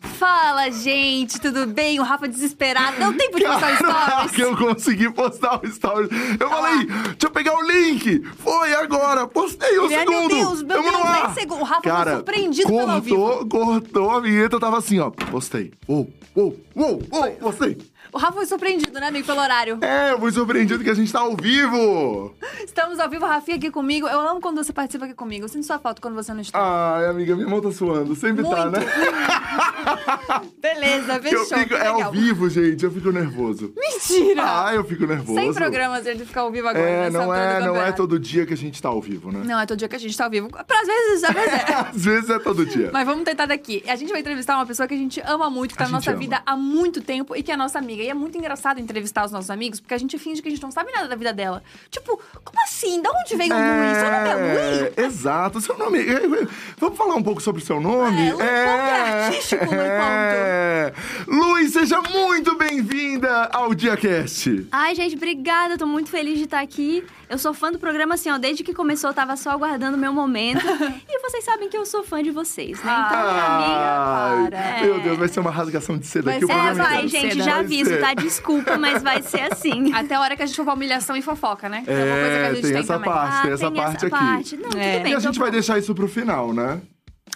[0.00, 2.00] Fala, gente, tudo bem?
[2.00, 2.98] O Rafa desesperado.
[2.98, 4.38] Não tem por que postar stories.
[4.38, 6.08] eu consegui postar o story.
[6.38, 8.22] Eu falei, deixa eu pegar o link.
[8.38, 10.18] Foi agora, postei um Ele, ai, segundo.
[10.20, 11.24] meu Deus, meu Tamo Deus, ar.
[11.26, 11.60] nem segundo.
[11.60, 13.16] O Rafa ficou Cara, surpreendido pelo ao vivo.
[13.16, 15.10] cortou, cortou a vinheta, eu tava assim, ó.
[15.10, 15.72] Postei.
[15.86, 17.76] Uou, uou, uou, uou, postei.
[18.12, 19.78] O Rafa foi surpreendido, né, amigo, pelo horário.
[19.82, 22.34] É, eu fui surpreendido que a gente tá ao vivo.
[22.64, 24.08] Estamos ao vivo, Rafinha aqui comigo.
[24.08, 25.44] Eu amo quando você participa aqui comigo.
[25.44, 26.58] Eu sinto sua falta quando você não está.
[26.58, 28.14] Ai, amiga, minha mão tá suando.
[28.16, 28.70] Sempre tá, Muito.
[28.80, 28.86] né?
[30.60, 31.44] Beleza, Eu fechou.
[31.46, 33.72] fico, que é ao vivo, gente, eu fico nervoso.
[33.76, 34.42] Mentira!
[34.66, 35.38] Ah, eu fico nervoso.
[35.38, 36.84] Sem programas ele ficar ao vivo agora.
[36.88, 39.42] É, nessa não é, não é todo dia que a gente tá ao vivo, né?
[39.44, 40.48] Não, é todo dia que a gente tá ao vivo.
[40.54, 41.70] Às vezes, às vezes é.
[41.90, 42.90] Às vezes é todo dia.
[42.92, 43.82] Mas vamos tentar daqui.
[43.86, 45.92] A gente vai entrevistar uma pessoa que a gente ama muito, que tá A na
[45.94, 46.18] nossa ama.
[46.18, 47.99] vida há muito tempo e que é nossa amiga.
[48.02, 50.62] E é muito engraçado entrevistar os nossos amigos, porque a gente finge que a gente
[50.62, 51.62] não sabe nada da vida dela.
[51.90, 53.00] Tipo, como assim?
[53.02, 53.98] Da onde veio o Luiz?
[53.98, 54.92] Seu nome é Luiz?
[54.96, 55.60] É, exato.
[55.60, 55.98] Seu nome.
[55.98, 56.46] é, é,
[56.78, 58.28] Vamos falar um pouco sobre o seu nome?
[58.28, 60.92] É, Lu- qual que é artístico, Lu, É.
[61.26, 64.66] Luiz, seja muito bem-vinda ao DiaCast.
[64.72, 65.76] Ai, gente, obrigada.
[65.78, 67.04] Tô muito feliz de estar aqui.
[67.28, 68.38] Eu sou fã do programa, assim, ó.
[68.38, 70.64] Desde que começou, eu tava só aguardando o meu momento.
[71.08, 73.04] e vocês sabem que eu sou fã de vocês, né?
[73.06, 74.50] Então, minha Ai, amiga.
[74.50, 74.80] para.
[74.86, 77.04] Meu Deus, vai ser uma rasgação de seda Vai aqui o ser, É, programa vai,
[77.04, 77.08] inteiro.
[77.08, 77.44] gente, Seda.
[77.44, 78.00] já Vai aviso, ser.
[78.00, 78.14] tá?
[78.14, 79.92] Desculpa, mas vai ser assim.
[79.94, 81.84] Até a hora que a gente for pra humilhação e fofoca, né?
[81.86, 83.10] É uma coisa que a É, gente tem tem, essa também.
[83.12, 84.24] parte, tem essa Ah, tem parte essa aqui.
[84.26, 84.56] parte.
[84.56, 84.92] Não, É.
[84.92, 85.12] tudo bem.
[85.12, 85.52] E a tô gente vai bom.
[85.52, 86.80] deixar isso pro final, né?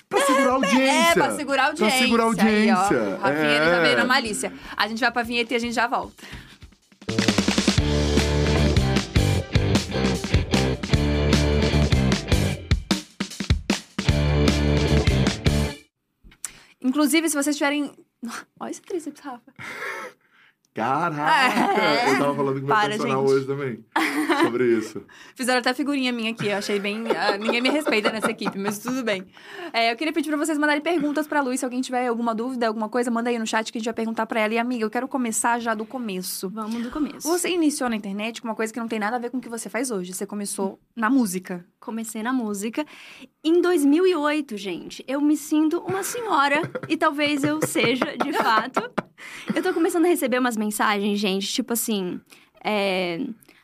[0.08, 1.10] Pra segurar a audiência.
[1.10, 1.96] É, pra segurar a audiência.
[1.98, 3.02] Pra segurar a audiência.
[3.02, 3.16] Aí, ó.
[3.22, 4.52] Rafinha, ele já veio na malícia.
[4.76, 6.22] A gente vai pra vinheta e a gente já volta.
[16.80, 17.90] Inclusive, se vocês tiverem...
[18.60, 19.52] Olha esse tríceps, Rafa.
[20.74, 21.80] Caraca!
[21.80, 22.10] É.
[22.10, 23.32] Eu tava falando com meu Para, personal gente.
[23.36, 23.84] hoje também.
[24.42, 25.02] Sobre isso.
[25.36, 27.04] Fizeram até figurinha minha aqui, eu achei bem.
[27.16, 29.24] ah, ninguém me respeita nessa equipe, mas tudo bem.
[29.72, 31.56] É, eu queria pedir pra vocês mandarem perguntas pra Lu.
[31.56, 33.94] Se alguém tiver alguma dúvida, alguma coisa, manda aí no chat que a gente vai
[33.94, 34.52] perguntar pra ela.
[34.52, 36.50] E, amiga, eu quero começar já do começo.
[36.50, 37.28] Vamos do começo.
[37.28, 39.40] Você iniciou na internet com uma coisa que não tem nada a ver com o
[39.40, 40.12] que você faz hoje.
[40.12, 41.64] Você começou na música.
[41.84, 42.84] Comecei na música.
[43.44, 46.62] Em 2008, gente, eu me sinto uma senhora.
[46.88, 48.80] e talvez eu seja, de fato.
[49.54, 52.20] Eu tô começando a receber umas mensagens, gente, tipo assim...
[52.64, 53.20] É...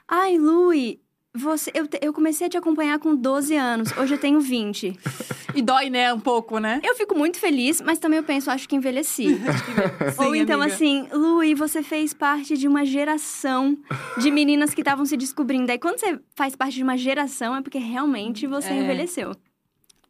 [0.07, 1.01] Ai, Lui,
[1.35, 1.71] você...
[1.75, 3.97] Eu, eu comecei a te acompanhar com 12 anos.
[3.97, 4.99] Hoje eu tenho 20.
[5.53, 6.15] E dói, né?
[6.15, 6.81] Um pouco, né?
[6.85, 9.27] Eu fico muito feliz, mas também eu penso, acho que envelheci.
[10.17, 10.73] Ou Sim, então, amiga.
[10.73, 13.77] assim, Lui, você fez parte de uma geração
[14.19, 15.73] de meninas que estavam se descobrindo.
[15.73, 18.81] Aí, quando você faz parte de uma geração, é porque realmente você É.
[18.81, 19.33] envelheceu.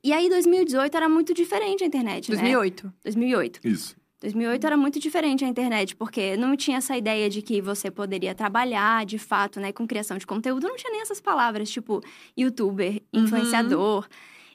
[0.04, 2.36] E aí, 2018 era muito diferente a internet, né?
[2.36, 2.92] 2008.
[3.02, 3.60] 2008.
[3.64, 3.96] Isso.
[4.20, 8.34] 2008 era muito diferente a internet, porque não tinha essa ideia de que você poderia
[8.34, 10.68] trabalhar, de fato, né, com criação de conteúdo.
[10.68, 12.02] Não tinha nem essas palavras, tipo,
[12.36, 14.06] youtuber, influenciador.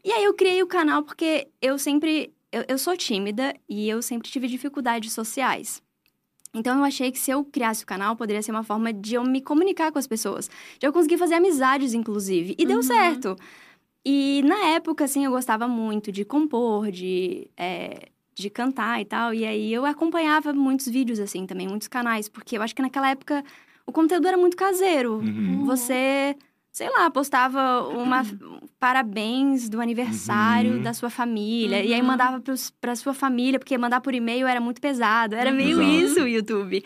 [0.03, 2.31] E aí eu criei o canal porque eu sempre...
[2.51, 5.81] Eu, eu sou tímida e eu sempre tive dificuldades sociais.
[6.53, 9.23] Então eu achei que se eu criasse o canal, poderia ser uma forma de eu
[9.23, 10.49] me comunicar com as pessoas.
[10.79, 12.55] De eu conseguir fazer amizades, inclusive.
[12.57, 13.35] E deu certo.
[14.05, 19.33] E na época, assim, eu gostava muito de compor, de, é, de cantar e tal.
[19.33, 22.27] E aí eu acompanhava muitos vídeos, assim, também, muitos canais.
[22.29, 23.43] Porque eu acho que naquela época
[23.87, 25.15] o conteúdo era muito caseiro.
[25.19, 25.63] Uhum.
[25.65, 26.35] Você,
[26.71, 28.23] sei lá, postava uma
[28.79, 30.81] parabéns do aniversário Uhum.
[30.83, 31.83] da sua família.
[31.83, 35.33] E aí mandava pros, pra sua família, porque mandar por e-mail era muito pesado.
[35.35, 36.05] Era meio Exato.
[36.05, 36.83] isso o YouTube.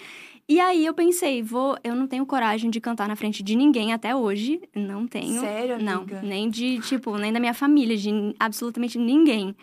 [0.48, 3.94] E aí eu pensei, vou, eu não tenho coragem de cantar na frente de ninguém
[3.94, 4.60] até hoje.
[4.76, 5.42] Não tenho.
[5.42, 6.22] Sério, Não, amiga?
[6.24, 8.10] nem de, tipo, nem da minha família, de
[8.40, 9.56] absolutamente ninguém.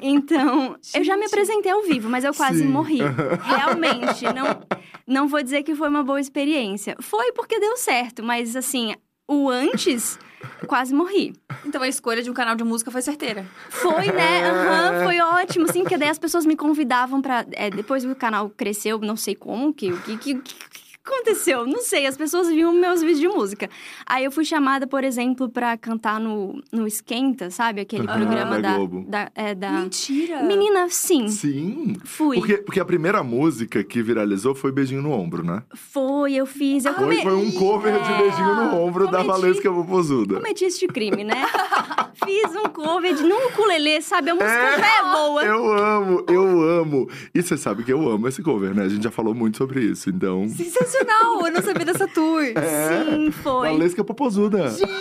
[0.00, 2.68] Então, eu já me apresentei ao vivo, mas eu quase Sim.
[2.70, 3.00] morri.
[3.46, 4.66] Realmente, não,
[5.06, 6.96] não vou dizer que foi uma boa experiência.
[7.00, 8.94] Foi porque deu certo, mas assim,
[9.28, 10.18] o antes,
[10.66, 11.34] quase morri.
[11.64, 13.46] Então a escolha de um canal de música foi certeira.
[13.68, 14.50] Foi, né?
[14.50, 17.46] Aham, foi ótimo, sim, porque daí as pessoas me convidavam pra.
[17.52, 20.71] é, depois o canal cresceu, não sei como, que, o que, que, que
[21.04, 21.66] aconteceu?
[21.66, 23.68] Não sei, as pessoas viam meus vídeos de música.
[24.06, 27.80] Aí eu fui chamada, por exemplo, pra cantar no, no Esquenta, sabe?
[27.80, 28.76] Aquele Aham, programa da da.
[28.76, 29.04] Globo.
[29.08, 29.70] da, é, da...
[29.72, 30.42] Mentira!
[30.42, 31.28] Menina, sim.
[31.28, 31.96] Sim.
[32.04, 32.36] Fui.
[32.38, 35.62] Porque, porque a primeira música que viralizou foi Beijinho no Ombro, né?
[35.74, 36.84] Foi, eu fiz.
[36.84, 40.34] Eu Foi, come- foi um cover de Beijinho no Ombro da Cometi- Valesca Popozuda.
[40.36, 41.46] cometi este crime, né?
[42.14, 44.30] fiz um cover de num ukulele, sabe?
[44.30, 45.42] A música já é boa.
[45.44, 47.08] Eu amo, eu amo.
[47.34, 48.84] E você sabe que eu amo esse cover, né?
[48.84, 50.48] A gente já falou muito sobre isso, então...
[50.48, 51.46] Sensacional!
[51.46, 52.42] Eu não sabia dessa tour.
[52.44, 53.70] Sim, foi.
[53.70, 54.68] Valesca Popozuda.
[54.70, 54.92] Gente!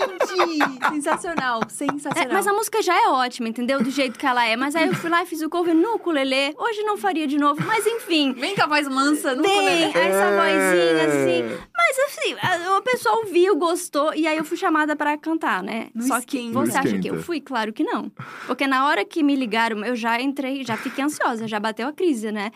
[0.89, 2.33] Sensacional, É, sensacional.
[2.33, 3.81] mas a música já é ótima, entendeu?
[3.81, 4.55] Do jeito que ela é.
[4.55, 6.53] Mas aí eu fui lá e fiz o cover no ukulele.
[6.57, 8.33] Hoje não faria de novo, mas enfim.
[8.33, 9.83] Vem com a voz mansa no Tem ukulele.
[9.85, 10.35] essa É.
[10.35, 11.57] vozinha assim.
[11.75, 15.87] Mas assim, a, a pessoa ouviu, gostou, e aí eu fui chamada pra cantar, né?
[15.93, 17.15] No Só que você acha que esquenta.
[17.15, 17.41] eu fui?
[17.41, 18.11] Claro que não.
[18.47, 21.93] Porque na hora que me ligaram, eu já entrei, já fiquei ansiosa, já bateu a
[21.93, 22.51] crise, né?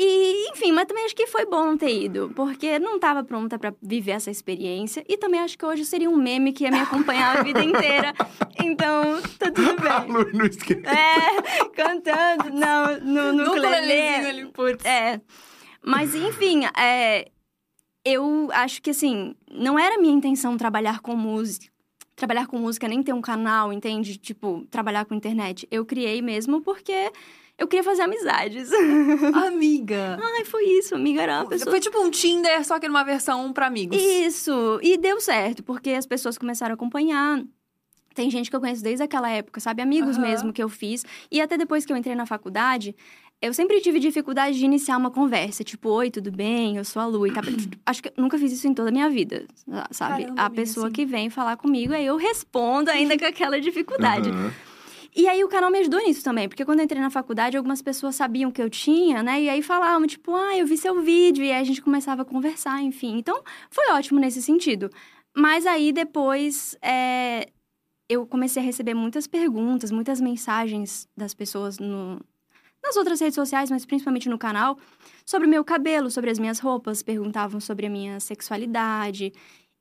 [0.00, 3.58] E, enfim, mas também acho que foi bom não ter ido, porque não tava pronta
[3.58, 5.04] pra viver essa experiência.
[5.08, 8.14] E também acho que hoje seria um meme que ia me acompanhar a vida inteira.
[8.62, 10.08] Então, tá tudo bem.
[10.12, 10.82] No, no esquema.
[10.88, 14.46] É, cantando, não, no, no, No ukulele.
[14.52, 14.84] putz.
[14.84, 15.20] É.
[15.84, 17.28] Mas, enfim, é,
[18.04, 21.66] eu acho que, assim, não era minha intenção trabalhar com música.
[22.18, 24.18] Trabalhar com música, nem ter um canal, entende?
[24.18, 25.68] Tipo, trabalhar com internet.
[25.70, 27.12] Eu criei mesmo porque
[27.56, 28.70] eu queria fazer amizades.
[29.32, 30.18] Amiga.
[30.20, 31.22] Ai, foi isso, amiga.
[31.22, 33.96] Era uma pessoa Foi tipo um Tinder, só que numa versão pra amigos.
[34.02, 37.40] isso, e deu certo, porque as pessoas começaram a acompanhar.
[38.16, 39.80] Tem gente que eu conheço desde aquela época, sabe?
[39.80, 40.26] Amigos Aham.
[40.26, 41.04] mesmo que eu fiz.
[41.30, 42.96] E até depois que eu entrei na faculdade,
[43.40, 45.62] eu sempre tive dificuldade de iniciar uma conversa.
[45.62, 46.76] Tipo, oi, tudo bem?
[46.76, 47.26] Eu sou a Lu.
[47.26, 47.40] E tá...
[47.86, 49.46] Acho que eu nunca fiz isso em toda a minha vida,
[49.90, 50.22] sabe?
[50.24, 50.92] Caramba, a pessoa sim.
[50.92, 54.30] que vem falar comigo, aí eu respondo ainda com aquela dificuldade.
[54.30, 54.52] Aham.
[55.16, 57.82] E aí o canal me ajudou nisso também, porque quando eu entrei na faculdade, algumas
[57.82, 59.42] pessoas sabiam que eu tinha, né?
[59.42, 62.24] E aí falavam, tipo, ah, eu vi seu vídeo, e aí a gente começava a
[62.24, 63.18] conversar, enfim.
[63.18, 64.90] Então, foi ótimo nesse sentido.
[65.36, 67.48] Mas aí depois é,
[68.08, 72.20] eu comecei a receber muitas perguntas, muitas mensagens das pessoas no,
[72.82, 74.78] nas outras redes sociais, mas principalmente no canal,
[75.24, 79.32] sobre o meu cabelo, sobre as minhas roupas, perguntavam sobre a minha sexualidade.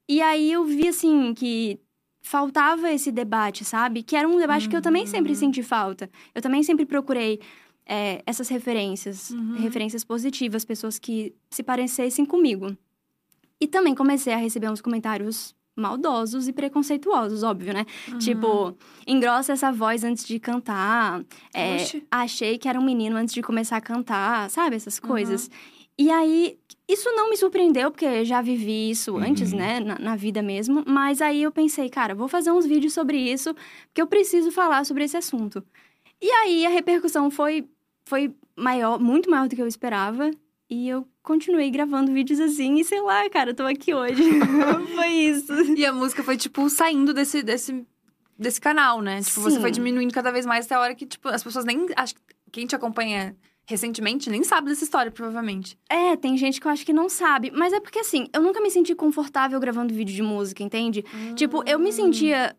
[0.10, 1.80] E aí eu vi assim que
[2.22, 4.04] faltava esse debate, sabe?
[4.04, 6.10] Que era um debate que eu também sempre senti falta.
[6.36, 7.40] Eu também sempre procurei
[7.86, 12.76] é, essas referências, referências positivas, pessoas que se parecessem comigo.
[13.60, 17.86] E também comecei a receber uns comentários maldosos e preconceituosos, óbvio, né?
[18.20, 18.76] Tipo,
[19.06, 21.24] engrossa essa voz antes de cantar.
[21.54, 21.78] é,
[22.12, 24.76] achei que era um menino antes de começar a cantar, sabe?
[24.76, 25.50] Essas coisas.
[26.00, 26.58] E aí,
[26.88, 29.80] isso não me surpreendeu, porque já vivi isso antes, né?
[29.80, 30.84] Na, na vida mesmo.
[30.88, 33.54] Mas aí eu pensei, cara, vou fazer uns vídeos sobre isso,
[33.88, 35.64] porque eu preciso falar sobre esse assunto.
[36.22, 37.68] E aí a repercussão foi,
[38.06, 40.32] foi maior, muito maior do que eu esperava.
[40.70, 44.22] E eu continuei gravando vídeos assim, e sei lá, cara, eu tô aqui hoje.
[44.96, 45.54] foi isso.
[45.78, 47.86] E a música foi, tipo, saindo desse, desse,
[48.38, 49.22] desse canal, né?
[49.22, 49.62] Tipo, você Sim.
[49.62, 51.88] foi diminuindo cada vez mais até a hora que, tipo, as pessoas nem.
[51.96, 52.22] Acho que
[52.52, 53.36] quem te acompanha
[53.66, 55.78] recentemente nem sabe dessa história, provavelmente.
[55.90, 57.52] É, tem gente que eu acho que não sabe.
[57.52, 61.04] Mas é porque, assim, eu nunca me senti confortável gravando vídeo de música, entende?
[61.36, 62.56] Tipo, eu me sentia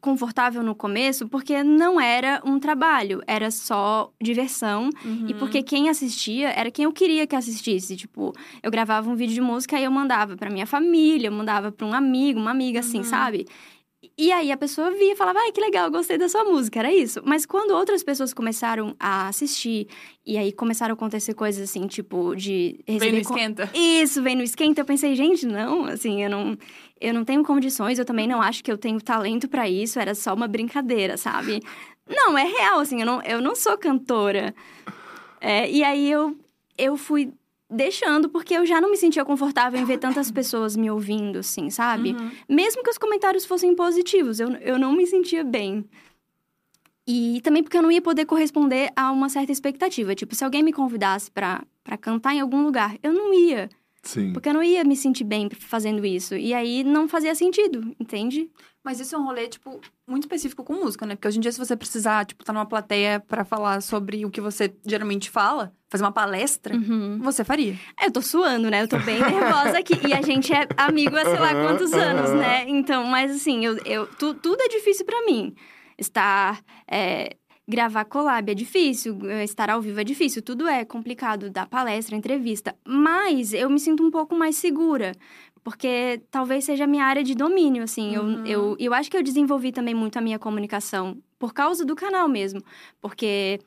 [0.00, 4.90] confortável no começo porque não era um trabalho, era só diversão.
[5.28, 7.96] E porque quem assistia era quem eu queria que assistisse.
[7.96, 8.32] Tipo,
[8.62, 11.86] eu gravava um vídeo de música e eu mandava pra minha família, eu mandava pra
[11.86, 13.46] um amigo, uma amiga, assim, sabe?
[14.16, 16.90] E aí a pessoa via e falava, ai, que legal, gostei da sua música, era
[16.92, 17.20] isso.
[17.22, 19.88] Mas quando outras pessoas começaram a assistir,
[20.26, 23.20] e aí começaram a acontecer coisas assim, tipo, de Vem no receber.
[23.20, 23.70] esquenta.
[23.74, 24.80] Isso, vem no esquenta.
[24.80, 26.56] Eu pensei, gente, não, assim, eu não,
[27.00, 30.14] eu não tenho condições, eu também não acho que eu tenho talento pra isso, era
[30.14, 31.62] só uma brincadeira, sabe?
[32.08, 34.54] Não, é real, assim, eu não, eu não sou cantora.
[35.40, 36.36] É, e aí eu,
[36.76, 37.32] eu fui
[37.70, 41.70] deixando, porque eu já não me sentia confortável em ver tantas pessoas me ouvindo, assim,
[41.70, 42.14] sabe?
[42.48, 45.84] Mesmo que os comentários fossem positivos, eu, eu não me sentia bem.
[47.06, 50.14] E também porque eu não ia poder corresponder a uma certa expectativa.
[50.14, 51.64] Tipo, se alguém me convidasse pra
[52.00, 53.68] cantar em algum lugar, eu não ia.
[54.02, 54.32] Sim.
[54.32, 56.34] Porque eu não ia me sentir bem fazendo isso.
[56.34, 58.50] E aí não fazia sentido, entende?
[58.82, 59.78] Mas isso é um rolê, tipo,
[60.08, 61.14] muito específico com música, né?
[61.14, 64.30] Porque hoje em dia, se você precisar, tipo, tá numa plateia pra falar sobre o
[64.30, 66.74] que você geralmente fala, fazer uma palestra,
[67.20, 67.74] você faria.
[68.00, 68.82] É, Eu tô suando, né?
[68.82, 69.94] Eu tô bem nervosa aqui.
[70.08, 72.64] E a gente é amigo há sei lá quantos anos, né?
[72.68, 75.54] Então, mas assim, eu, eu, tu- tudo é difícil pra mim.
[75.98, 77.36] Estar é,
[77.70, 82.16] gravar collab é difícil, eh, estar ao vivo é difícil, tudo é complicado, dar palestra,
[82.16, 82.74] entrevista.
[82.84, 85.12] Mas eu me sinto um pouco mais segura.
[85.62, 88.16] Porque talvez seja a minha área de domínio, assim.
[88.16, 88.46] Uhum.
[88.46, 91.94] Eu, eu, eu acho que eu desenvolvi também muito a minha comunicação por causa do
[91.94, 92.62] canal mesmo.
[93.00, 93.60] Porque,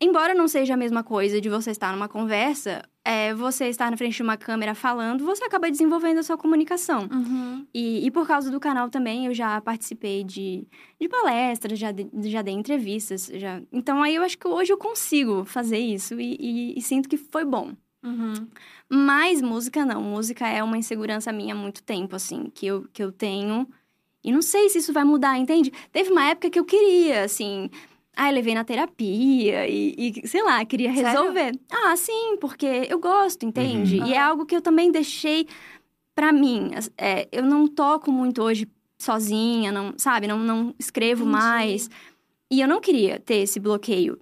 [0.00, 3.96] embora não seja a mesma coisa de você estar numa conversa, é, você estar na
[3.96, 7.08] frente de uma câmera falando, você acaba desenvolvendo a sua comunicação.
[7.12, 7.66] Uhum.
[7.74, 10.66] E, e por causa do canal também, eu já participei de,
[11.00, 13.30] de palestras, já, de- já dei entrevistas.
[13.34, 13.60] Já...
[13.72, 17.16] Então, aí eu acho que hoje eu consigo fazer isso e, e- e sinto que
[17.16, 17.72] foi bom.
[18.02, 18.32] Uhum.
[18.88, 20.02] Mas música não.
[20.02, 23.68] Música é uma insegurança minha há muito tempo, assim, que eu, que eu tenho.
[24.24, 25.72] E não sei se isso vai mudar, entende?
[25.92, 27.70] Teve uma época que eu queria, assim.
[28.22, 31.08] Ai, levei na terapia e, e, sei lá, queria Sério?
[31.08, 31.58] resolver.
[31.70, 33.98] Ah, sim, porque eu gosto, entende?
[33.98, 34.06] Uhum.
[34.06, 35.48] E é algo que eu também deixei
[36.14, 36.70] pra mim.
[36.98, 40.26] É, eu não toco muito hoje sozinha, não, sabe?
[40.26, 41.32] Não, não escrevo Entendi.
[41.32, 41.90] mais.
[42.50, 44.20] E eu não queria ter esse bloqueio.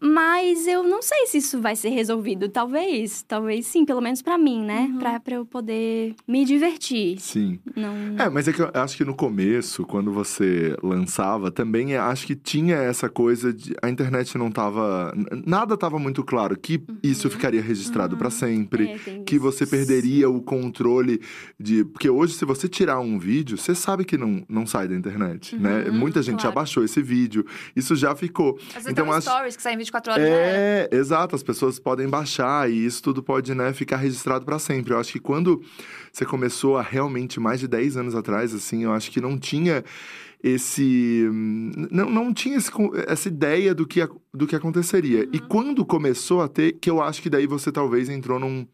[0.00, 2.48] Mas eu não sei se isso vai ser resolvido.
[2.48, 4.88] Talvez, talvez sim, pelo menos pra mim, né?
[4.90, 4.98] Uhum.
[4.98, 7.20] Pra, pra eu poder me divertir.
[7.20, 7.58] Sim.
[7.76, 7.94] Não...
[8.18, 12.26] É, mas é que eu acho que no começo, quando você lançava, também é- acho
[12.26, 13.74] que tinha essa coisa de.
[13.82, 15.12] A internet não tava.
[15.46, 18.92] Nada tava muito claro que isso ficaria registrado pra sempre.
[18.92, 19.42] É, Que isso.
[19.44, 21.20] você perderia o controle
[21.58, 21.84] de.
[21.84, 25.56] Porque hoje, se você tirar um vídeo, você sabe que não, não sai da internet,
[25.56, 25.90] né?
[25.90, 26.54] Muita gente já claro.
[26.54, 27.44] baixou esse vídeo.
[27.76, 28.56] Isso já ficou.
[28.68, 30.30] Às vezes Então, tem um acho- stories que saem 24 horas, né?
[30.30, 31.34] É, exato.
[31.34, 34.94] As pessoas podem baixar e isso tudo pode, né, ficar registrado pra sempre.
[34.94, 35.60] Eu acho que quando
[36.12, 39.84] você começou há realmente mais de 10 anos atrás, assim, eu acho que não tinha
[40.42, 41.28] esse.
[41.90, 42.70] Não, não tinha esse
[43.06, 45.28] essa ideia do que, do que aconteceria.
[45.32, 48.66] E quando começou a ter, que eu acho que daí você talvez entrou num.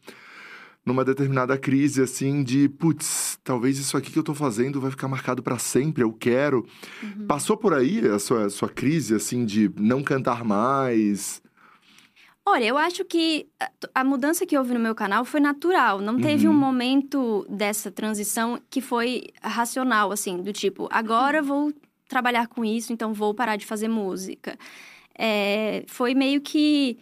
[0.86, 5.08] Numa determinada crise, assim, de putz, talvez isso aqui que eu tô fazendo vai ficar
[5.08, 6.64] marcado pra sempre, eu quero.
[7.26, 11.42] Passou por aí a sua, sua crise, assim, de não cantar mais?
[12.48, 13.48] Olha, eu acho que
[13.92, 16.00] a- mudança que houve no meu canal foi natural.
[16.00, 21.72] Não teve um momento dessa transição que foi racional, assim, do tipo, agora vou
[22.08, 24.56] trabalhar com isso, então vou parar de fazer música.
[25.18, 26.96] É, foi meio que.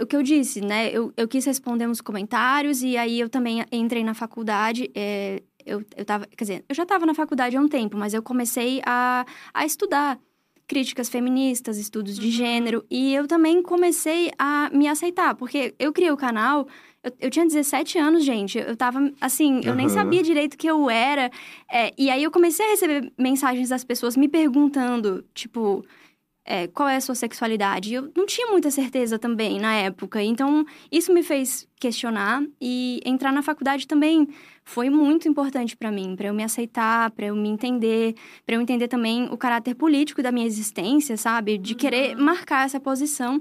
[0.00, 0.90] O que eu disse, né?
[0.90, 4.90] Eu, eu quis responder uns comentários e aí eu também entrei na faculdade.
[4.94, 6.26] é, eu, eu tava.
[6.26, 9.64] Quer dizer, eu já estava na faculdade há um tempo, mas eu comecei a, a
[9.64, 10.18] estudar
[10.66, 16.12] críticas feministas, estudos de gênero, e eu também comecei a me aceitar, porque eu criei
[16.12, 16.68] o canal,
[17.02, 19.94] eu, eu tinha 17 anos, gente, eu tava, assim, eu nem Aham.
[19.96, 21.28] sabia direito que eu era,
[21.68, 25.84] é, e aí eu comecei a receber mensagens das pessoas me perguntando, tipo,
[26.44, 27.94] é, qual é a sua sexualidade?
[27.94, 33.32] Eu não tinha muita certeza também na época, então isso me fez questionar, e entrar
[33.32, 34.28] na faculdade também
[34.64, 38.60] foi muito importante pra mim, pra eu me aceitar, pra eu me entender, Pra eu
[38.60, 41.58] entender também o caráter político da minha existência, sabe?
[41.58, 43.40] De querer marcar essa posição.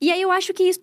[0.00, 0.80] E aí eu acho que isso,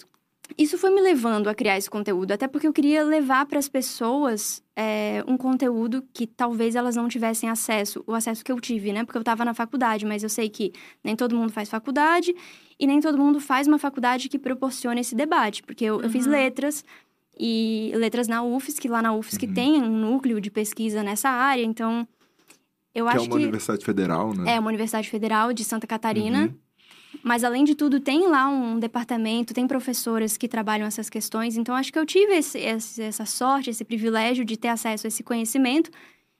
[0.58, 3.68] isso foi me levando a criar esse conteúdo, até porque eu queria levar para as
[3.68, 8.94] pessoas é, um conteúdo que talvez elas não tivessem acesso, o acesso que eu tive,
[8.94, 9.04] né?
[9.04, 10.74] Porque eu estava na faculdade, mas eu sei que
[11.04, 12.36] nem todo mundo faz faculdade
[12.80, 16.25] e nem todo mundo faz uma faculdade que proporcione esse debate, porque eu, eu fiz
[16.25, 16.84] letras
[17.38, 21.64] e letras na UFSC, que lá na UFSC tem um núcleo de pesquisa nessa área,
[21.64, 22.08] então
[22.94, 24.54] eu que é acho uma universidade federal, né?
[24.56, 26.44] é uma universidade federal de Santa Catarina.
[26.44, 26.65] Uhum.
[27.27, 31.58] Mas, além de tudo, tem lá um departamento, tem professoras que trabalham essas questões.
[31.58, 35.10] Então, acho que eu tive esse- esse- essa sorte, esse privilégio de ter acesso a
[35.10, 35.89] esse conhecimento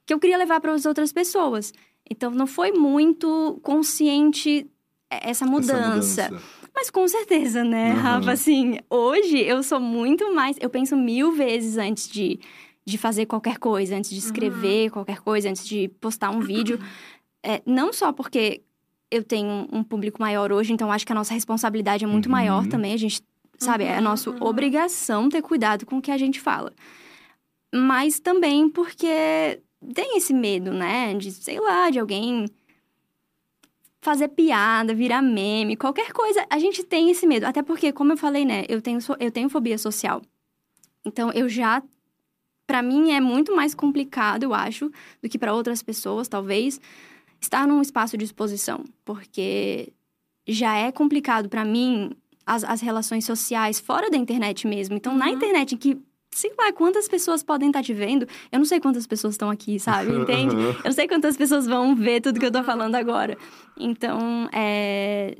[0.06, 1.72] que eu queria levar para as outras pessoas.
[2.08, 4.64] Então, não foi muito consciente
[5.10, 6.28] essa Essa mudança.
[6.30, 6.42] mudança.
[6.72, 8.00] Mas com certeza, né, Uhum.
[8.00, 8.30] Rafa?
[8.32, 10.56] Assim, hoje eu sou muito mais.
[10.60, 12.38] Eu penso mil vezes antes de,
[12.84, 16.78] de fazer qualquer coisa, antes de escrever qualquer coisa, antes de postar um vídeo.
[17.42, 18.62] É, não só porque
[19.10, 22.32] eu tenho um público maior hoje, então acho que a nossa responsabilidade é muito Uhum.
[22.32, 22.92] maior também.
[22.92, 23.22] A gente,
[23.58, 26.72] sabe, é a nossa obrigação ter cuidado com o que a gente fala.
[27.74, 29.60] Mas também porque
[29.94, 31.14] tem esse medo, né?
[31.14, 32.46] De, sei lá, de alguém
[34.00, 37.44] fazer piada, virar meme, qualquer coisa, a gente tem esse medo.
[37.44, 40.22] Até porque, como eu falei, né, eu tenho, so- eu tenho fobia social.
[41.04, 41.82] Então, eu já.
[42.68, 44.90] Pra mim, é muito mais complicado, eu acho,
[45.22, 46.80] do que pra outras pessoas, talvez,
[47.40, 48.84] estar num espaço de exposição.
[49.04, 49.92] Porque
[50.46, 52.10] já é complicado pra mim
[52.44, 54.96] as, as relações sociais fora da internet mesmo.
[54.96, 55.98] Então, na internet, que.
[56.28, 58.28] Sei lá, quantas pessoas podem estar te vendo?
[58.52, 60.12] Eu não sei quantas pessoas estão aqui, sabe?
[60.14, 60.54] Entende?
[60.54, 60.76] Aham.
[60.78, 63.38] Eu não sei quantas pessoas vão ver tudo que eu tô falando agora.
[63.78, 65.38] Então, é...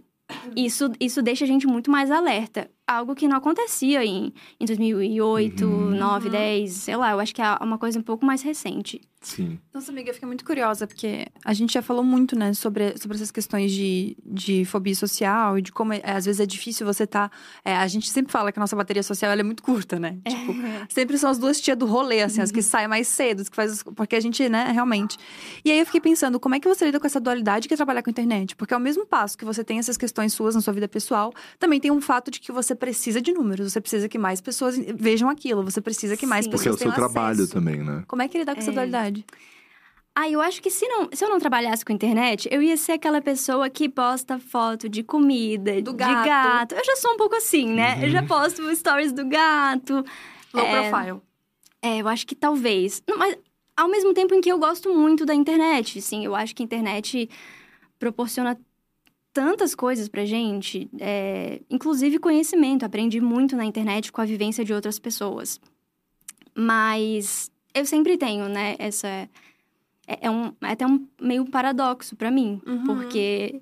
[0.56, 2.70] Isso, isso deixa a gente muito mais alerta.
[2.86, 5.90] Algo que não acontecia em, em 2008, Uhum.
[5.96, 7.10] 9, 10, sei lá.
[7.12, 9.00] Eu acho que é uma coisa um pouco mais recente.
[9.20, 9.58] Sim.
[9.74, 13.16] Nossa, amiga, eu fiquei muito curiosa, porque a gente já falou muito, né, sobre, sobre
[13.16, 17.08] essas questões de, de fobia social e de como, é, às vezes, é difícil você
[17.08, 17.28] tá...
[17.64, 20.18] é, a gente sempre fala que a nossa bateria social, ela é muito curta, né?
[20.28, 20.54] Tipo,
[20.88, 23.56] sempre são as duas tias do rolê, assim, as que saem mais cedo, as que
[23.56, 23.82] faz...
[23.82, 25.18] Porque a gente, né, realmente...
[25.64, 27.76] E aí eu fiquei pensando, como é que você lida com essa dualidade que é
[27.76, 28.54] trabalhar com a internet?
[28.54, 31.80] Porque ao mesmo passo que você tem essas questões suas na sua vida pessoal, também
[31.80, 35.28] tem um fato de que você precisa de números, você precisa que mais pessoas vejam
[35.28, 36.50] aquilo, você precisa que mais Sim.
[36.52, 37.52] Porque é pessoas o seu trabalho acesso.
[37.54, 38.04] também, né?
[38.06, 38.74] Como é que lidar com essa É.
[38.74, 39.24] dualidade?
[40.18, 42.92] Ah, eu acho que se, não, se eu não trabalhasse com internet, eu ia ser
[42.92, 46.24] aquela pessoa que posta foto de comida, Do de gato.
[46.26, 46.74] gato.
[46.74, 47.98] Eu já sou um pouco assim, né?
[48.02, 48.26] Eu já Uhum.
[48.26, 50.02] posto stories do gato.
[50.54, 51.20] Low É, profile.
[51.82, 53.02] É, eu acho que talvez.
[53.06, 53.36] Não, Mas
[53.76, 56.64] ao mesmo tempo em que eu gosto muito da internet, sim, eu acho que a
[56.64, 57.28] internet
[57.98, 58.58] proporciona
[59.36, 62.84] tantas coisas pra gente, é, inclusive conhecimento.
[62.86, 65.60] Aprendi muito na internet com a vivência de outras pessoas.
[66.54, 69.06] Mas eu sempre tenho, né, essa.
[70.08, 72.84] É, é um, é até um meio paradoxo pra mim, Uhum.
[72.86, 73.60] porque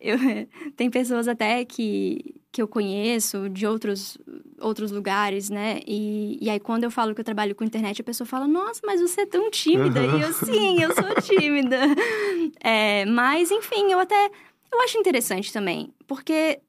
[0.00, 0.16] eu,
[0.76, 4.18] tem pessoas até que, que eu conheço de outros,
[4.60, 5.80] outros lugares, né?
[5.86, 8.80] E, e aí, quando eu falo que eu trabalho com internet, a pessoa fala, nossa,
[8.84, 10.00] mas você é tão tímida.
[10.04, 11.78] E eu, sim, eu sou tímida.
[12.64, 14.30] É, mas, enfim, eu até...
[14.72, 16.60] Eu acho interessante também, porque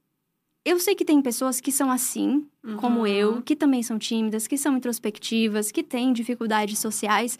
[0.65, 2.45] eu sei que tem pessoas que são assim,
[2.77, 3.07] como Uhum.
[3.07, 7.37] eu, que também são tímidas, que são introspectivas, que têm dificuldades sociais.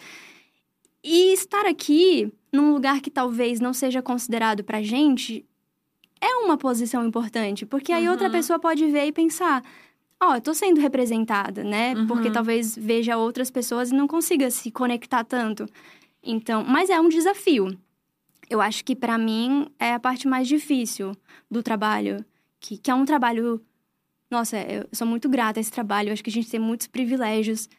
[1.03, 5.45] E estar aqui, num lugar que talvez não seja considerado pra gente,
[6.21, 7.65] é uma posição importante.
[7.65, 8.31] Porque aí outra Uhum.
[8.31, 9.61] pessoa pode ver e pensar:
[10.21, 11.93] ó, eu tô sendo representada, né?
[11.95, 12.07] Uhum.
[12.07, 15.65] Porque talvez veja outras pessoas e não consiga se conectar tanto.
[16.23, 17.77] Então, mas é um desafio.
[18.49, 21.15] Eu acho que pra mim é a parte mais difícil
[21.49, 22.23] do trabalho,
[22.59, 23.61] que, que é um trabalho.
[24.29, 26.09] Nossa, eu sou muito grata a esse trabalho.
[26.09, 27.69] Eu acho que a gente tem muitos privilégios.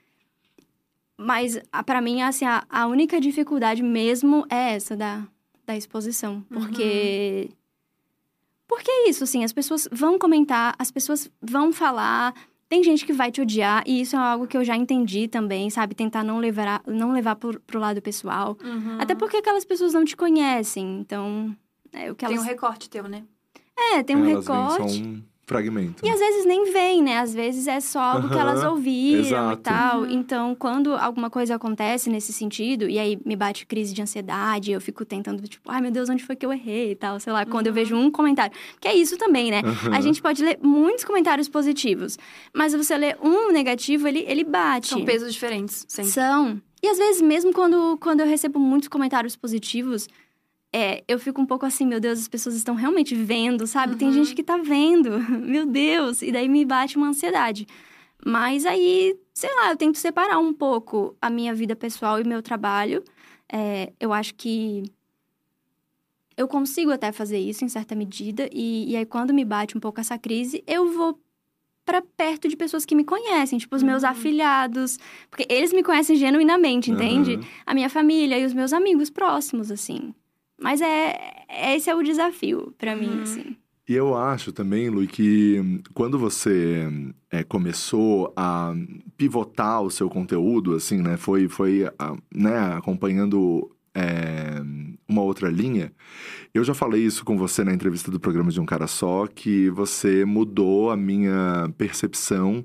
[1.16, 5.26] Mas a- pra mim, assim, a, a única dificuldade mesmo é essa da,
[5.66, 6.44] da exposição.
[6.48, 7.50] Porque.
[8.66, 12.34] Porque é isso, assim, as pessoas vão comentar, as pessoas vão falar.
[12.74, 15.70] Tem gente que vai te odiar, e isso é algo que eu já entendi também,
[15.70, 15.94] sabe?
[15.94, 18.58] Tentar não levar, não levar pro, pro lado pessoal.
[18.64, 18.96] Uhum.
[19.00, 21.56] Até porque aquelas pessoas não te conhecem, então.
[21.92, 22.44] É o que Tem elas.
[22.44, 23.22] um recorte teu, né?
[23.78, 25.04] É, tem um Elas recorte.
[25.04, 26.04] um fragmento.
[26.04, 27.18] E às vezes nem vem, né?
[27.18, 29.52] Às vezes é só algo que elas ouviram exato.
[29.52, 30.06] e tal.
[30.06, 34.80] Então, quando alguma coisa acontece nesse sentido, e aí me bate crise de ansiedade, eu
[34.80, 37.44] fico tentando, tipo, ai meu Deus, onde foi que eu errei e tal, sei lá,
[37.44, 38.56] quando eu vejo um comentário.
[38.80, 39.62] Que é isso também, né?
[39.92, 42.18] A gente pode ler muitos comentários positivos,
[42.52, 44.88] mas se você lê um negativo, ele, ele bate.
[44.88, 46.10] São pesos diferentes, sempre.
[46.10, 46.60] São.
[46.82, 50.06] E às vezes, mesmo quando, quando eu recebo muitos comentários positivos,
[50.76, 53.94] é, eu fico um pouco assim, meu Deus, as pessoas estão realmente vendo, sabe?
[53.94, 56.20] Tem gente que tá vendo, meu Deus.
[56.20, 57.64] E daí me bate uma ansiedade.
[58.26, 62.42] Mas aí, sei lá, eu tento separar um pouco a minha vida pessoal e meu
[62.42, 63.04] trabalho.
[63.48, 64.82] É, eu acho que
[66.36, 68.50] eu consigo até fazer isso em certa medida.
[68.52, 71.20] E, e aí, quando me bate um pouco essa crise, eu vou
[71.84, 74.98] para perto de pessoas que me conhecem, tipo os meus afilhados.
[75.30, 77.34] Porque eles me conhecem genuinamente, entende?
[77.34, 77.44] Aham.
[77.64, 80.12] A minha família e os meus amigos próximos, assim.
[80.60, 81.34] Mas é.
[81.74, 83.56] Esse é o desafio pra mim, assim.
[83.88, 86.88] E eu acho também, Lu, que hum, quando você
[87.30, 88.74] é, começou a
[89.16, 91.16] pivotar o seu conteúdo, assim, né?
[91.18, 94.60] Foi, foi ah, né, acompanhando é,
[95.08, 95.92] uma outra linha.
[96.54, 99.68] Eu já falei isso com você na entrevista do programa de Um Cara Só, que
[99.70, 102.64] você mudou a minha percepção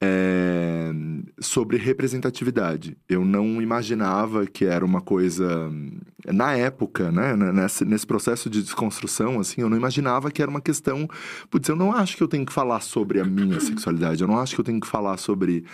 [0.00, 0.92] é,
[1.40, 2.96] sobre representatividade.
[3.08, 5.70] Eu não imaginava que era uma coisa.
[6.26, 7.34] Na época, né?
[7.36, 11.08] Nesse, nesse processo de desconstrução, assim, eu não imaginava que era uma questão.
[11.50, 14.38] Putz, eu não acho que eu tenho que falar sobre a minha sexualidade, eu não
[14.38, 15.64] acho que eu tenho que falar sobre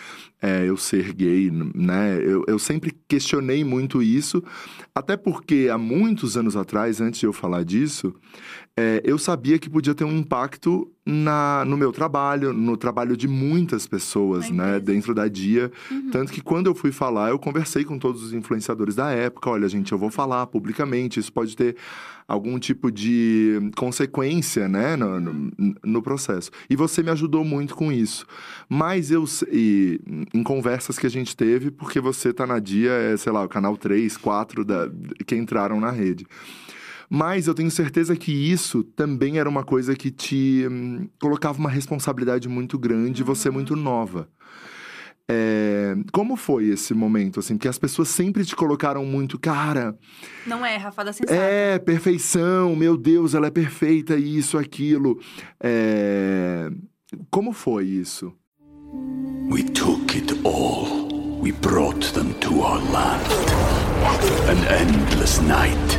[0.41, 2.19] é, eu ser gay, né?
[2.23, 4.43] Eu, eu sempre questionei muito isso,
[4.95, 8.15] até porque há muitos anos atrás, antes de eu falar disso,
[8.77, 13.29] é, eu sabia que podia ter um impacto na, no meu trabalho, no trabalho de
[13.29, 14.81] muitas pessoas, né?
[14.81, 15.71] Dentro da Dia.
[16.11, 19.49] Tanto que quando eu fui falar, eu conversei com todos os influenciadores da época.
[19.49, 21.77] Olha, gente, eu vou falar publicamente, isso pode ter
[22.27, 24.97] algum tipo de consequência, né?
[24.97, 25.53] No, no,
[25.85, 26.51] no processo.
[26.69, 28.27] E você me ajudou muito com isso.
[28.69, 30.01] Mas eu, e,
[30.33, 33.49] em conversas que a gente teve, porque você tá na Dia, é, sei lá, o
[33.49, 34.91] canal 3, 4 da,
[35.25, 36.27] que entraram na rede.
[37.09, 41.71] Mas eu tenho certeza que isso também era uma coisa que te hum, colocava uma
[41.71, 44.29] responsabilidade muito grande, e você é muito nova.
[45.27, 47.57] É, como foi esse momento, assim?
[47.57, 49.97] Porque as pessoas sempre te colocaram muito, cara,
[50.47, 51.35] Não é, Rafa, da sensata.
[51.35, 55.19] é, perfeição, meu Deus, ela é perfeita, isso, aquilo.
[55.62, 56.71] É,
[57.31, 58.33] Como foi isso?
[59.51, 61.09] We took it all.
[61.43, 63.23] We brought them to our land.
[64.49, 65.99] An endless night,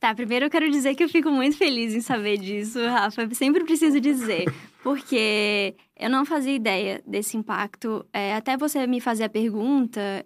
[0.00, 3.22] Tá, primeiro eu quero dizer que eu fico muito feliz em saber disso, Rafa.
[3.22, 4.44] Eu sempre preciso dizer,
[4.82, 8.06] porque eu não fazia ideia desse impacto.
[8.12, 10.24] É, até você me fazer a pergunta,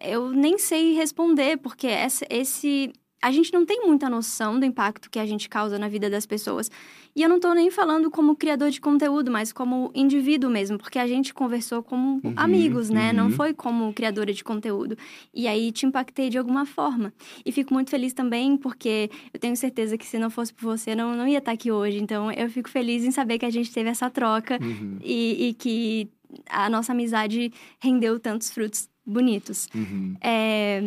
[0.00, 2.92] eu nem sei responder, porque essa, esse.
[3.24, 6.26] A gente não tem muita noção do impacto que a gente causa na vida das
[6.26, 6.70] pessoas.
[7.16, 10.98] E eu não tô nem falando como criador de conteúdo, mas como indivíduo mesmo, porque
[10.98, 13.14] a gente conversou como Uhum, amigos, né?
[13.14, 13.30] Não uhum.
[13.30, 14.94] foi como criadora de conteúdo.
[15.32, 17.14] E aí te impactei de alguma forma.
[17.46, 20.94] E fico muito feliz também, porque eu tenho certeza que se não fosse por você,
[20.94, 21.98] não, não ia estar aqui hoje.
[21.98, 25.54] Então eu fico feliz em saber que a gente teve essa troca Uhum, e, e
[25.54, 26.10] que
[26.50, 29.66] a nossa amizade rendeu tantos frutos bonitos.
[29.74, 30.14] uhum.
[30.20, 30.82] É,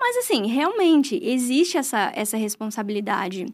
[0.00, 3.46] Mas assim, realmente existe essa, essa responsabilidade.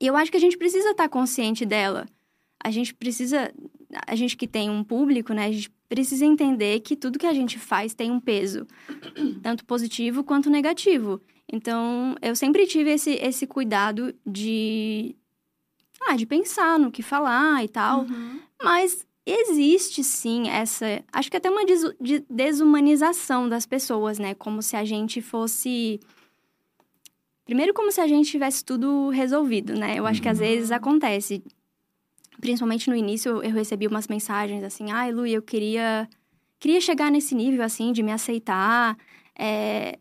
[0.00, 2.06] E eu acho que a gente precisa estar consciente dela.
[2.62, 3.52] A gente precisa.
[4.06, 5.46] A gente que tem um público, né?
[5.46, 8.66] A gente precisa entender que tudo que a gente faz tem um peso,
[9.42, 11.20] tanto positivo quanto negativo.
[11.50, 15.14] Então, eu sempre tive esse, esse cuidado de.
[16.08, 18.00] Ah, de pensar no que falar e tal.
[18.00, 18.40] Uhum.
[18.62, 21.02] Mas existe sim essa.
[21.12, 24.34] Acho que até uma desu- de- desumanização das pessoas, né?
[24.34, 25.98] Como se a gente fosse.
[27.44, 29.98] Primeiro, como se a gente tivesse tudo resolvido, né?
[29.98, 31.42] Eu acho que às vezes acontece.
[32.40, 36.08] Principalmente no início, eu- recebi umas mensagens assim: ai, Lu, eu queria.
[36.58, 38.96] Queria chegar nesse nível, assim, de me aceitar.
[39.38, 39.98] é,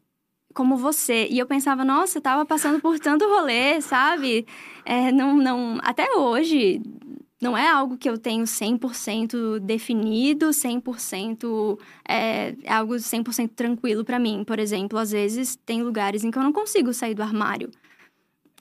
[0.54, 1.28] como você.
[1.30, 4.48] E eu pensava, nossa, eu tava passando por tanto rolê, sabe?
[4.86, 6.82] É, não, não, até hoje,
[7.42, 14.20] não é algo que eu tenho 100% definido, 100% é, é algo 100% tranquilo pra
[14.20, 14.44] mim.
[14.46, 17.70] Por exemplo, às vezes tem lugares em que eu não consigo sair do armário.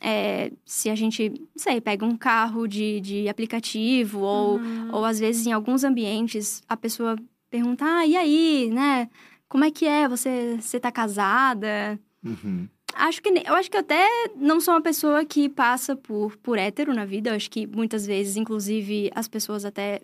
[0.01, 4.61] É, se a gente, não sei, pega um carro de, de aplicativo ou,
[4.93, 7.17] ou às vezes em alguns ambientes a pessoa
[7.49, 9.09] pergunta, ah, e aí, né?
[9.49, 10.09] Como é que é?
[10.09, 11.99] Você, você tá casada?
[12.25, 12.69] Uhum.
[12.97, 16.59] Acho que eu acho que eu até não sou uma pessoa que passa por por
[16.59, 17.31] hétero na vida.
[17.31, 20.01] Eu acho que muitas vezes, inclusive, as pessoas até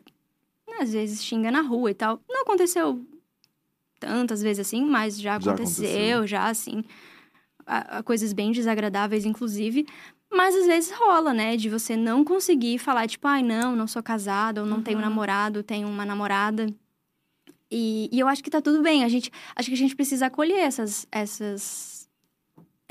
[0.68, 2.20] né, às vezes xingam na rua e tal.
[2.28, 3.04] Não aconteceu
[3.98, 6.26] tantas vezes assim, mas já Já aconteceu, aconteceu.
[6.26, 6.82] já assim,
[7.66, 9.86] a- a coisas bem desagradáveis, inclusive.
[10.32, 14.02] Mas às vezes rola, né, de você não conseguir falar tipo, ai não, não sou
[14.02, 16.66] casada, ou não tenho namorado, tenho uma namorada.
[17.70, 19.04] E, e eu acho que tá tudo bem.
[19.04, 21.99] A gente, acho que a gente precisa acolher essas, essas,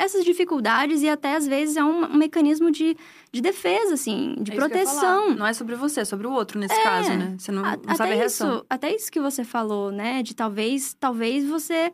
[0.04, 2.96] essas dificuldades e até às vezes é um, um mecanismo de,
[3.32, 5.36] de defesa, assim, de É proteção.
[5.36, 7.36] Não é sobre você, é sobre o outro nesse caso, né?
[7.38, 8.50] Você não, A- não sabe a até reação.
[8.56, 10.24] isso, até isso que você falou, né?
[10.24, 11.92] De talvez, talvez você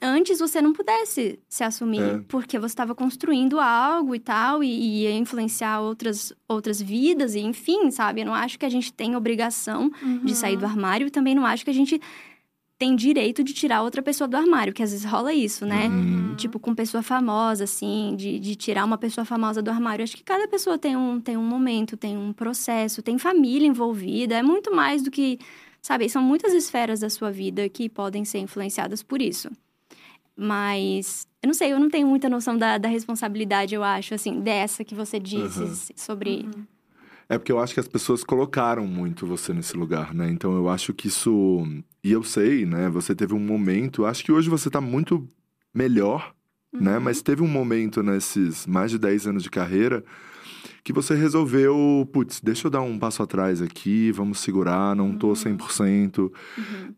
[0.00, 2.18] antes você não pudesse se assumir, É.
[2.28, 7.40] porque você estava construindo algo e tal e, e ia influenciar outras outras vidas e
[7.40, 8.20] enfim, sabe?
[8.20, 9.90] Eu não acho que a gente tem obrigação
[10.22, 12.00] de sair do armário e também não acho que a gente
[12.78, 15.88] tem direito de tirar outra pessoa do armário, que às vezes rola isso, né?
[15.88, 16.36] Uhum.
[16.36, 20.04] Tipo, com pessoa famosa, assim, de, de tirar uma pessoa famosa do armário.
[20.04, 24.36] Acho que cada pessoa tem um, tem um momento, tem um processo, tem família envolvida.
[24.36, 25.40] É muito mais do que,
[25.82, 26.08] sabe?
[26.08, 29.50] São muitas esferas da sua vida que podem ser influenciadas por isso.
[30.36, 34.38] Mas, eu não sei, eu não tenho muita noção da, da responsabilidade, eu acho, assim,
[34.40, 35.74] dessa que você disse Uhum.
[35.96, 36.48] sobre.
[37.28, 40.30] É porque eu acho que as pessoas colocaram muito você nesse lugar, né?
[40.30, 41.66] Então eu acho que isso.
[42.02, 42.88] E eu sei, né?
[42.88, 44.06] Você teve um momento.
[44.06, 45.28] Acho que hoje você tá muito
[45.74, 46.34] melhor,
[46.72, 46.98] né?
[46.98, 50.02] Mas teve um momento nesses mais de 10 anos de carreira
[50.88, 55.34] que você resolveu, putz, deixa eu dar um passo atrás aqui, vamos segurar, não tô
[55.34, 56.32] 100%.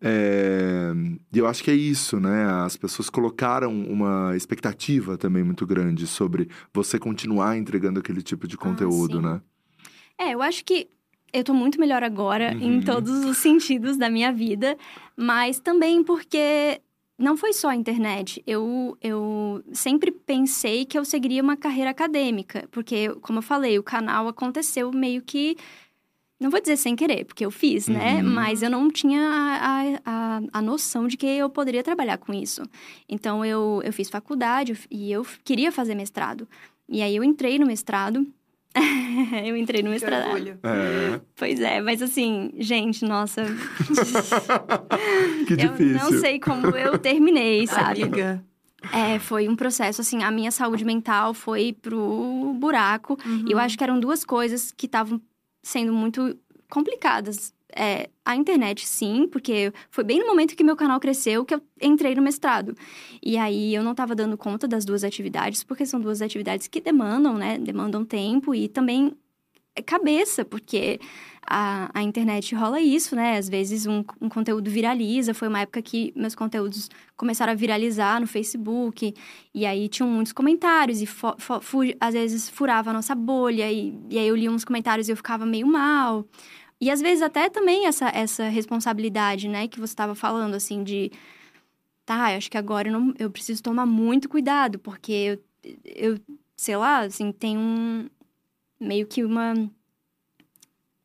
[0.00, 0.92] É,
[1.32, 2.44] E eu acho que é isso, né?
[2.64, 8.56] As pessoas colocaram uma expectativa também muito grande sobre você continuar entregando aquele tipo de
[8.56, 9.22] conteúdo, sim.
[9.24, 9.40] né?
[10.20, 10.86] É, eu acho que
[11.32, 12.74] eu tô muito melhor agora Uhum.
[12.74, 14.76] em todos os sentidos da minha vida,
[15.16, 16.78] mas também porque
[17.18, 18.42] não foi só a internet.
[18.46, 23.82] Eu, eu sempre pensei que eu seguiria uma carreira acadêmica, porque, como eu falei, o
[23.82, 25.56] canal aconteceu meio que.
[26.38, 28.22] Não vou dizer sem querer, porque eu fiz, né?
[28.22, 28.30] Uhum.
[28.30, 32.62] Mas eu não tinha a, a, a, noção de que eu poderia trabalhar com isso.
[33.06, 36.48] Então, eu, eu fiz faculdade e eu queria fazer mestrado.
[36.88, 38.26] E aí, eu entrei no mestrado.
[39.44, 40.58] eu entrei no orgulho.
[40.62, 41.20] É.
[41.34, 43.44] Pois é, mas assim, gente, nossa,
[45.46, 45.94] que eu difícil.
[45.94, 48.04] não sei como eu terminei, sabe?
[48.04, 48.44] Amiga.
[48.92, 53.18] É, foi um processo, assim, a minha saúde mental foi pro buraco.
[53.46, 55.20] E eu acho que eram duas coisas que estavam
[55.62, 56.34] sendo muito
[56.70, 57.52] complicadas.
[57.74, 61.60] É, a internet, sim, porque foi bem no momento que meu canal cresceu que eu
[61.80, 62.74] entrei no mestrado.
[63.22, 66.80] E aí eu não estava dando conta das duas atividades, porque são duas atividades que
[66.80, 67.58] demandam, né?
[67.58, 69.16] Demandam tempo e também
[69.86, 71.00] cabeça, porque
[71.46, 73.36] a, a internet rola isso, né?
[73.36, 75.34] Às vezes um, um conteúdo viraliza.
[75.34, 79.14] Foi uma época que meus conteúdos começaram a viralizar no Facebook.
[79.54, 81.00] E aí tinham muitos comentários.
[81.00, 83.70] E fo, fo, fu, às vezes furava a nossa bolha.
[83.70, 86.24] E, e aí eu lia uns comentários e eu ficava meio mal.
[86.80, 89.68] E às vezes até também essa, essa responsabilidade, né?
[89.68, 91.10] Que você estava falando, assim, de...
[92.06, 94.78] Tá, eu acho que agora eu, não, eu preciso tomar muito cuidado.
[94.78, 95.44] Porque eu,
[95.84, 96.18] eu
[96.56, 98.08] sei lá, assim, tem um...
[98.80, 99.52] Meio que uma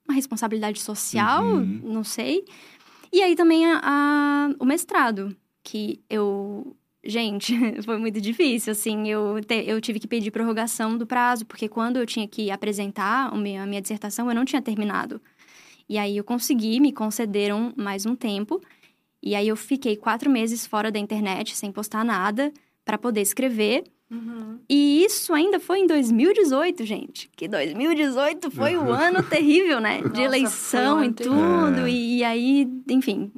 [0.07, 1.79] uma responsabilidade social, Uhum.
[1.83, 2.45] não sei.
[3.11, 6.75] E aí também a, a- o mestrado, que eu.
[7.03, 9.07] Gente, foi muito difícil, assim.
[9.09, 13.33] Eu, te- eu tive que pedir prorrogação do prazo, porque quando eu tinha que apresentar
[13.33, 15.19] o meu- a minha dissertação, eu não tinha terminado.
[15.87, 18.61] E aí eu consegui, me concederam mais um tempo.
[19.21, 22.51] E aí eu fiquei quatro meses fora da internet, sem postar nada,
[22.83, 23.83] para poder escrever.
[24.69, 27.29] E isso ainda foi em 2018, gente.
[27.35, 29.97] Que 2018 foi o ano terrível, né?
[29.97, 31.85] De Nossa, foi um eleição e tudo.
[31.85, 31.89] É.
[31.89, 33.31] E, aí, enfim,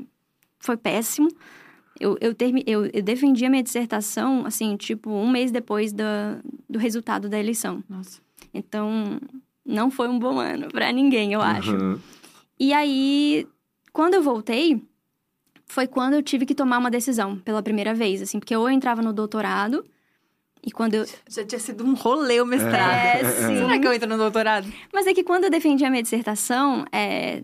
[0.59, 1.29] foi péssimo.
[1.99, 6.37] Eu, eu, termi, eu, eu defendi a minha dissertação, assim, tipo, um mês depois da,
[6.69, 7.83] do resultado da eleição.
[7.89, 8.21] Nossa.
[8.53, 9.19] Então,
[9.65, 11.71] não foi um bom ano pra ninguém, eu acho.
[11.71, 11.99] Uhum.
[12.59, 13.47] E aí,
[13.93, 14.81] quando eu voltei,
[15.65, 18.73] foi quando eu tive que tomar uma decisão pela primeira vez, assim, porque ou eu
[18.73, 19.85] entrava no doutorado,
[20.65, 21.05] e quando eu.
[21.29, 22.93] Já tinha sido um rolê o mestrado.
[22.93, 23.57] É, sim.
[23.57, 24.67] Será que eu entro no doutorado?
[24.93, 27.43] Mas é que quando eu defendi a minha dissertação, é.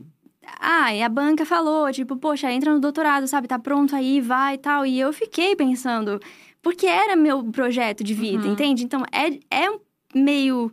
[0.59, 3.47] Ah, e a banca falou, tipo, poxa, entra no doutorado, sabe?
[3.47, 4.85] Tá pronto aí, vai e tal.
[4.85, 6.19] E eu fiquei pensando,
[6.61, 8.51] porque era meu projeto de vida, Uhum.
[8.53, 8.83] entende?
[8.83, 9.69] Então, é, é
[10.13, 10.69] meio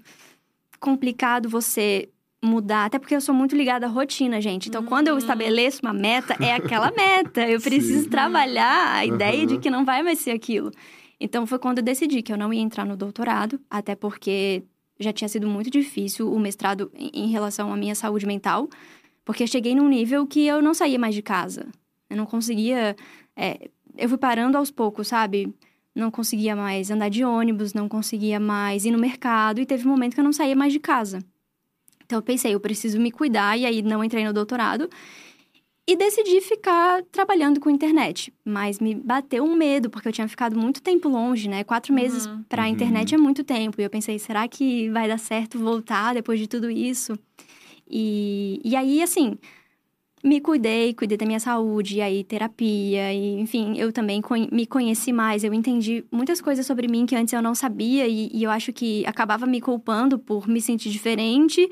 [0.81, 2.09] complicado você
[2.42, 4.68] mudar, até porque eu sou muito ligada à rotina, gente.
[4.68, 5.14] Então, quando Uhum.
[5.14, 7.46] eu estabeleço uma meta, é aquela meta.
[7.48, 9.61] Eu preciso trabalhar a ideia de Uhum.
[9.61, 10.70] que não vai mais ser aquilo.
[11.20, 14.62] Então, foi quando eu decidi que eu não ia entrar no doutorado, até porque
[14.98, 18.68] já tinha sido muito difícil o mestrado em em relação à minha saúde mental,
[19.24, 21.66] porque eu cheguei num nível que eu não saía mais de casa.
[22.09, 22.96] Eu não conseguia.
[23.37, 25.53] é, eu fui parando aos poucos, sabe?
[25.94, 29.90] Não conseguia mais andar de ônibus, não conseguia mais ir no mercado, e teve um
[29.90, 31.18] momento que eu não saía mais de casa.
[32.11, 34.90] Então eu pensei, eu preciso me cuidar, e aí não entrei no doutorado.
[35.87, 38.35] E decidi ficar trabalhando com internet.
[38.44, 41.62] Mas me bateu um medo, porque eu tinha ficado muito tempo longe, né?
[41.62, 42.70] Quatro meses pra Uhum.
[42.70, 43.81] internet é muito tempo.
[43.81, 47.16] E eu pensei, será que vai dar certo voltar depois de tudo isso?
[47.88, 49.38] E, e aí, assim,
[50.22, 54.66] me cuidei, cuidei da minha saúde, e aí terapia, e enfim, eu também conhe- me
[54.66, 58.42] conheci mais, eu entendi muitas coisas sobre mim que antes eu não sabia, e, e
[58.42, 61.66] eu acho que acabava me culpando por me sentir diferente.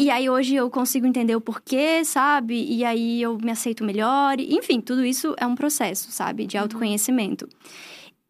[0.00, 2.64] E aí hoje eu consigo entender o porquê, sabe?
[2.66, 4.40] E aí eu me aceito melhor.
[4.40, 6.46] e, Enfim, tudo isso é um processo, sabe?
[6.46, 7.46] De autoconhecimento.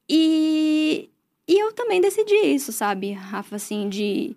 [0.08, 1.08] E,
[1.46, 3.56] e eu também decidi isso, sabe, Rafa?
[3.56, 4.36] Assim, de.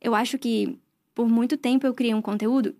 [0.00, 0.78] Eu acho que
[1.14, 2.74] por muito tempo eu criei um conteúdo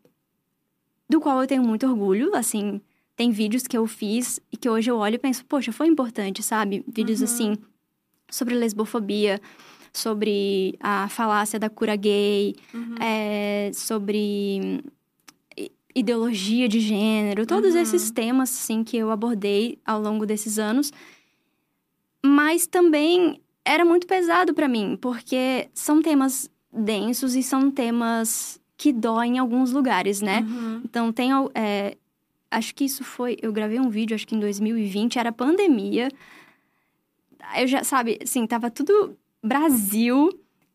[1.08, 2.80] do qual eu tenho muito orgulho, assim.
[3.16, 6.42] Tem vídeos que eu fiz e que hoje eu olho e penso, poxa, foi importante,
[6.42, 6.84] sabe?
[6.88, 7.56] Vídeos assim
[8.28, 9.40] sobre lesbofobia,
[9.92, 12.56] sobre a falácia da cura gay,
[13.00, 14.82] é, sobre
[15.94, 20.92] ideologia de gênero, todos esses temas assim que eu abordei ao longo desses anos.
[22.24, 28.92] Mas também era muito pesado para mim, porque são temas densos e são temas que
[28.92, 30.40] doem em alguns lugares, né?
[30.40, 30.82] Uhum.
[30.84, 31.96] Então tem é,
[32.50, 36.08] acho que isso foi, eu gravei um vídeo acho que em 2020, era pandemia.
[37.56, 40.30] Eu já, sabe, assim, tava tudo Brasil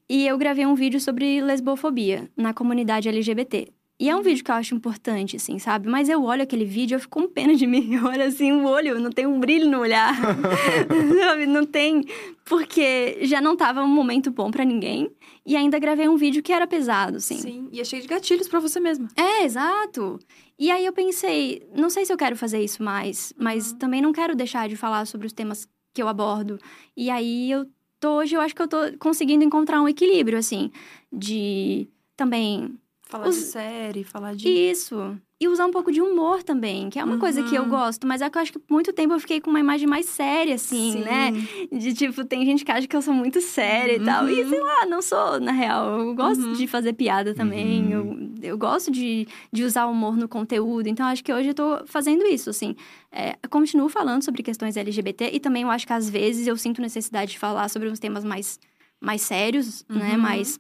[0.07, 3.71] e eu gravei um vídeo sobre lesbofobia na comunidade LGBT.
[3.99, 5.89] E é um vídeo que eu acho importante, assim, sabe?
[5.89, 7.95] Mas eu olho aquele vídeo e eu fico com pena de mim.
[7.95, 10.15] Eu olho assim, o olho, não tem um brilho no olhar.
[11.19, 11.45] sabe?
[11.45, 12.05] Não tem.
[12.45, 15.11] Porque já não tava um momento bom pra ninguém.
[15.45, 17.39] E ainda gravei um vídeo que era pesado, assim.
[17.39, 19.09] Sim, e é cheio de gatilhos pra você mesma.
[19.17, 20.17] É, exato.
[20.57, 24.13] E aí eu pensei, não sei se eu quero fazer isso mais, mas também não
[24.13, 26.57] quero deixar de falar sobre os temas que eu abordo.
[26.95, 27.65] E aí eu
[27.99, 30.71] tô hoje, eu acho que eu tô conseguindo encontrar um equilíbrio, assim,
[31.11, 32.77] de também
[33.09, 34.47] Falar Os- de série, falar de.
[34.47, 35.17] isso.
[35.41, 37.69] e usar um pouco de humor também, que é uma coisa que eu Uhum.
[37.69, 39.87] gosto, mas é que eu acho que por muito tempo eu fiquei com uma imagem
[39.87, 40.99] mais séria, assim, Sim.
[41.01, 41.31] né?
[41.71, 44.29] De tipo, tem gente que acha que eu sou muito séria e tal.
[44.29, 44.49] E Uhum.
[44.49, 45.97] sei lá, não sou, na real.
[46.01, 47.89] Eu gosto de fazer piada também.
[47.91, 50.87] Eu, eu gosto de, de usar humor no conteúdo.
[50.87, 52.75] Então, acho que hoje eu tô fazendo isso, assim.
[53.09, 56.81] É, continuo falando sobre questões LGBT e também eu acho que às vezes eu sinto
[56.81, 58.59] necessidade de falar sobre uns temas mais,
[58.99, 60.15] mais sérios, né?
[60.15, 60.19] Uhum.
[60.21, 60.59] Mais.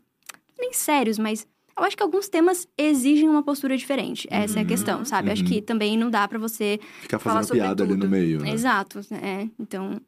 [0.57, 1.45] Nem sérios, mas.
[1.79, 4.27] Eu acho que alguns temas exigem uma postura diferente.
[4.29, 5.31] Essa é a questão, sabe?
[5.31, 8.03] Acho que também não dá pra você Ficar fazendo piada ali tudo.
[8.05, 8.39] no meio.
[8.41, 8.51] Né?
[8.51, 9.47] Exato, é.
[9.57, 9.99] Então,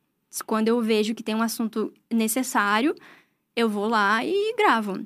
[0.45, 2.93] quando eu vejo que tem um assunto necessário,
[3.55, 5.05] eu vou lá e gravo.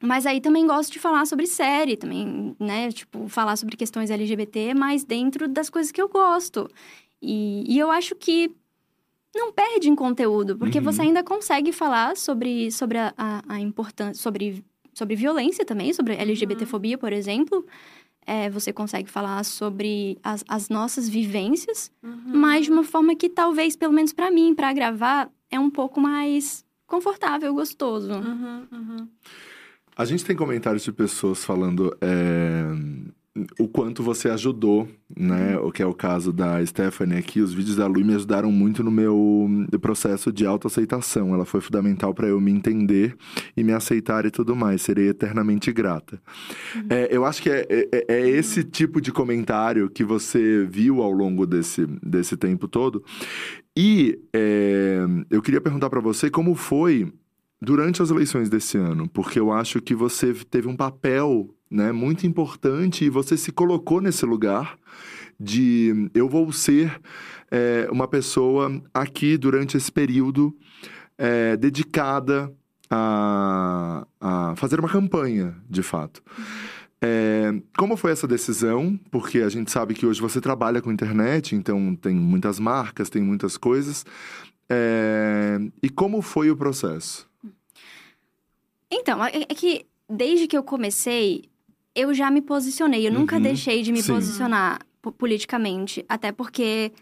[0.00, 2.90] Mas aí também gosto de falar sobre série, também, né?
[2.92, 6.70] Tipo, falar sobre questões LGBT, mas dentro das coisas que eu gosto.
[7.20, 8.48] E, e eu acho que
[9.34, 10.84] não perde em conteúdo, porque Uhum.
[10.84, 14.64] você ainda consegue falar sobre, sobre a, a, a importância, sobre,
[14.98, 17.64] sobre violência também, sobre LGBTfobia, por exemplo.
[18.26, 21.90] É, você consegue falar sobre as, as nossas vivências,
[22.26, 25.98] mas de uma forma que talvez, pelo menos pra mim, pra gravar, é um pouco
[25.98, 28.12] mais confortável, gostoso.
[28.12, 29.08] Uhum, uhum.
[29.96, 32.64] A gente tem comentários de pessoas falando é,
[33.58, 35.58] o quanto você ajudou, né?
[35.58, 37.40] O que é o caso da Stephanie aqui.
[37.40, 39.48] Os vídeos da Lu me ajudaram muito no meu
[39.80, 41.34] processo de autoaceitação.
[41.34, 43.16] Ela foi fundamental para eu me entender
[43.56, 44.82] e me aceitar e tudo mais.
[44.82, 46.22] Serei eternamente grata.
[46.88, 51.10] É, eu acho que é, é- é esse tipo de comentário que você viu ao
[51.10, 53.02] longo desse, desse tempo todo.
[53.76, 57.12] E é, eu queria perguntar para você como foi
[57.60, 62.26] durante as eleições desse ano, porque eu acho que você teve um papel né, muito
[62.26, 64.78] importante e você se colocou nesse lugar
[65.38, 67.00] de eu vou ser
[67.50, 70.56] é, uma pessoa aqui durante esse período
[71.16, 72.52] é, dedicada
[72.90, 76.22] a, a fazer uma campanha, de fato.
[77.00, 78.98] É, como foi essa decisão?
[79.10, 83.22] Porque a gente sabe que hoje você trabalha com internet, então tem muitas marcas, tem
[83.22, 84.04] muitas coisas.
[84.68, 87.28] É, e como foi o processo?
[88.90, 91.44] Então, é é que desde que eu comecei,
[92.00, 93.06] eu já me posicionei.
[93.06, 94.12] Eu nunca Uhum, deixei de me sim.
[94.12, 96.92] posicionar po- politicamente, até porque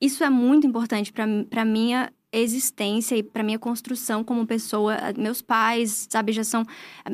[0.00, 4.94] isso é muito importante pra para minha existência e pra minha construção como pessoa.
[5.16, 6.62] Meus pais, sabe, já são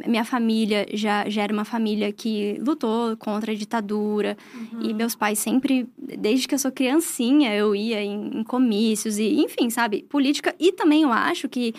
[0.08, 4.36] minha família já, já era uma família que lutou contra a ditadura
[4.80, 9.40] e meus pais sempre, desde que eu sou criancinha, eu ia em, em comícios e,
[9.40, 11.72] enfim, sabe, política e também eu acho que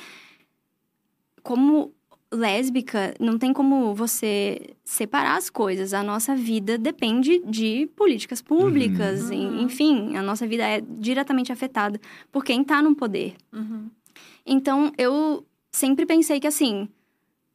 [1.44, 1.94] como
[2.34, 5.94] lésbica, não tem como você separar as coisas.
[5.94, 12.00] A nossa vida depende de políticas públicas, e- enfim, a nossa vida é diretamente afetada
[12.32, 13.36] por quem tá no poder.
[13.54, 13.90] Uhum.
[14.46, 16.88] Então, eu sempre pensei que assim,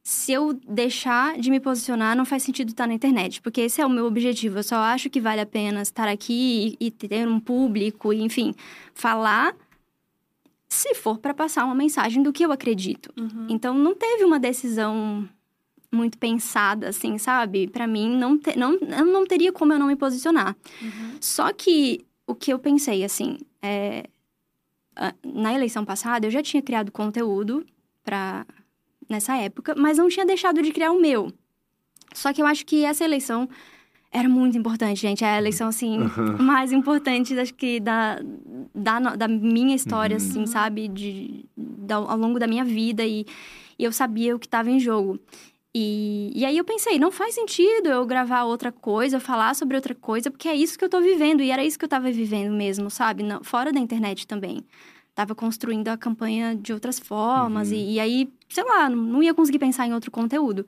[0.03, 3.85] se eu deixar de me posicionar, não faz sentido estar na internet, porque esse é
[3.85, 4.59] o meu objetivo.
[4.59, 8.21] Eu só acho que vale a pena estar aqui e, e ter um público, e,
[8.21, 8.53] enfim,
[8.93, 9.55] falar
[10.71, 13.13] se for para passar uma mensagem do que eu acredito.
[13.49, 15.27] Então, não teve uma decisão
[15.91, 17.67] muito pensada, assim, sabe?
[17.67, 20.55] Para mim, não, te, não, eu não teria como eu não me posicionar.
[21.19, 24.05] Só que o que eu pensei, assim, é,
[25.25, 27.65] na eleição passada, eu já tinha criado conteúdo
[28.01, 28.45] para
[29.09, 31.33] nessa época, mas não tinha deixado de criar o meu.
[32.13, 33.49] Só que eu acho que essa eleição
[34.11, 35.23] era muito importante, gente.
[35.23, 35.97] É a eleição, assim,
[36.39, 38.19] mais importante, acho que, da,
[38.75, 40.87] da, da minha história, assim, sabe?
[40.87, 43.05] De, da- ao longo da minha vida.
[43.05, 43.25] E,
[43.79, 45.17] e eu sabia o que estava em jogo.
[45.73, 49.95] E, e aí eu pensei, não faz sentido eu gravar outra coisa, falar sobre outra
[49.95, 51.41] coisa, porque é isso que eu tô vivendo.
[51.41, 53.23] E era isso que eu tava vivendo mesmo, sabe?
[53.23, 54.61] Não, fora da internet também.
[55.15, 57.71] Tava construindo a campanha de outras formas.
[57.71, 60.65] E, e aí, sei lá, não, não ia conseguir pensar em outro conteúdo.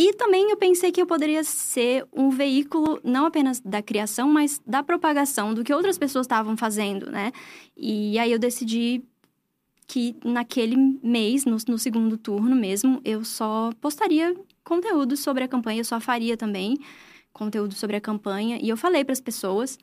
[0.00, 4.60] E também eu pensei que eu poderia ser um veículo não apenas da criação, mas
[4.64, 7.32] da propagação do que outras pessoas estavam fazendo, né?
[7.76, 9.02] E aí eu decidi
[9.88, 15.80] que naquele mês, no, no segundo turno mesmo, eu só postaria conteúdo sobre a campanha,
[15.80, 16.78] eu só faria também
[17.32, 18.56] conteúdo sobre a campanha.
[18.62, 19.80] E eu falei para as pessoas.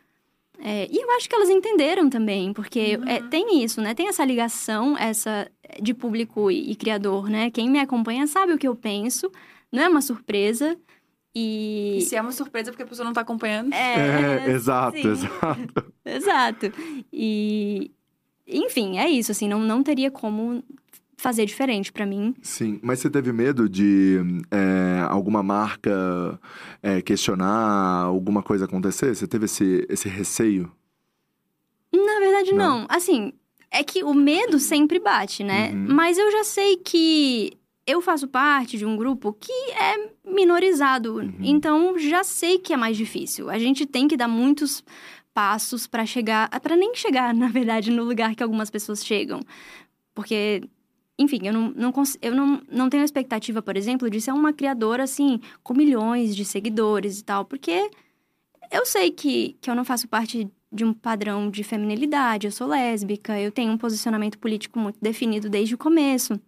[0.59, 3.93] é, e eu acho que elas entenderam também, porque é, tem isso, né?
[3.93, 5.51] Tem essa ligação essa
[5.81, 7.51] de público e, e criador, né?
[7.51, 9.29] Quem me acompanha sabe o que eu penso,
[9.75, 10.77] não é uma surpresa.
[11.35, 11.97] E.
[11.99, 13.73] E se é uma surpresa porque a pessoa não tá acompanhando.
[13.73, 15.07] É, exato, sim.
[15.09, 15.93] exato.
[16.05, 16.71] Exato.
[17.11, 17.91] E,
[18.47, 20.63] enfim, é isso, assim, não, não teria como
[21.17, 22.35] fazer diferente pra mim.
[22.41, 24.19] Sim, mas você teve medo de
[24.51, 26.39] é, alguma marca
[26.83, 29.15] é, questionar, alguma coisa acontecer?
[29.15, 30.71] Você teve esse, esse receio?
[31.91, 32.81] Na verdade, Não.
[32.81, 32.85] não.
[32.87, 33.33] Assim,
[33.71, 35.71] é que o medo sempre bate, né?
[35.71, 35.87] Uhum.
[35.89, 41.17] Mas eu já sei que eu faço parte de um grupo que é minorizado.
[41.17, 41.35] Uhum.
[41.41, 43.49] Então, já sei que é mais difícil.
[43.49, 44.83] A gente tem que dar muitos
[45.33, 49.41] passos para chegar, para nem chegar, na verdade, no lugar que algumas pessoas chegam.
[50.15, 50.63] Porque,
[51.19, 54.51] enfim, eu não, não, eu não, não tenho a expectativa, por exemplo, de ser uma
[54.51, 57.45] criadora, assim, com milhões de seguidores e tal.
[57.45, 57.91] Porque
[58.71, 62.67] eu sei que, que eu não faço parte de um padrão de feminilidade, eu sou
[62.67, 66.39] lésbica, eu tenho um posicionamento político muito definido desde o começo.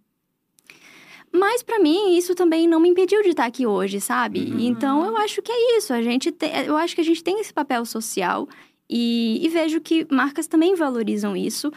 [1.32, 4.52] Mas pra mim isso também não me impediu de estar aqui hoje, sabe?
[4.58, 5.92] Então eu acho que é isso.
[5.92, 8.48] A gente tem, eu acho que a gente tem esse papel social
[8.88, 11.70] e, e vejo que marcas também valorizam isso.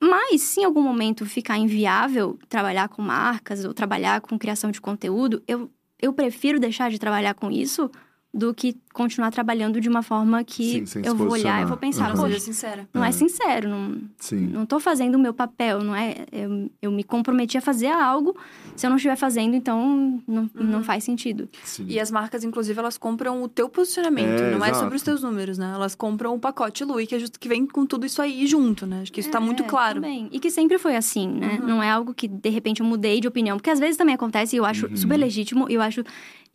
[0.00, 4.80] Mas se em algum momento ficar inviável trabalhar com marcas ou trabalhar com criação de
[4.80, 5.70] conteúdo, eu,
[6.00, 7.90] eu prefiro deixar de trabalhar com isso
[8.32, 12.14] do que continuar trabalhando de uma forma que Sim, eu vou olhar e vou pensar,
[12.14, 12.22] Uhum.
[12.22, 12.88] "Poxa, sincera.
[12.94, 14.46] não é sincero, não, Sim.
[14.46, 16.24] não tô fazendo o meu papel, não é?
[16.32, 18.34] Eu, eu me comprometi a fazer algo,
[18.76, 21.48] se eu não estiver fazendo, então não, não faz sentido.
[21.64, 21.84] Sim.
[21.88, 24.78] E as marcas, inclusive, elas compram o teu posicionamento, É, não é exato.
[24.78, 25.72] sobre os teus números, né?
[25.74, 28.86] Elas compram o pacote Lui, que é justo que vem com tudo isso aí junto,
[28.86, 29.00] né?
[29.02, 30.00] Acho que isso tá muito É, claro.
[30.00, 30.28] Também.
[30.30, 31.58] E que sempre foi assim, né?
[31.60, 33.56] Não é algo que, de repente, eu mudei de opinião.
[33.56, 36.04] Porque às vezes também acontece e eu acho super legítimo e eu acho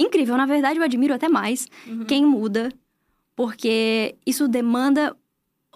[0.01, 0.37] incrível.
[0.37, 1.67] Na verdade, eu admiro até mais
[2.07, 2.71] quem muda,
[3.35, 5.15] porque isso demanda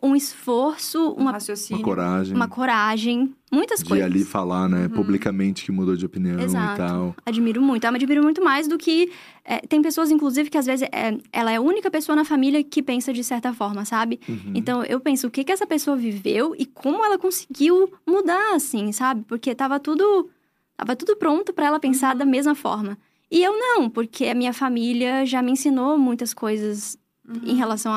[0.04, 1.80] um esforço, Um uma, raciocínio.
[1.80, 4.06] Uma coragem uma coragem, muitas de coisas.
[4.06, 6.74] ali falar, né, publicamente que mudou de opinião Exato.
[6.74, 7.16] e tal.
[7.26, 7.86] Admiro muito.
[7.86, 9.10] Eu admiro muito mais do que.
[9.45, 12.62] é, tem pessoas, inclusive, que às vezes é, ela é a única pessoa na família
[12.62, 14.20] que pensa de certa forma, sabe?
[14.28, 14.51] Uhum.
[14.54, 18.91] Então eu penso o que, que essa pessoa viveu e como ela conseguiu mudar, assim,
[18.91, 19.24] sabe?
[19.26, 20.30] Porque tava tudo.
[20.76, 22.97] Tava tudo pronto pra ela pensar da mesma forma.
[23.34, 26.95] E eu não, porque a minha família já me ensinou muitas coisas
[27.43, 27.91] em relação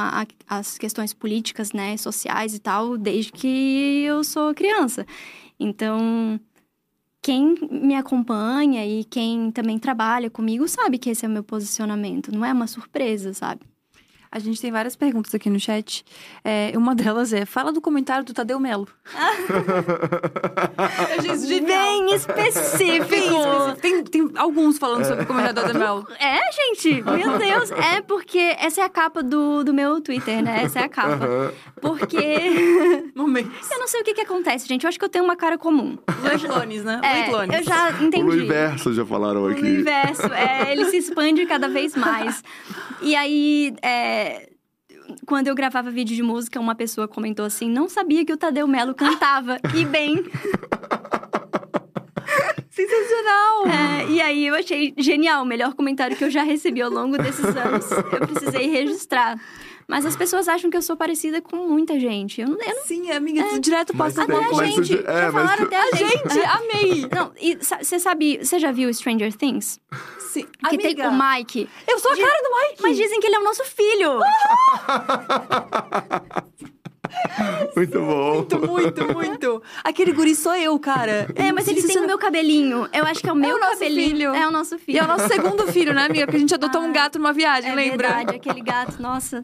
[0.48, 5.04] às questões políticas, né, sociais e tal, desde que eu sou criança.
[5.60, 6.40] Então,
[7.20, 12.32] quem me acompanha e quem também trabalha comigo sabe que esse é o meu posicionamento.
[12.32, 13.60] Não é uma surpresa, sabe?
[14.36, 16.04] A gente tem várias perguntas aqui no chat.
[16.44, 18.86] É, uma delas é: fala do comentário do Tadeu Melo.
[21.66, 23.76] Bem específico!
[23.80, 26.06] Tem, tem alguns falando sobre o comentário do Tadeu Melo.
[26.20, 27.70] É, gente, meu Deus.
[27.70, 30.64] É porque essa é a capa do, do meu Twitter, né?
[30.64, 31.54] Essa é a capa.
[31.80, 32.18] Porque
[33.16, 33.70] Momentos.
[33.70, 34.84] eu não sei o que, que acontece, gente.
[34.84, 35.96] Eu acho que eu tenho uma cara comum.
[36.22, 37.00] Luiz Clones, né?
[37.02, 37.56] É, Luiz Clones.
[37.58, 38.22] eu já O entendi.
[38.22, 39.62] universo já falaram O aqui.
[39.62, 42.42] universo, é, ele se expande cada vez mais.
[43.02, 44.25] E aí, é,
[45.26, 48.66] quando eu gravava vídeo de música, uma pessoa comentou assim: não sabia que o Tadeu
[48.66, 49.58] Melo cantava.
[49.58, 50.16] Que bem!
[52.70, 53.66] Sensacional!
[53.66, 57.16] É, e aí eu achei genial, o melhor comentário que eu já recebi ao longo
[57.16, 57.90] desses anos.
[57.90, 59.40] Eu precisei registrar.
[59.88, 62.40] Mas as pessoas acham que eu sou parecida com muita gente.
[62.40, 64.86] Eu não, eu não Sim, amiga, tu direto tem- até a gente.
[64.88, 66.08] já- é, já falaram tu- até a gente.
[66.10, 67.08] Gente, amei!
[67.14, 69.78] Não, e você sabe, você já viu Stranger Things?
[70.18, 70.44] Sim.
[70.68, 71.68] Que amiga, tem o Mike.
[71.86, 72.82] Eu sou a cara do Mike!
[72.82, 74.18] Mas dizem que ele é o nosso filho.
[77.76, 78.34] Muito bom.
[78.36, 79.62] Muito, muito, muito.
[79.84, 81.28] Aquele guri sou eu, cara.
[81.34, 82.88] É, mas ele tem o meu cabelinho.
[82.92, 84.08] Eu acho que é o meu o nosso cabelinho.
[84.10, 84.34] filho.
[84.34, 84.96] É o nosso filho.
[84.96, 86.26] E é o nosso segundo filho, né, amiga?
[86.26, 88.08] Porque a gente adotou um gato numa viagem, É lembra?
[88.08, 89.00] verdade, aquele gato.
[89.00, 89.42] Nossa,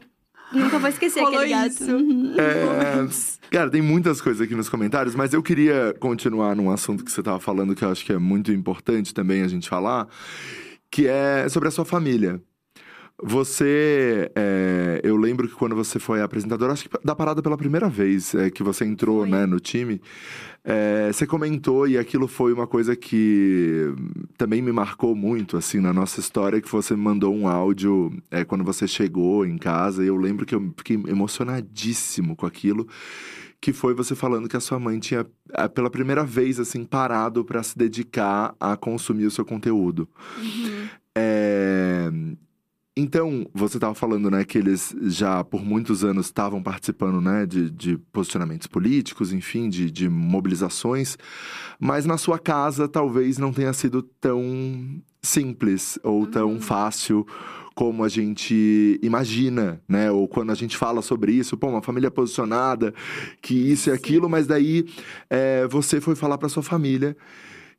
[0.53, 1.69] nunca vou esquecer Rolou aquele gato.
[1.69, 1.95] isso.
[1.95, 2.35] Uhum.
[2.37, 3.07] É,
[3.49, 7.21] cara, tem muitas coisas aqui nos comentários, mas eu queria continuar num assunto que você
[7.21, 10.07] estava falando que eu acho que é muito importante também a gente falar,
[10.89, 12.41] que é sobre a sua família.
[13.21, 17.87] Você, é, eu lembro que quando você foi apresentadora, acho que da parada pela primeira
[17.87, 20.01] vez é, que você entrou né, no time,
[20.65, 23.93] é, você comentou e aquilo foi uma coisa que
[24.37, 28.45] também me marcou muito, assim, na nossa história, que você me mandou um áudio é,
[28.45, 32.87] quando você chegou em casa, e eu lembro que eu fiquei emocionadíssimo com aquilo,
[33.59, 37.43] que foi você falando que a sua mãe tinha, é, pela primeira vez, assim, parado
[37.43, 40.07] para se dedicar a consumir o seu conteúdo.
[41.15, 42.09] É,
[42.95, 47.71] Então, você estava falando, né, que eles já por muitos anos estavam participando, né, de,
[47.71, 51.17] de posicionamentos políticos, enfim, de, de mobilizações,
[51.79, 57.25] mas na sua casa talvez não tenha sido tão simples ou tão fácil
[57.73, 60.11] como a gente imagina, né?
[60.11, 62.93] Ou quando a gente fala sobre isso, pô, uma família posicionada,
[63.41, 64.85] que isso e aquilo, mas daí
[65.27, 67.17] é, você foi falar para sua família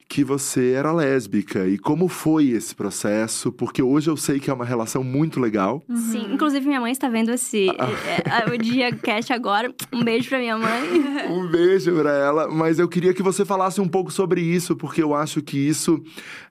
[0.09, 1.66] que você era lésbica.
[1.66, 3.50] E como foi esse processo?
[3.50, 5.82] Porque hoje eu sei que é uma relação muito legal.
[5.88, 9.74] Sim, inclusive minha mãe está vendo esse é, o dia cast agora.
[9.92, 11.05] Um beijo pra minha mãe.
[11.24, 12.48] Um beijo pra ela.
[12.48, 16.02] Mas eu queria que você falasse um pouco sobre isso, porque eu acho que isso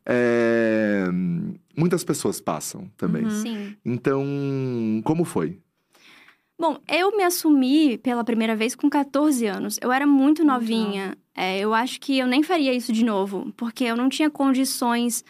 [0.06, 1.08] é,
[1.78, 3.30] muitas pessoas passam também.
[3.30, 3.76] Sim.
[3.86, 4.26] Então,
[5.04, 5.60] como foi?
[6.60, 9.78] Bom, eu me assumi pela primeira vez com 14 anos.
[9.82, 11.18] Eu era muito novinha.
[11.36, 15.24] É, eu acho que eu nem faria isso de novo, porque eu não tinha condições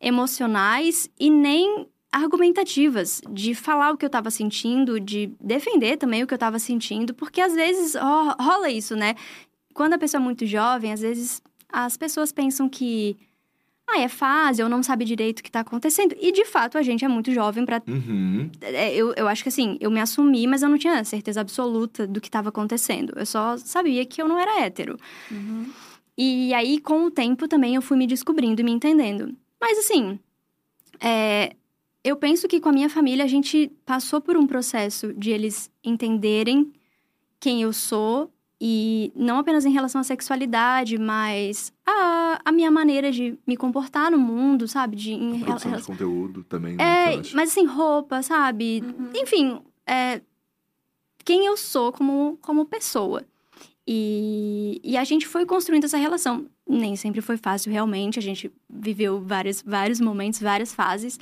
[0.00, 6.26] emocionais e nem argumentativas de falar o que eu tava sentindo, de defender também o
[6.26, 9.14] que eu tava sentindo, porque às vezes ro- rola isso, né?
[9.72, 11.40] Quando a pessoa é muito jovem, às vezes
[11.70, 13.16] as pessoas pensam que
[13.88, 16.16] ah, é fase ou não sabe direito o que tá acontecendo.
[16.20, 18.50] E de fato, a gente é muito jovem pra Uhum.
[18.60, 22.06] é, eu, eu acho que assim, eu me assumi, mas eu não tinha certeza absoluta
[22.06, 23.12] do que estava acontecendo.
[23.16, 24.98] Eu só sabia que eu não era hétero.
[26.16, 29.34] E aí, com o tempo, também eu fui me descobrindo e me entendendo.
[29.60, 30.18] Mas assim,
[31.00, 31.54] é,
[32.04, 35.70] eu penso que com a minha família a gente passou por um processo de eles
[35.84, 36.72] entenderem
[37.38, 38.31] quem eu sou.
[38.64, 44.08] E não apenas em relação à sexualidade, mas a, a minha maneira de me comportar
[44.08, 44.94] no mundo, sabe?
[44.94, 46.74] De, em rela- Produção de conteúdo também.
[46.74, 47.34] é, né, acho.
[47.34, 48.80] mas assim, roupa, sabe?
[49.20, 50.20] Enfim, é,
[51.24, 53.24] quem eu sou como, como pessoa.
[53.84, 56.46] E, e a gente foi construindo essa relação.
[56.68, 58.16] Nem sempre foi fácil, realmente.
[58.18, 61.18] A gente viveu vários, vários momentos, várias fases.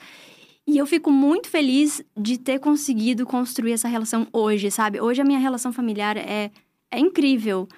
[0.66, 5.00] E eu fico muito feliz de ter conseguido construir essa relação hoje, sabe?
[5.00, 6.50] Hoje a minha relação familiar é,
[6.90, 7.68] é incrível.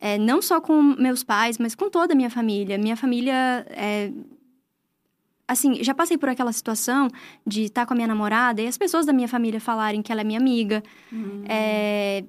[0.00, 2.76] É, não só com meus pais, mas com toda a minha família.
[2.76, 4.12] Minha família é,
[5.48, 7.08] assim, já passei por aquela situação
[7.46, 10.20] de estar com a minha namorada e as pessoas da minha família falarem que ela
[10.20, 10.82] é minha amiga.
[11.48, 12.24] É,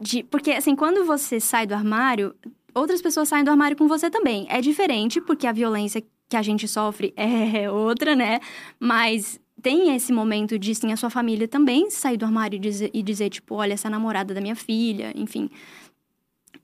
[0.00, 2.34] de- porque, assim, quando você sai do armário,
[2.74, 4.46] outras pessoas saem do armário com você também.
[4.48, 8.40] É diferente, porque a violência que a gente sofre é outra, né?
[8.78, 12.90] Mas tem esse momento de, sim, a sua família também sair do armário e dizer,
[12.92, 15.48] e dizer tipo, olha, essa é namorada da minha filha, enfim.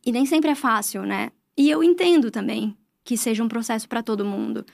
[0.04, 1.30] E nem sempre é fácil, né?
[1.56, 4.64] E eu entendo também que seja um processo para todo mundo.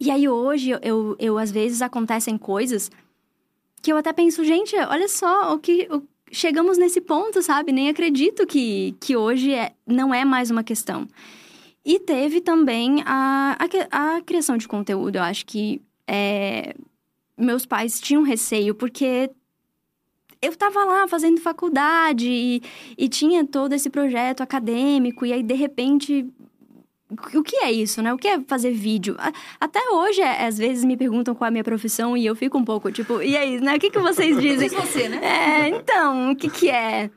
[0.00, 2.90] E aí hoje eu, eu, eu, às vezes acontecem coisas
[3.82, 6.02] que eu até penso, gente, olha só o que o-
[6.32, 7.70] chegamos nesse ponto, sabe?
[7.72, 11.06] Nem acredito que, que hoje é, não é mais uma questão.
[11.84, 13.56] E teve também a,
[13.90, 15.16] a, a criação de conteúdo.
[15.16, 16.74] Eu acho que é,
[17.36, 19.30] meus pais tinham receio, porque
[20.40, 22.62] eu tava lá fazendo faculdade e,
[22.98, 26.26] e tinha todo esse projeto acadêmico, e aí, de repente,
[27.34, 28.12] o que é isso, né?
[28.12, 29.16] O que é fazer vídeo?
[29.60, 32.58] Até hoje, é, às vezes, me perguntam qual é a minha profissão e eu fico
[32.58, 33.76] um pouco, tipo, e aí, né?
[33.76, 34.68] O que, que vocês dizem?
[34.68, 35.20] Diz você, né?
[35.22, 37.10] É, então, o que que é?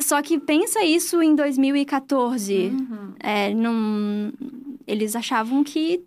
[0.00, 2.72] Só que pensa isso em 2014.
[3.20, 4.32] É, não...
[4.86, 6.04] Eles achavam que,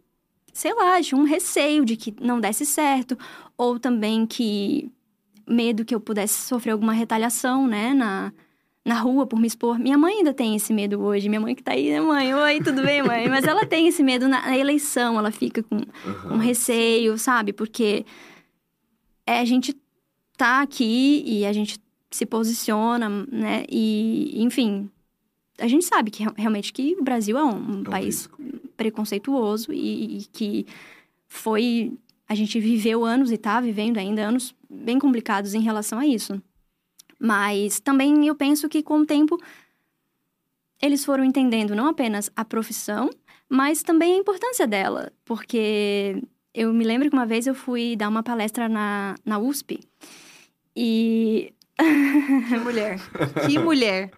[0.55, 3.17] sei lá, tinha um receio de que não desse certo.
[3.57, 4.89] Ou também que
[5.45, 8.31] medo que eu pudesse sofrer alguma retaliação, né, na,
[8.83, 9.77] na rua por me expor.
[9.77, 11.27] Minha mãe ainda tem esse medo hoje.
[11.29, 12.33] Minha mãe que tá aí, né, mãe?
[12.33, 13.27] Oi, tudo bem, mãe?
[13.29, 15.77] Mas ela tem esse medo na, na eleição, ela fica com,
[16.27, 17.51] com receio, sabe?
[17.53, 18.05] Porque
[19.27, 19.75] é, a gente
[20.37, 21.79] tá aqui e a gente
[22.11, 23.65] se posiciona, né?
[23.69, 24.89] E, enfim,
[25.59, 28.05] a gente sabe que real- realmente que o Brasil é um, um É um país
[28.21, 28.41] risco.
[28.75, 30.65] Preconceituoso e, e que
[31.27, 31.93] foi
[32.27, 36.41] a gente viveu anos e tá vivendo ainda anos bem complicados em relação a isso.
[37.19, 39.37] Mas também eu penso que com o tempo
[40.81, 43.09] eles foram entendendo não apenas a profissão,
[43.47, 46.21] mas também a importância dela, porque
[46.53, 49.79] eu me lembro que uma vez eu fui dar uma palestra na, na USP
[50.75, 51.53] e
[52.47, 52.99] Que mulher.
[53.47, 54.11] Que mulher.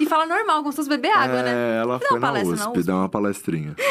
[0.00, 1.52] E fala normal, como se fosse beber água, né?
[1.52, 3.76] É, ela Dá foi uma na palestra USP, dar uma palestrinha.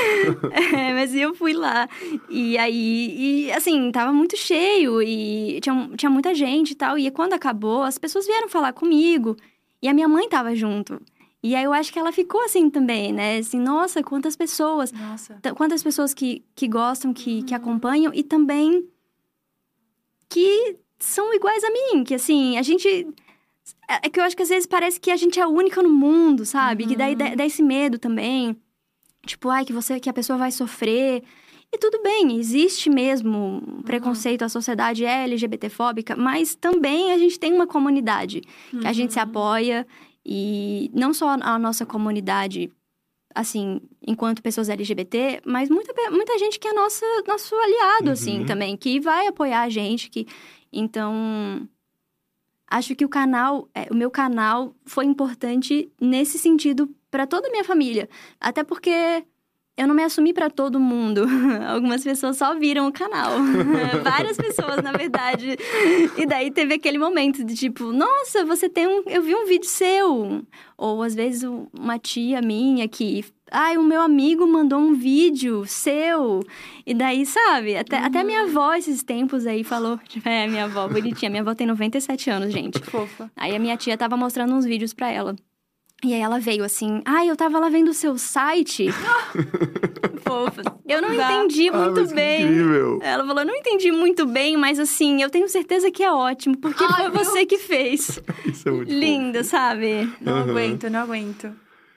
[0.52, 1.88] É, mas eu fui lá.
[2.30, 6.98] E aí, e, assim, tava muito cheio e tinha, tinha muita gente e tal.
[6.98, 9.36] E quando acabou, as pessoas vieram falar comigo.
[9.82, 11.00] E a minha mãe tava junto.
[11.44, 13.38] E aí eu acho que ela ficou assim também, né?
[13.38, 14.92] Assim, nossa, quantas pessoas.
[14.92, 15.40] Nossa.
[15.56, 18.88] Quantas pessoas que, que gostam, que, que acompanham e também
[20.28, 22.04] que são iguais a mim.
[22.04, 23.08] Que assim, a gente.
[23.90, 25.82] É é que eu acho que às vezes parece que a gente é a única
[25.82, 26.86] no mundo, sabe?
[26.86, 28.56] Que daí dá, dá esse medo também.
[29.26, 31.24] Tipo, ai, que você, que a pessoa vai sofrer.
[31.74, 37.40] E tudo bem, existe mesmo um preconceito, a sociedade é LGBTfóbica, mas também a gente
[37.40, 39.86] tem uma comunidade que a gente se apoia
[40.26, 42.72] e não só a nossa comunidade,
[43.34, 48.78] assim, enquanto pessoas LGBT, mas muita, muita gente que é nossa, nosso aliado, assim, também,
[48.78, 50.26] que vai apoiar a gente, que...
[50.76, 51.68] Então,
[52.68, 57.52] acho que o canal, é, o meu canal foi importante nesse sentido para toda a
[57.52, 58.10] minha família.
[58.40, 59.24] Até porque
[59.78, 61.26] eu não me assumi para todo mundo.
[61.68, 63.32] Algumas pessoas só viram o canal.
[64.04, 65.58] Várias pessoas, na verdade.
[66.18, 69.04] E daí teve aquele momento de tipo, nossa, você tem um.
[69.08, 70.44] Eu vi um vídeo seu.
[70.78, 75.66] Ou às vezes um- uma tia minha que Ai, o meu amigo mandou um vídeo
[75.68, 76.42] seu.
[76.86, 77.78] E daí, sabe?
[77.78, 80.00] Até, até minha avó, esses tempos aí, falou.
[80.26, 81.30] É, minha avó, bonitinha.
[81.30, 82.80] Minha avó tem 97 anos, gente.
[82.80, 83.32] Fofa.
[83.36, 85.36] Aí a minha tia tava mostrando uns vídeos pra ela.
[86.04, 88.88] E aí ela veio assim, ai, eu tava lá vendo o seu site.
[90.22, 90.62] Fofa.
[90.88, 91.32] Eu não Dá.
[91.34, 92.42] entendi Ah, muito que bem.
[92.44, 93.00] incrível.
[93.02, 96.84] Ela falou, não entendi muito bem, mas assim, eu tenho certeza que é ótimo, porque
[96.84, 98.20] Ai, foi você que fez.
[98.46, 100.12] Isso é muito Linda, sabe?
[100.20, 100.50] Não Aham.
[100.52, 101.52] aguento, não aguento.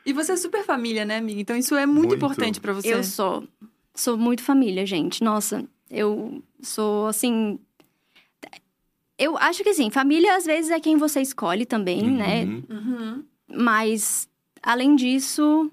[0.08, 1.38] E você é super família, né, amiga?
[1.38, 2.14] Então isso é muito, Muito.
[2.14, 2.94] importante pra você.
[2.94, 3.46] Eu sou.
[3.94, 5.22] Sou muito família, gente.
[5.22, 7.58] Nossa, eu sou assim.
[9.18, 12.44] Eu acho que assim, família às vezes é quem você escolhe também, né?
[12.44, 12.62] Uhum.
[12.70, 13.24] Uhum.
[13.54, 14.26] Mas,
[14.62, 15.70] além disso,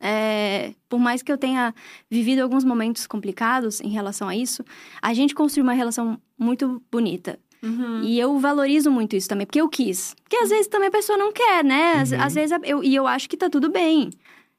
[0.00, 1.74] é, por mais que eu tenha
[2.08, 4.64] vivido alguns momentos complicados em relação a isso,
[5.02, 7.38] a gente construiu uma relação muito bonita.
[7.62, 8.02] Uhum.
[8.02, 10.14] E eu valorizo muito isso também, porque eu quis.
[10.22, 11.94] Porque às vezes também a pessoa não quer, né?
[11.94, 12.20] Às, Uhum.
[12.20, 14.10] às vezes eu, e eu acho que tá tudo bem.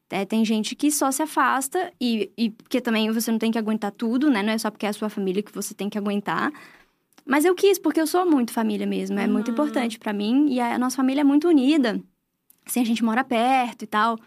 [0.10, 3.58] É, tem gente que só se afasta e, e porque também você não tem que
[3.58, 4.42] aguentar tudo, né?
[4.42, 6.52] Não é só porque é a sua família que você tem que aguentar.
[7.26, 9.20] Mas eu quis, porque eu sou muito família mesmo.
[9.20, 10.48] É muito importante pra mim.
[10.50, 12.00] E a nossa família é muito unida.
[12.66, 14.18] Assim, a gente mora perto e tal.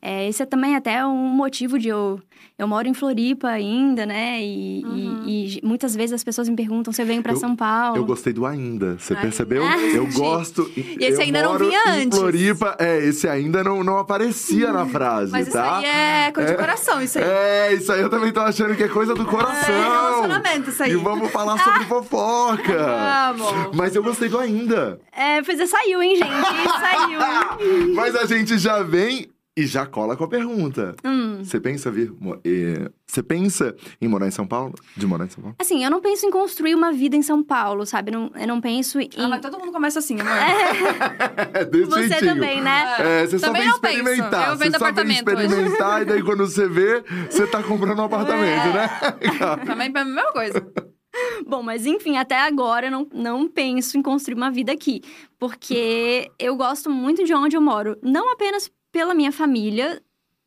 [0.00, 2.20] É, esse é também até um motivo de eu...
[2.58, 4.40] Eu moro em Floripa ainda, né?
[4.42, 7.54] E, e- e muitas vezes as pessoas me perguntam se eu venho pra Eu- São
[7.54, 7.98] Paulo.
[7.98, 9.20] Eu gostei do ainda, você Ainda.
[9.26, 9.62] percebeu?
[9.94, 10.70] Eu gosto.
[10.74, 12.18] E esse eu ainda não moro vinha em antes.
[12.18, 15.78] Floripa, é, esse ainda não, não aparecia na frase, Mas isso tá?
[15.78, 17.24] aí é coisa de coração, isso aí.
[17.26, 19.74] É, isso aí eu também tô achando que é coisa do coração.
[19.74, 20.92] É relacionamento, isso aí.
[20.92, 23.34] E vamos falar sobre fofoca.
[23.36, 23.76] Vamos.
[23.76, 24.98] Mas eu gostei do ainda.
[25.12, 26.30] É, pois é, saiu, hein, gente?
[26.80, 27.94] saiu.
[27.94, 30.94] Mas a gente já vem e já cola com a pergunta.
[31.04, 31.38] Hum.
[31.42, 32.12] Você pensa vir.
[32.44, 34.74] eh, Você pensa em morar em São Paulo?
[34.96, 35.56] De morar em São Paulo?
[35.58, 38.10] Assim, eu não penso em construir uma vida em São Paulo, sabe?
[38.10, 39.08] Não, eu não penso em...
[39.16, 40.32] Ah, mas todo mundo começa assim, amor.
[41.54, 42.34] É desse Você jeitinho.
[42.34, 42.96] também, né?
[42.98, 43.96] É, você só Também vem não penso.
[43.98, 44.48] experimentar.
[44.50, 45.46] Eu você vendo só vem apartamento hoje.
[45.46, 48.88] experimentar e daí quando você vê, você tá comprando um apartamento, né?
[49.64, 50.66] Também é a mesma coisa.
[51.46, 55.00] Bom, mas enfim, até agora eu não, não penso em construir uma vida aqui.
[55.38, 57.96] Porque eu gosto muito de onde eu moro.
[58.02, 60.02] Não apenas pela minha família,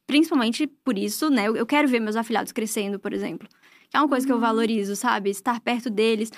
[0.08, 1.48] principalmente por isso, né?
[1.48, 3.48] Eu, eu quero ver meus afilhados crescendo, por exemplo.
[3.88, 5.30] Que é uma coisa que eu valorizo, sabe?
[5.30, 6.32] Estar perto deles.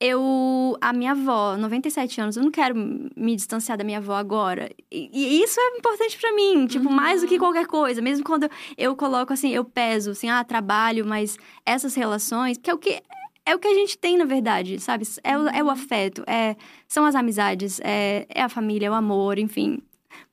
[0.00, 0.76] Eu.
[0.80, 2.74] A minha avó, 97 anos, eu não quero
[3.16, 4.72] me distanciar da minha avó agora.
[4.90, 8.02] E, e isso é importante pra mim, tipo, mais do que qualquer coisa.
[8.02, 12.68] Mesmo quando eu, eu coloco assim, eu peso, assim, ah, trabalho, mas essas relações, que
[12.68, 13.00] é o que.
[13.46, 15.04] É o que a gente tem, na verdade, sabe?
[15.22, 16.56] É o, é o afeto, é,
[16.88, 19.80] são as amizades, é, é a família, é o amor, enfim.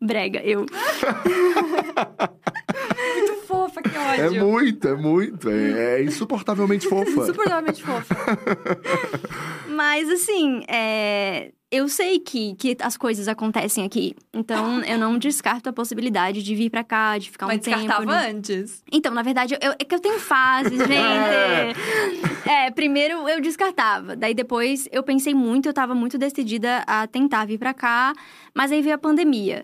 [0.02, 0.66] Brega, eu.
[2.98, 3.39] Muito
[3.70, 4.46] fofa, que É ódio.
[4.48, 5.50] muito, é muito.
[5.50, 7.10] É, é insuportavelmente fofa.
[7.10, 8.16] Insuportavelmente fofa.
[9.70, 14.16] Mas, assim, é, eu sei que, que as coisas acontecem aqui.
[14.34, 17.78] Então, eu não descarto a possibilidade de vir pra cá, de ficar um Mas tempo.
[17.78, 18.30] descartava né?
[18.32, 18.84] antes.
[18.92, 22.50] Então, na verdade, eu, é que eu tenho fases, gente.
[22.50, 24.16] é, primeiro eu descartava.
[24.16, 28.14] Daí depois eu pensei muito, eu tava muito decidida a tentar vir pra cá.
[28.54, 29.62] Mas aí veio a pandemia.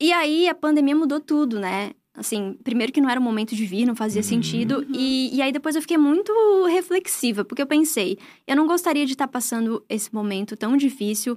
[0.00, 1.90] E aí a pandemia mudou tudo, né?
[2.16, 4.86] Assim, primeiro que não era o momento de vir, não fazia sentido.
[4.94, 6.32] E, e aí depois eu fiquei muito
[6.66, 11.36] reflexiva, porque eu pensei, eu não gostaria de estar passando esse momento tão difícil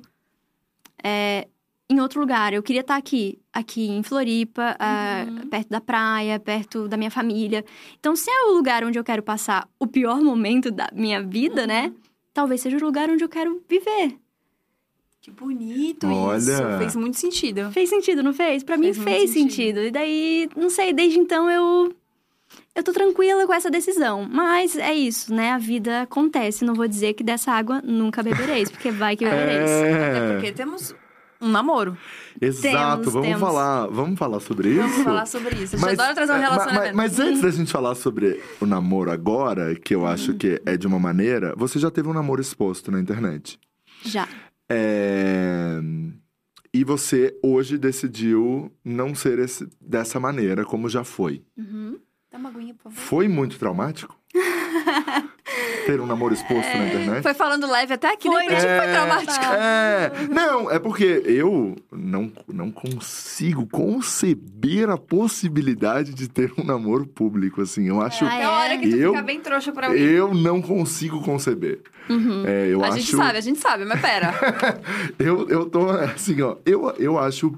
[1.03, 1.47] é,
[1.89, 2.53] em outro lugar.
[2.53, 7.65] Eu queria estar aqui, aqui em Floripa, ah, perto da praia, perto da minha família.
[7.99, 11.65] Então, se é o lugar onde eu quero passar o pior momento da minha vida,
[11.65, 11.91] né?
[12.33, 14.15] Talvez seja o lugar onde eu quero viver.
[15.27, 16.37] Que bonito Olha.
[16.37, 16.77] isso.
[16.77, 17.69] Fez muito sentido.
[17.73, 18.63] Fez sentido, não fez?
[18.63, 19.49] Pra mim Fez sentido.
[19.51, 19.79] sentido.
[19.81, 21.93] E daí, não sei, desde então eu.
[22.73, 24.25] Eu tô tranquila com essa decisão.
[24.31, 25.51] Mas é isso, né?
[25.51, 26.63] A vida acontece.
[26.63, 29.69] Não vou dizer que dessa água nunca bebereis, porque vai que bebereis.
[29.69, 30.95] Até É, porque temos
[31.41, 31.97] um namoro.
[32.39, 33.01] exato.
[33.01, 33.41] Temos, vamos temos.
[33.41, 34.79] falar, vamos falar sobre isso.
[34.81, 35.75] Vamos falar sobre isso.
[35.75, 36.95] A gente adora trazer um é, relacionamento.
[36.95, 40.77] Mas, mas antes da gente falar sobre o namoro agora, que eu acho que é
[40.77, 43.59] de uma maneira, você já teve um namoro exposto na internet.
[44.05, 44.25] Já.
[44.69, 45.79] É,
[46.73, 51.41] E você hoje decidiu não ser esse- dessa maneira, como já foi.
[52.31, 52.97] Dá uma aguinha, por favor.
[52.97, 54.15] Foi muito traumático?
[55.85, 57.23] Ter um namoro exposto na internet?
[57.23, 58.59] Foi falando leve até aqui, Foi, né?
[58.59, 59.45] foi traumático.
[59.53, 67.05] É, não, é porque eu não, não consigo conceber a possibilidade de ter um namoro
[67.07, 67.87] público, assim.
[67.87, 68.25] Eu acho.
[68.25, 70.03] Ah, É a hora que tu Eu- fica bem trouxa pra alguém.
[70.03, 71.79] Eu não consigo conceber.
[72.45, 72.99] É, eu a acho.
[72.99, 74.33] gente sabe, a gente sabe, mas pera.
[75.19, 76.55] Eu, eu tô assim, ó.
[76.65, 77.51] Eu, eu acho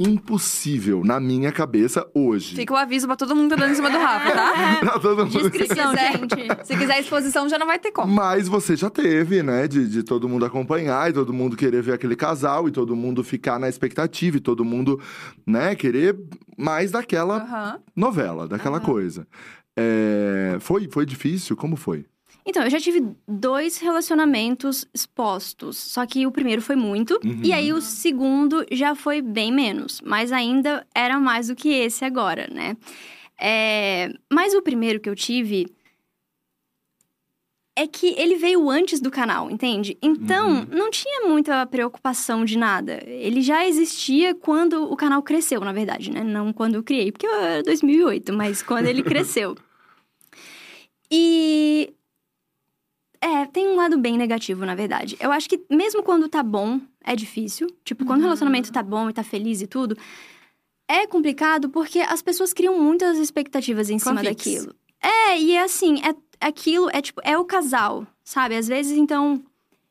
[0.00, 2.56] impossível na minha cabeça hoje.
[2.56, 4.76] Fica o aviso pra todo mundo que tá dando em cima do Rafa, tá?
[4.80, 5.38] Pra todo mundo.
[5.38, 6.66] Descrição, quiser, gente.
[6.66, 8.12] se quiser exposição, já não vai ter como.
[8.12, 9.68] Mas você já teve, né?
[9.68, 13.22] De, de todo mundo acompanhar e todo mundo querer ver aquele casal e todo mundo
[13.22, 14.98] ficar na expectativa e todo mundo,
[15.46, 16.16] né, querer
[16.56, 17.80] mais daquela Aham.
[17.94, 19.26] novela, daquela coisa.
[19.78, 21.56] É, Foi, foi difícil?
[21.56, 22.06] Como foi?
[22.44, 25.76] Então, eu já tive dois relacionamentos expostos.
[25.76, 27.20] Só que o primeiro foi muito.
[27.24, 27.40] Uhum.
[27.42, 30.00] E aí o segundo já foi bem menos.
[30.04, 32.76] Mas ainda era mais do que esse agora, né?
[33.38, 35.66] É, Mas o primeiro que eu tive.
[37.76, 39.96] É que ele veio antes do canal, entende?
[40.02, 43.00] Então, não tinha muita preocupação de nada.
[43.06, 46.22] Ele já existia quando o canal cresceu, na verdade, né?
[46.22, 49.56] Não quando eu criei, porque eu era 2008, mas quando ele cresceu.
[51.10, 51.94] E
[53.20, 55.16] é, tem um lado bem negativo, na verdade.
[55.20, 57.66] Eu acho que mesmo quando tá bom, é difícil.
[57.84, 59.96] Tipo, quando o relacionamento tá bom e tá feliz e tudo,
[60.88, 64.74] é complicado porque as pessoas criam muitas expectativas em cima daquilo.
[65.02, 68.56] É, e é assim, é aquilo, é tipo, é o casal, sabe?
[68.56, 69.42] Às vezes, então,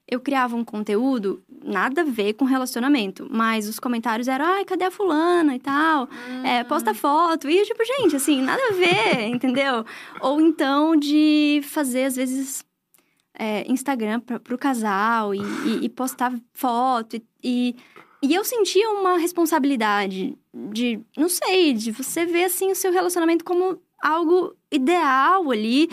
[0.09, 4.85] eu criava um conteúdo, nada a ver com relacionamento, mas os comentários eram, ai, cadê
[4.85, 6.09] a fulana e tal?
[6.43, 7.47] É, posta foto.
[7.49, 9.85] E eu, tipo, gente, assim, nada a ver, entendeu?
[10.19, 12.65] Ou então de fazer, às vezes,
[13.39, 17.15] é, Instagram pra, pro casal e, e- e postar foto.
[17.15, 17.75] E, e,
[18.21, 20.37] e eu sentia uma responsabilidade
[20.71, 25.87] de, não sei, de você ver, assim, o seu relacionamento como algo ideal ali.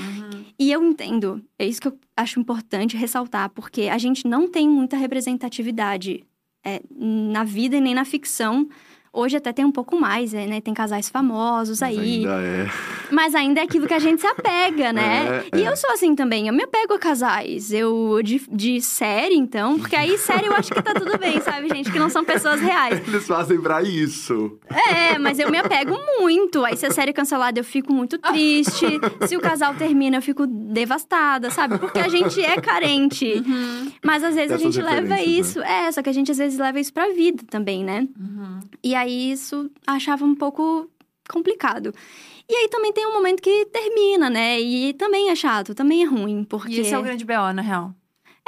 [0.59, 1.41] E eu entendo.
[1.59, 6.25] É isso que eu acho importante ressaltar, porque a gente não tem muita representatividade
[6.65, 8.69] é, na vida e nem na ficção.
[9.17, 10.61] Hoje até tem um pouco mais, é, né?
[10.61, 12.17] Tem casais famosos Mas aí.
[12.19, 12.71] Ainda é.
[13.11, 15.43] Mas ainda é aquilo que a gente se apega, né?
[15.53, 15.69] É, e é.
[15.71, 17.73] eu sou assim também, eu me apego a casais.
[17.73, 21.67] Eu, de, de série, então, porque aí série eu acho que tá tudo bem, sabe,
[21.69, 21.91] gente?
[21.91, 23.01] Que não são pessoas reais.
[23.09, 24.59] Eles fazem pra isso.
[24.69, 26.63] É, mas eu me apego muito.
[26.63, 28.87] Aí se a série é cancelada, eu fico muito triste.
[29.27, 31.79] Se o casal termina, eu fico devastada, sabe?
[31.79, 33.43] Porque a gente é carente.
[34.05, 35.25] Mas às vezes a Dessas gente leva né?
[35.25, 35.59] isso.
[35.61, 38.07] É, só que a gente às vezes leva isso pra vida também, né?
[38.83, 40.91] E aí isso achava um pouco
[41.29, 41.95] complicado.
[42.49, 44.61] E aí também tem um momento que termina, né?
[44.61, 46.75] E também é chato, também é ruim, porque...
[46.75, 47.93] E esse é o grande BO, na real.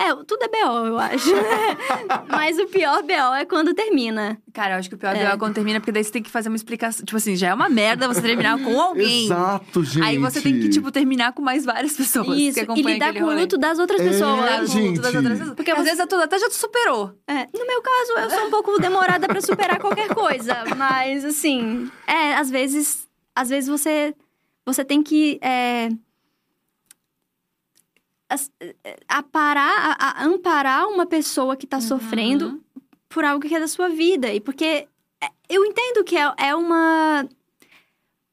[0.01, 1.29] É, tudo é BO, eu acho.
[2.31, 4.39] Mas o pior BO é quando termina.
[4.53, 5.27] Cara, eu acho que o pior É.
[5.27, 7.05] BO é quando termina, porque daí você tem que fazer uma explicação.
[7.05, 9.25] Tipo assim, já é uma merda você terminar com alguém.
[9.25, 10.05] Exato, gente.
[10.05, 13.13] Aí você tem que, tipo, terminar com mais várias pessoas que Isso, e acompanham lidar
[13.15, 14.37] com o luto das outras É, pessoas.
[14.41, 15.17] Lidar com o luto das gente.
[15.17, 15.57] outras pessoas.
[15.57, 17.13] Porque às vezes a tua até já te superou.
[17.27, 21.91] É, no meu caso, eu sou um pouco demorada pra superar qualquer coisa, mas assim,
[22.07, 24.15] é, às vezes, às vezes você
[24.65, 25.89] você tem que é,
[28.29, 32.63] as- é, aparar, a- a- amparar uma pessoa que tá sofrendo
[33.09, 34.33] por algo que é da sua vida.
[34.33, 34.87] E porque
[35.21, 37.27] é, eu entendo que é, é uma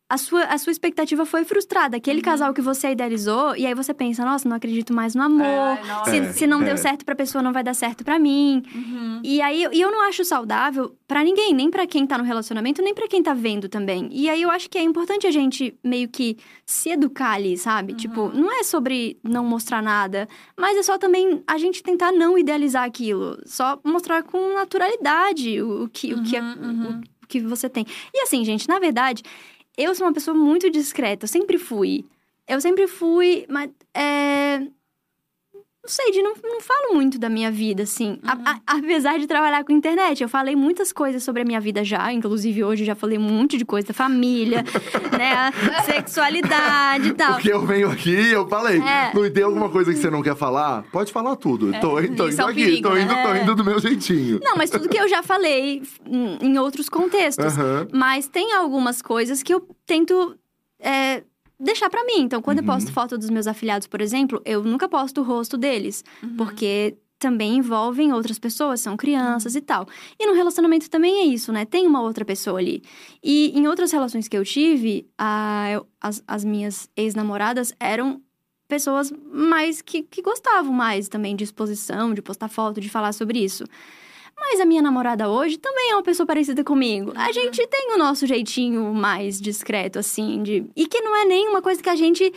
[0.07, 1.97] a sua, a sua expectativa foi frustrada.
[1.97, 5.45] Aquele casal que você idealizou, e aí você pensa, nossa, não acredito mais no amor.
[5.45, 6.65] É, se, É, se não é.
[6.65, 8.61] deu certo pra pessoa, não vai dar certo pra mim.
[8.73, 9.21] Uhum.
[9.23, 12.81] E aí, e eu não acho saudável pra ninguém, nem pra quem tá no relacionamento,
[12.83, 14.07] nem pra quem tá vendo também.
[14.11, 17.93] E aí eu acho que é importante a gente meio que se educar ali, sabe?
[17.93, 22.37] Tipo, não é sobre não mostrar nada, mas é só também a gente tentar não
[22.37, 27.39] idealizar aquilo, só mostrar com naturalidade o, o que o que é- o- o que
[27.39, 27.85] você tem.
[28.13, 29.23] E assim, gente, na verdade,
[29.77, 32.05] eu sou uma pessoa muito discreta, eu sempre fui.
[32.47, 34.61] Eu sempre fui, mas é,
[35.85, 38.17] não sei, de não, não falo muito da minha vida, assim.
[38.25, 41.83] A- a- apesar de trabalhar com internet, eu falei muitas coisas sobre a minha vida
[41.83, 42.11] já.
[42.11, 44.63] Inclusive, hoje já falei um monte de coisa da família,
[45.15, 45.51] né?
[45.77, 47.33] A sexualidade e tal.
[47.33, 49.11] Porque eu venho aqui eu falei, É.
[49.13, 50.83] não tem alguma coisa que você não quer falar?
[50.91, 51.71] Pode falar tudo.
[51.73, 53.23] tô, tô isso indo é aqui, perigo, tô, indo, né?
[53.23, 54.39] tô indo do meu jeitinho.
[54.43, 57.45] Não, mas tudo que eu já falei em em outros contextos.
[57.57, 57.87] Aham.
[57.93, 60.35] Mas tem algumas coisas que eu tento
[60.79, 61.23] é,
[61.59, 62.19] deixar pra mim.
[62.21, 65.57] Então, quando eu posto foto dos meus afiliados, por exemplo, eu nunca posto o rosto
[65.57, 66.03] deles.
[66.37, 69.87] Porque também envolvem outras pessoas, são crianças e tal.
[70.19, 71.63] E no relacionamento também é isso, né?
[71.65, 72.83] Tem uma outra pessoa ali.
[73.23, 78.21] E em outras relações que eu tive, a- eu- as, as minhas ex-namoradas eram
[78.67, 83.39] pessoas mais que, que gostavam mais também de exposição, de postar foto, de falar sobre
[83.43, 83.63] isso.
[84.47, 87.11] Mas a minha namorada hoje também é uma pessoa parecida comigo.
[87.15, 90.65] A gente tem o nosso jeitinho mais discreto, assim, de.
[90.75, 92.31] E que não é nem uma coisa que a gente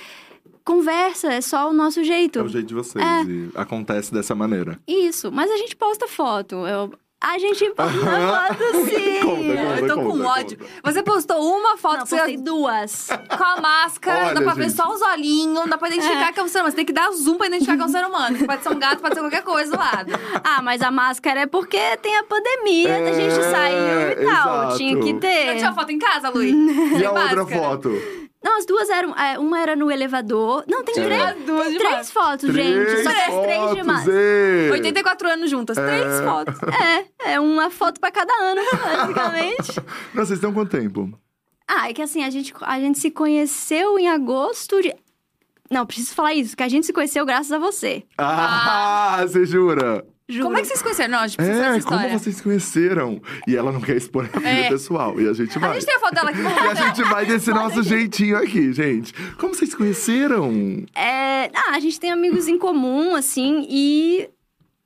[0.64, 2.38] conversa, é só o nosso jeito.
[2.38, 3.04] É o jeito de vocês.
[3.04, 3.24] É.
[3.24, 4.80] E acontece dessa maneira.
[4.86, 6.66] Isso, mas a gente posta foto.
[6.66, 9.20] Eu, A gente postou foto, sim.
[9.22, 9.80] Conta, conta.
[9.80, 10.58] Eu tô com conta, ódio.
[10.58, 10.70] conta.
[10.84, 13.08] Você postou uma foto Não, que você postei duas.
[13.36, 14.76] com a máscara, Olha, dá pra ver gente.
[14.76, 16.70] só os olhinhos, dá pra identificar que é um ser humano.
[16.70, 18.38] Você tem que dar zoom pra identificar que é um ser humano.
[18.46, 20.12] Pode ser um gato, pode ser qualquer coisa do lado.
[20.44, 24.54] Ah, mas a máscara é porque tem a pandemia, a gente É, saiu e tal.
[24.62, 24.76] exato.
[24.76, 25.56] Tinha que Não ter.
[25.56, 26.54] tinha foto em casa, Luiz?
[27.00, 27.90] E a outra foto?
[28.48, 29.14] Não, as duas eram.
[29.14, 30.64] é, Uma era no elevador.
[30.66, 33.02] Não, tem três, As duas tem três fotos, gente.
[33.04, 34.16] Só três de máscara.
[34.18, 34.70] ei!
[34.70, 36.54] 84 anos juntas, três fotos.
[37.22, 39.76] É, é uma foto pra cada ano, basicamente.
[40.14, 41.12] Não, vocês estão quanto tempo?
[41.68, 44.94] Ah, é que assim, a gente, a gente se conheceu em agosto de.
[45.70, 48.02] Não, preciso falar isso, que a gente se conheceu graças a você.
[48.16, 50.02] Ah, você jura?
[50.28, 50.44] Juro.
[50.44, 51.10] Como é que vocês se conheceram?
[51.10, 53.22] Não, a gente precisa É, como vocês se conheceram?
[53.46, 54.68] E ela não quer expor a vida É.
[54.68, 55.18] pessoal.
[55.18, 55.74] E a gente A vai.
[55.74, 56.40] gente tem a foto dela aqui.
[56.40, 59.14] E a gente vai desse nosso jeitinho aqui, gente.
[59.38, 60.84] Como vocês se conheceram?
[60.94, 64.28] É, ah, a gente tem amigos em comum, assim, e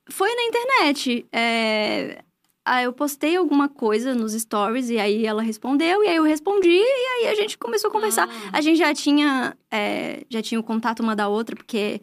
[0.09, 1.27] foi na internet.
[1.33, 2.23] É,
[2.65, 6.69] ah, eu postei alguma coisa nos stories e aí ela respondeu, e aí eu respondi,
[6.71, 8.29] e aí a gente começou a conversar.
[8.53, 12.01] A gente já tinha, é, já tinha o contato uma da outra, porque,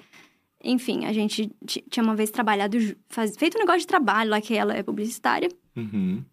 [0.64, 2.78] enfim, a gente ti- tinha uma vez trabalhado,
[3.10, 5.50] faz- feito um negócio de trabalho lá, que ela é publicitária.
[5.76, 6.24] Uhum.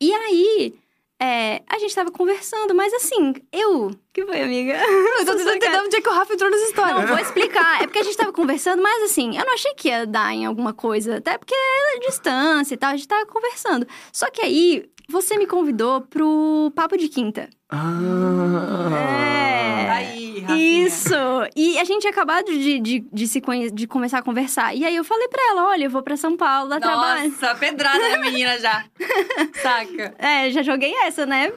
[0.00, 0.74] E aí,
[1.20, 3.90] é, a gente tava conversando, mas assim, eu.
[4.12, 4.72] Que foi, amiga?
[5.20, 6.94] Eu tô tentando entender onde é que o Rafa entrou nessa história.
[6.94, 7.82] Não, vou explicar.
[7.82, 10.44] É porque a gente tava conversando, mas assim, eu não achei que ia dar em
[10.44, 13.86] alguma coisa, até porque é distância e tal, a gente tava conversando.
[14.12, 17.48] Só que aí, você me convidou pro Papo de Quinta.
[17.70, 18.88] Ah.
[18.92, 19.90] É.
[19.90, 20.86] Aí, Rafinha.
[20.86, 21.14] Isso!
[21.56, 23.70] E a gente tinha acabado de, de, de se conhe...
[23.70, 24.74] de começar a conversar.
[24.74, 27.30] E aí eu falei pra ela: olha, eu vou pra São Paulo dar trabalho.
[27.30, 28.84] Nossa, pedrada da menina já.
[29.62, 30.14] Saca?
[30.18, 31.52] É, já joguei essa, né?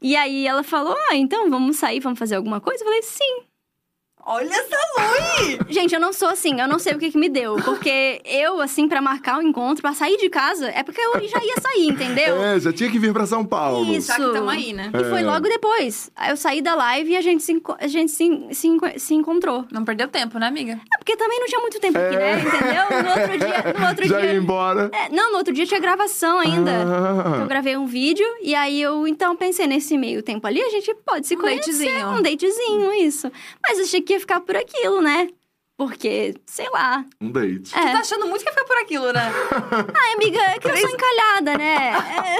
[0.00, 2.82] E aí ela falou: ah, então vamos sair, vamos fazer alguma coisa?
[2.82, 3.49] Eu falei: sim.
[4.32, 5.58] Olha essa Lui!
[5.68, 7.56] Gente, eu não sou assim, eu não sei o que, que me deu.
[7.64, 11.38] Porque eu, assim, pra marcar o encontro, pra sair de casa, é porque eu já
[11.42, 12.40] ia sair, entendeu?
[12.42, 13.92] É, já tinha que vir pra São Paulo.
[13.92, 14.06] Isso.
[14.08, 14.90] Já que tamo aí, né?
[14.94, 15.24] E foi É.
[15.24, 16.10] logo depois.
[16.28, 18.68] Eu saí da live e a gente se, a gente se, se,
[18.98, 19.64] se encontrou.
[19.72, 20.72] Não perdeu tempo, né, amiga?
[20.94, 22.40] É porque também não tinha muito tempo aqui, né?
[22.40, 23.02] Entendeu?
[23.02, 23.74] No outro dia.
[23.80, 24.32] No outro já dia...
[24.32, 24.90] ia embora.
[24.92, 26.70] É, não, no outro dia tinha gravação ainda.
[26.70, 27.46] Eu Ah.
[27.48, 31.26] gravei um vídeo e aí eu então pensei nesse meio tempo ali, a gente pode
[31.26, 31.70] se Um conhecer.
[31.70, 32.08] datezinho.
[32.10, 33.30] Um datezinho, isso.
[33.66, 35.28] Mas achei que ia ficar por aquilo, né?
[35.76, 37.04] Porque, sei lá.
[37.20, 37.70] Um date.
[37.70, 37.92] Você tá É.
[37.94, 39.32] achando muito que ia ficar por aquilo, né?
[39.96, 41.92] Ai, amiga, é que eu sou encalhada, né?
[41.94, 42.36] É...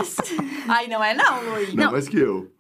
[0.69, 1.73] Ai, não é não, Luiz.
[1.75, 2.53] Não, mais que eu.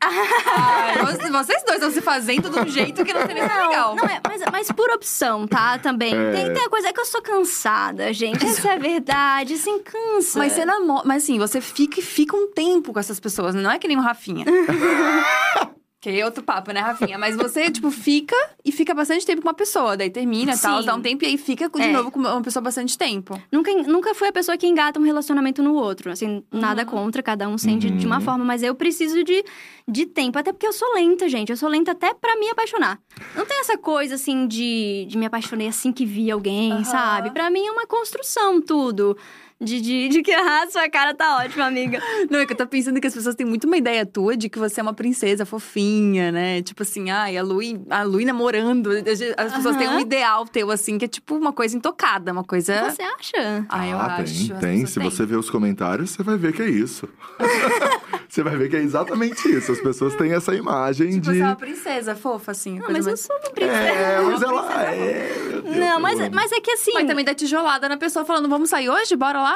[0.00, 3.96] Ai, vocês- dois estão se fazendo de um jeito que não seria legal.
[3.96, 5.76] Não, é, mas, mas por opção, tá?
[5.78, 6.14] Também.
[6.14, 6.30] É.
[6.32, 8.44] Tem, tem a coisa é que eu sou cansada, gente.
[8.46, 10.38] Essa é a verdade, assim, cansa.
[10.38, 11.02] Mas você namora.
[11.04, 13.96] Mas assim, você fica e fica um tempo com essas pessoas, não é que nem
[13.96, 14.44] o Rafinha.
[16.00, 17.18] que é outro papo, né, Rafinha?
[17.18, 19.96] Mas você, tipo, fica e fica bastante tempo com uma pessoa.
[19.96, 21.92] Daí termina e tal, dá um tempo e aí fica de É.
[21.92, 23.40] novo com uma pessoa bastante tempo.
[23.50, 26.10] Nunca, nunca fui a pessoa que engata um relacionamento no outro.
[26.10, 29.44] Assim, nada contra, cada um sente de uma forma, mas eu preciso de,
[29.88, 30.38] de tempo.
[30.38, 31.50] Até porque eu sou lenta, gente.
[31.50, 33.00] Eu sou lenta até pra me apaixonar.
[33.34, 36.84] Não tem essa coisa, assim, de, de me apaixonei assim que vi alguém, Aham.
[36.84, 37.30] sabe?
[37.32, 39.16] Pra mim é uma construção, tudo.
[39.60, 42.00] De, de, de que, ah, sua cara tá ótima, amiga.
[42.30, 44.48] Não, é que eu tô pensando que as pessoas têm muito uma ideia tua de
[44.48, 46.62] que você é uma princesa fofinha, né?
[46.62, 48.90] Tipo assim, ai, a Lui, a Lui namorando.
[49.36, 52.88] As pessoas têm um ideal teu, assim, que é tipo uma coisa intocada, uma coisa.
[52.90, 53.66] Você acha?
[53.68, 54.48] Ah, eu ah, acho.
[54.48, 54.86] tem, as tem.
[54.86, 55.10] Se têm.
[55.10, 57.08] você ver os comentários, você vai ver que é isso.
[58.28, 59.72] você vai ver que é exatamente isso.
[59.72, 61.38] As pessoas têm essa imagem Tipo, de.
[61.38, 62.78] você é uma princesa fofa, assim.
[62.78, 63.76] Não, coisa mas eu mais- sou uma princesa.
[63.76, 65.62] É, mas ela é.
[65.64, 66.30] Não, eu mas, amo.
[66.32, 66.92] mas é que assim.
[66.94, 69.16] Mas também dá tijolada na pessoa falando, vamos sair hoje?
[69.16, 69.47] Bora lá?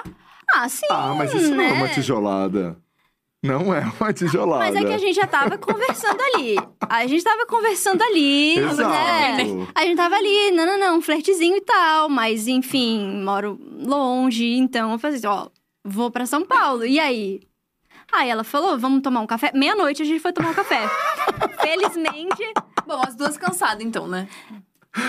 [0.55, 0.87] Ah, sim.
[0.91, 1.95] Ah, mas isso não é uma né?
[1.95, 2.77] tijolada.
[3.43, 4.65] Não é uma tijolada.
[4.65, 6.57] Mas é que a gente já tava conversando ali.
[6.89, 8.59] A gente tava conversando ali.
[8.59, 8.89] Exato.
[8.89, 9.67] né?
[9.75, 12.09] A gente tava ali, não, não, não, um flertezinho e tal.
[12.09, 14.47] Mas, enfim, moro longe.
[14.57, 15.49] Então, eu falei assim, ó,
[15.85, 16.87] vou pra São Paulo.
[16.87, 17.41] E aí?
[18.13, 19.51] Aí ela falou, vamos tomar um café.
[19.55, 20.89] Meia-noite a gente foi tomar um café.
[21.63, 22.53] Felizmente,
[22.87, 24.29] Bom, as duas cansadas, então, né?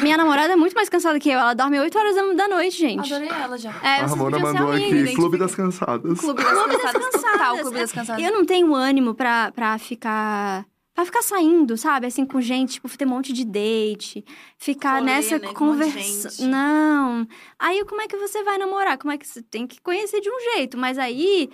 [0.02, 1.40] Minha namorada é muito mais cansada que eu.
[1.40, 3.12] Ela dorme 8 horas da- noite, gente.
[3.14, 3.70] Adorei ela já.
[3.82, 5.16] É, A vocês Ramona podiam ser mandou amigas, aqui.
[5.16, 6.20] Clube das Cansadas.
[6.20, 7.22] Clube das Clube das Cansadas.
[7.22, 7.58] Total.
[7.60, 8.24] Clube das Cansadas.
[8.24, 10.66] Eu não tenho ânimo pra, pra ficar.
[10.96, 12.06] Pra ficar saindo, sabe?
[12.06, 14.24] Assim, com gente, tipo, ter um monte de date.
[14.60, 16.30] Ficar Rolê, nessa né, com um conversa.
[16.30, 16.44] gente.
[16.44, 17.28] Não.
[17.58, 19.00] Aí, como é que você vai namorar?
[19.00, 20.78] Como é que você tem que conhecer de um jeito?
[20.78, 21.50] Mas aí.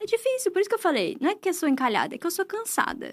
[0.00, 1.16] É difícil, por isso que eu falei.
[1.20, 3.12] Não é que eu sou encalhada, é que eu sou cansada.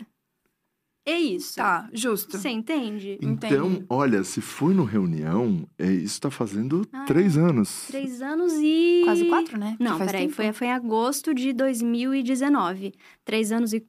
[1.06, 1.56] É isso.
[1.56, 2.38] Tá, justo.
[2.38, 3.18] Você entende?
[3.22, 3.86] Então, Entendi.
[3.90, 7.86] olha, se foi no reunião, é, isso tá fazendo Ah, três anos.
[7.88, 9.02] Três anos e.
[9.06, 9.76] Quase quatro, né?
[9.80, 10.34] Não, peraí, tempo.
[10.36, 12.94] foi, foi em agosto de 2019.
[13.26, 13.84] Três anos e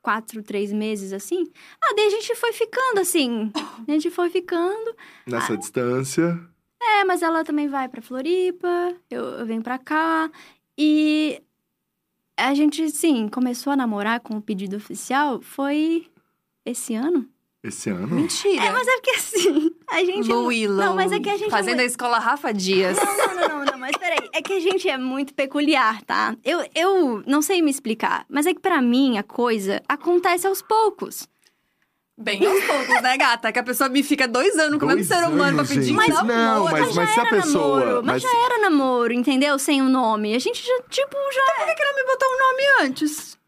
[0.00, 1.44] quatro, três meses, assim.
[1.82, 3.50] Ah, daí a gente foi ficando, assim.
[3.86, 4.94] A gente foi ficando.
[5.26, 5.56] Nessa Ah.
[5.56, 6.40] distância.
[6.82, 10.30] É, mas ela também vai pra Floripa, eu, eu venho pra cá.
[10.78, 11.40] E
[12.38, 16.06] a gente, sim, começou a namorar com o pedido oficial foi
[16.64, 17.28] esse ano.
[17.62, 18.08] Esse ano?
[18.08, 18.62] Mentira.
[18.62, 20.28] É, mas é porque assim, a gente.
[20.28, 20.76] Lu Willow.
[20.84, 21.46] Não, mas é que a gente.
[21.46, 22.96] é Fazendo a muito- escola Rafa Dias.
[22.98, 24.28] Não, não, não, não, não, mas peraí.
[24.34, 26.36] É que a gente é muito peculiar, tá?
[26.44, 30.60] Eu, eu não sei me explicar, mas é que pra mim a coisa acontece aos
[30.60, 31.26] poucos.
[32.16, 33.50] Bem aos poucos, né, gata?
[33.50, 35.68] Que a pessoa me fica dois anos com o mesmo Dois ser humano pra anos,
[35.68, 36.08] pedir gente.
[36.10, 36.26] namoro.
[36.26, 37.80] Não, mas, mas se a Era pessoa.
[37.80, 39.58] namoro, mas, já era namoro, entendeu?
[39.58, 40.34] Sem o nome.
[40.34, 41.54] A gente já, tipo, já.
[41.56, 43.38] Por que que não me botou um nome antes?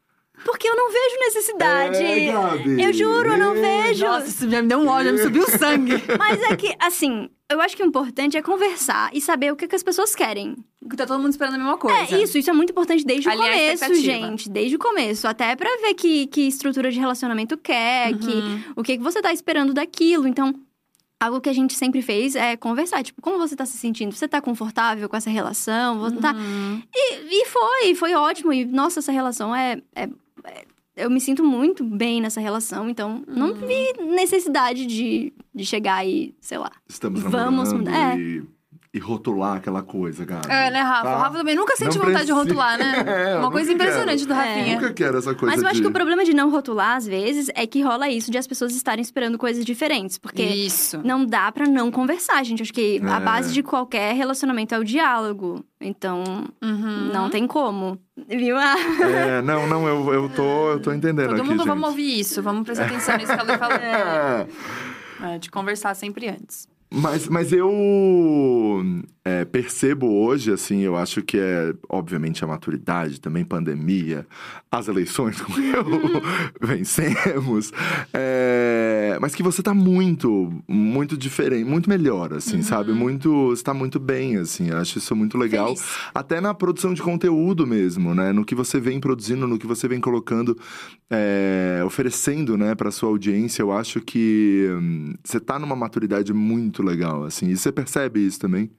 [0.47, 1.97] Porque eu não vejo necessidade.
[2.03, 2.83] É, Gabi.
[2.83, 3.83] eu juro, eu não É.
[3.89, 4.07] vejo.
[4.07, 5.95] Nossa, isso já me deu um ódio, já me subiu o sangue.
[6.19, 9.67] Mas é que, assim, eu acho que o importante é conversar e saber o que,
[9.67, 10.57] que as pessoas querem.
[10.97, 12.15] Tá todo mundo esperando a mesma coisa.
[12.15, 14.49] É, isso, isso é muito importante desde Alinhar o a começo, gente.
[14.49, 15.27] Desde o começo.
[15.27, 18.19] Até pra ver que, que estrutura de relacionamento quer, Uhum.
[18.19, 20.29] que, o que, que você tá esperando daquilo.
[20.29, 20.55] Então,
[21.21, 23.03] algo que a gente sempre fez é conversar.
[23.03, 24.15] Tipo, como você tá se sentindo?
[24.15, 25.99] Você tá confortável com essa relação?
[25.99, 26.33] Você tá...
[26.35, 26.81] Uhum.
[26.95, 28.53] E, e foi, foi ótimo.
[28.53, 29.83] E, nossa, essa relação é...
[29.95, 30.09] é- é-
[30.97, 33.67] eu me sinto muito bem nessa relação, então não Uhum.
[33.67, 36.73] vi necessidade de, de chegar e, sei lá.
[36.89, 38.19] Estamos Vamos mudar.
[38.19, 38.43] e,
[38.97, 40.47] e rotular aquela coisa, Gabi.
[40.49, 41.03] É, né, Rafa?
[41.03, 41.17] Tá?
[41.17, 43.05] O Rafa também nunca sente Não vontade de rotular, né?
[43.07, 44.29] É, Uma coisa impressionante quero.
[44.29, 44.75] do Rafinha.
[44.77, 45.83] Nunca quero essa coisa Mas eu acho de...
[45.83, 48.75] que o problema de não rotular, às vezes, é que rola isso de as pessoas
[48.75, 50.17] estarem esperando coisas diferentes.
[50.19, 51.01] Porque Isso.
[51.05, 52.63] não dá pra não conversar, gente.
[52.63, 53.21] Acho que a É.
[53.21, 55.65] base de qualquer relacionamento é o diálogo.
[55.81, 56.25] Então,
[56.63, 57.11] Uhum.
[57.13, 57.99] não tem como.
[58.29, 58.57] Viu?
[58.57, 61.69] Ah, É, não, não, eu, eu, tô, eu tô entendendo Todo aqui, mundo, gente.
[61.69, 62.43] vamos ouvir isso.
[62.43, 63.77] Vamos prestar atenção nisso que a Lu falou.
[63.77, 64.47] É.
[65.35, 66.67] É, de conversar sempre antes.
[66.89, 67.71] Mas, mas eu
[69.25, 74.25] é, percebo hoje, assim, eu acho que é, obviamente, a maturidade, também pandemia,
[74.71, 76.23] as eleições, como eu
[76.61, 77.73] vencemos,
[78.15, 82.93] é, mas que você tá muito, muito diferente, muito melhor, assim, sabe?
[82.93, 85.69] Muito, você tá muito bem, assim, eu acho isso muito legal.
[85.69, 85.87] Feliz.
[86.15, 88.33] Até na produção de conteúdo mesmo, né?
[88.33, 90.59] No que você vem produzindo, no que você vem colocando,
[91.11, 96.83] é, oferecendo, né, pra sua audiência, eu acho que hum, você tá numa maturidade muito
[96.83, 97.49] legal, assim.
[97.49, 98.71] E você percebe isso também?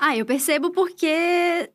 [0.00, 1.70] Ah, eu percebo porque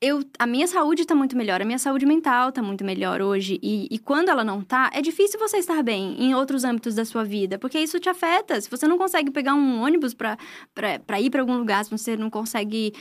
[0.00, 3.58] eu, a minha saúde tá muito melhor, a minha saúde mental tá muito melhor hoje.
[3.62, 7.04] E, e quando ela não tá, é difícil você estar bem em outros âmbitos da
[7.04, 8.58] sua vida, porque isso te afeta.
[8.60, 10.38] Se você não consegue pegar um ônibus pra
[11.20, 12.92] ir pra algum lugar, se você não consegue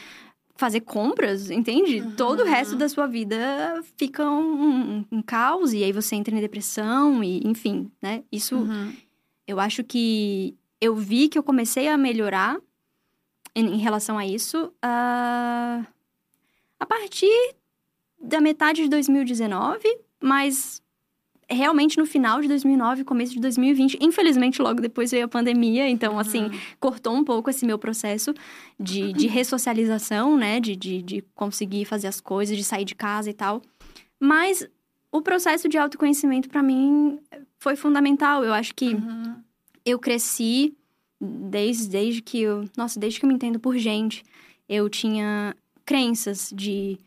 [0.58, 2.04] fazer compras, entende?
[2.18, 6.36] Todo o resto da sua vida fica um, um- um caos, e aí você entra
[6.36, 8.24] em depressão, e enfim, né?
[8.30, 8.92] Isso Uhum.
[9.48, 12.58] eu acho que eu vi que eu comecei a melhorar
[13.56, 15.86] em, em relação a isso ah,
[16.80, 17.56] a partir
[18.22, 19.80] da metade de 2019,
[20.22, 20.82] mas
[21.50, 23.98] realmente no final de 2009, começo de 2020.
[24.02, 28.34] Infelizmente, logo depois veio a pandemia, então, assim, cortou um pouco esse meu processo
[28.80, 30.60] de, de ressocialização, né?
[30.60, 33.62] De, de, de conseguir fazer as coisas, de sair de casa e tal.
[34.20, 34.68] Mas
[35.12, 37.20] o processo de autoconhecimento, para mim,
[37.58, 38.44] foi fundamental.
[38.44, 39.36] Eu acho que Uhum.
[39.84, 40.76] eu cresci
[41.20, 42.66] desde, desde que eu.
[42.78, 44.24] Nossa, desde que eu me entendo por gente.
[44.68, 45.56] Eu tinha
[45.90, 47.00] crenças de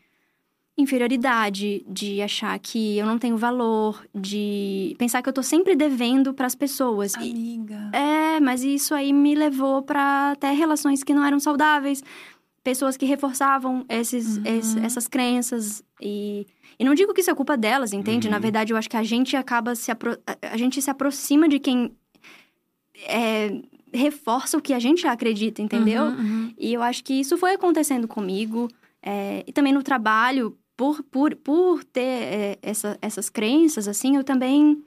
[0.77, 6.33] inferioridade, de achar que eu não tenho valor, de pensar que eu tô sempre devendo
[6.33, 7.13] pras pessoas.
[7.15, 7.89] E- Amiga.
[7.93, 12.03] é, mas isso aí me levou pra até relações que não eram saudáveis,
[12.63, 16.45] pessoas que reforçavam esses, es- essas crenças e
[16.79, 18.27] e não digo que isso é culpa delas, entende?
[18.27, 21.47] Na verdade, eu acho que a gente acaba se apro- a- a gente se aproxima
[21.47, 21.95] de quem
[23.07, 23.49] é,
[23.93, 26.05] reforça o que a gente acredita, entendeu?
[26.05, 26.53] Uhum, uhum.
[26.57, 28.67] E eu acho que isso foi acontecendo comigo.
[29.05, 34.23] é, e também no trabalho, por, por, por ter é, essa- essas crenças, assim, eu
[34.23, 34.81] também.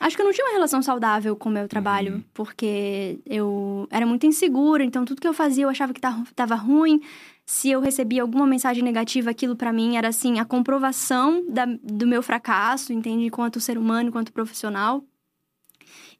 [0.00, 4.04] Acho que eu não tinha uma relação saudável com o meu trabalho, porque eu era
[4.04, 7.00] muito insegura, então tudo que eu fazia eu achava que tá- tava ruim.
[7.46, 12.06] Se eu recebia alguma mensagem negativa, aquilo pra mim era assim, a comprovação da- do
[12.06, 13.24] meu fracasso, entende?
[13.26, 15.02] Enquanto ser humano, enquanto profissional.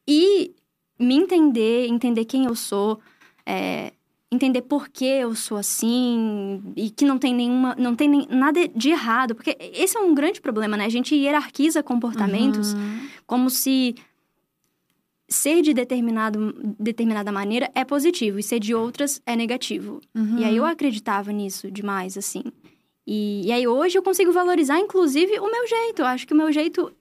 [0.08, 0.54] E
[0.98, 2.98] me entender, entender quem eu sou,
[3.44, 3.92] é,
[4.30, 8.66] entender por que eu sou assim e que não tem nenhuma, não tem nem, nada
[8.68, 10.84] de errado, porque esse é um grande problema, né?
[10.84, 13.08] A gente hierarquiza comportamentos Uhum.
[13.26, 13.94] como se
[15.28, 20.00] ser de determinado, determinada maneira é positivo e ser de outras é negativo.
[20.14, 20.38] Uhum.
[20.38, 22.44] E aí eu acreditava nisso demais, assim.
[23.06, 26.02] E, e aí hoje eu consigo valorizar, inclusive, o meu jeito.
[26.02, 26.92] Eu acho que o meu jeito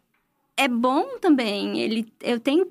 [0.57, 1.79] é bom também.
[1.79, 2.67] Ele, eu tenho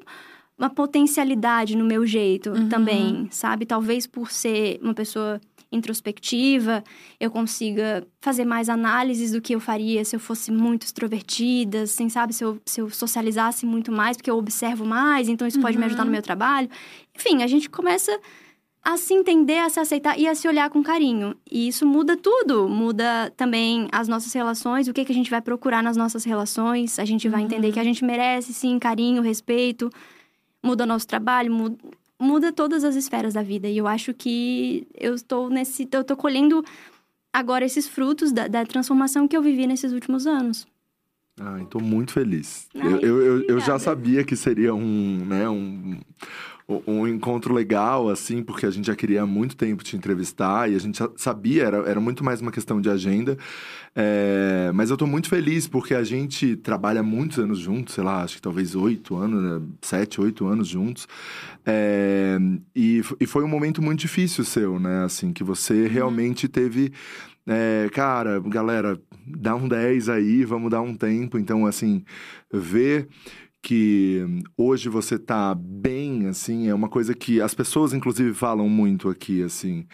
[0.59, 2.68] uma potencialidade no meu jeito Uhum.
[2.68, 3.66] também, sabe?
[3.66, 5.40] Talvez por ser uma pessoa
[5.72, 6.82] introspectiva,
[7.18, 12.09] eu consiga fazer mais análises do que eu faria se eu fosse muito extrovertida, assim,
[12.09, 12.32] sabe?
[12.32, 15.84] Se eu, se eu socializasse muito mais, porque eu observo mais, então isso pode me
[15.84, 16.68] ajudar no meu trabalho.
[17.16, 18.18] Enfim, a gente começa
[18.82, 21.34] a se entender, a se aceitar e a se olhar com carinho.
[21.50, 22.68] E isso muda tudo.
[22.68, 26.98] Muda também as nossas relações, o que, que a gente vai procurar nas nossas relações.
[26.98, 29.90] A gente vai entender que a gente merece, sim, carinho, respeito.
[30.64, 31.76] Muda nosso trabalho, muda,
[32.18, 33.68] muda todas as esferas da vida.
[33.68, 35.86] E eu acho que eu estou nesse.
[35.92, 36.64] Eu estou colhendo
[37.32, 40.66] agora esses frutos da, da transformação que eu vivi nesses últimos anos.
[41.40, 42.68] Ah, estou muito feliz.
[42.74, 46.00] Ai, eu, eu, eu, já sabia que seria um, né, um,
[46.66, 50.74] um encontro legal, assim, porque a gente já queria há muito tempo te entrevistar e
[50.74, 53.36] a gente sabia, era, era muito mais uma questão de agenda.
[53.94, 58.22] É, mas eu estou muito feliz porque a gente trabalha muitos anos juntos, sei lá,
[58.22, 61.06] acho que talvez oito anos, né, sete, oito anos juntos.
[61.66, 62.38] É,
[62.74, 65.04] e, e foi um momento muito difícil seu, né?
[65.04, 66.92] Assim, que você realmente teve.
[67.46, 71.38] é, cara, galera, dá um 10 aí, vamos dar um tempo.
[71.38, 72.02] Então, assim,
[72.52, 73.08] ver
[73.64, 74.22] que
[74.58, 79.42] hoje você tá bem, assim, é uma coisa que as pessoas, inclusive, falam muito aqui,
[79.42, 79.86] assim,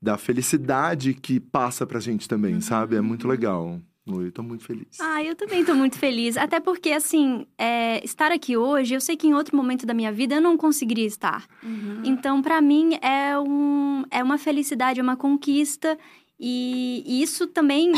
[0.00, 2.94] da felicidade que passa pra gente também, sabe?
[2.94, 3.80] É muito legal.
[4.06, 5.00] Eu tô muito feliz.
[5.00, 6.36] Ah, eu também tô muito feliz.
[6.36, 10.12] Até porque, assim, é, estar aqui hoje, eu sei que em outro momento da minha
[10.12, 11.44] vida eu não conseguiria estar.
[12.04, 15.98] Então, pra mim, é, um, é uma felicidade, é uma conquista.
[16.38, 17.92] E, e isso também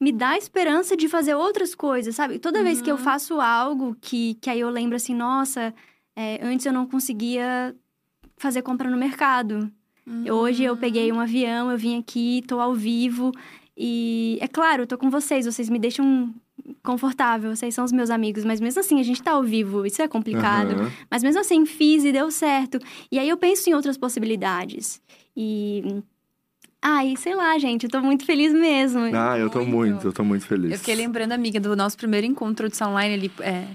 [0.00, 2.38] me dá esperança de fazer outras coisas, sabe?
[2.38, 5.74] Toda vez que eu faço algo que, que aí eu lembro assim, nossa,
[6.16, 7.74] é, antes eu não conseguia
[8.38, 9.70] fazer compra no mercado.
[10.32, 13.30] Hoje eu peguei um avião, eu vim aqui, tô ao vivo.
[13.76, 16.34] E é claro, eu tô com vocês, vocês me deixam
[16.82, 20.02] confortável, vocês são os meus amigos, mas mesmo assim a gente tá ao vivo, isso
[20.02, 20.72] é complicado.
[20.72, 20.92] Aham.
[21.10, 22.78] Mas mesmo assim, fiz e deu certo.
[23.10, 25.00] E aí eu penso em outras possibilidades.
[25.36, 26.02] E.
[26.82, 29.00] Ai, sei lá, gente, eu tô muito feliz mesmo.
[29.14, 29.70] Ah, eu tô Muito.
[29.70, 30.72] muito, eu tô muito feliz.
[30.72, 33.66] Eu fiquei lembrando, amiga, do nosso primeiro encontro de online ali, é,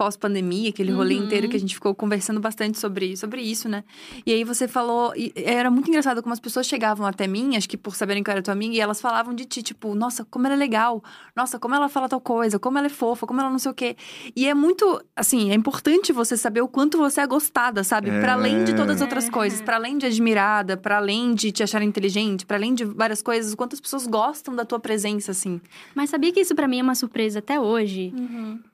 [0.00, 1.24] pós-pandemia, aquele rolê Uhum.
[1.24, 3.84] inteiro que a gente ficou conversando bastante sobre, sobre isso, né?
[4.24, 7.68] E aí você falou, e era muito engraçado como as pessoas chegavam até mim, acho
[7.68, 10.24] que por saberem que eu era tua amiga, e elas falavam de ti, tipo, nossa,
[10.24, 11.04] como ela é legal,
[11.36, 13.74] nossa, como ela fala tal coisa, como ela é fofa, como ela não sei o
[13.74, 13.94] quê.
[14.34, 18.08] E é muito, assim, é importante você saber o quanto você é gostada, sabe?
[18.08, 18.20] É.
[18.22, 19.30] Pra além de todas as outras É.
[19.30, 23.20] coisas, pra além de admirada, pra além de te achar inteligente, pra além de várias
[23.20, 25.60] coisas, o quanto as pessoas gostam da tua presença, assim.
[25.94, 28.14] Mas sabia que isso pra mim é uma surpresa até hoje?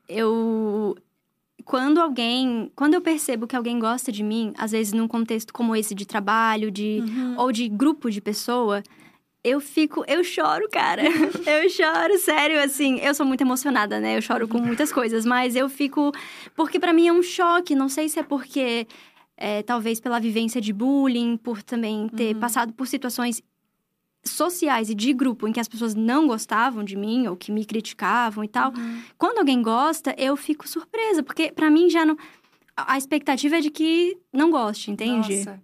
[0.08, 0.96] Eu.
[1.64, 2.70] Quando alguém.
[2.76, 6.07] Quando eu percebo que alguém gosta de mim, às vezes num contexto como esse de
[6.07, 7.02] trabalho, de.
[7.36, 8.82] ou de grupo de pessoa.
[9.42, 11.02] Eu fico, eu choro, cara.
[11.46, 12.98] eu choro, sério, assim.
[12.98, 14.16] Eu sou muito emocionada, né?
[14.16, 16.12] Eu choro com muitas coisas, mas eu fico.
[16.54, 17.74] Porque pra mim é um choque.
[17.74, 18.86] Não sei se é porque.
[19.36, 23.42] é, talvez pela vivência de bullying, por também ter passado por situações
[24.30, 27.64] sociais e de grupo em que as pessoas não gostavam de mim ou que me
[27.64, 28.72] criticavam e tal.
[29.18, 32.16] Quando alguém gosta, eu fico surpresa, porque pra mim já não.
[32.76, 35.36] A expectativa é de que não goste, entende?
[35.36, 35.60] Nossa.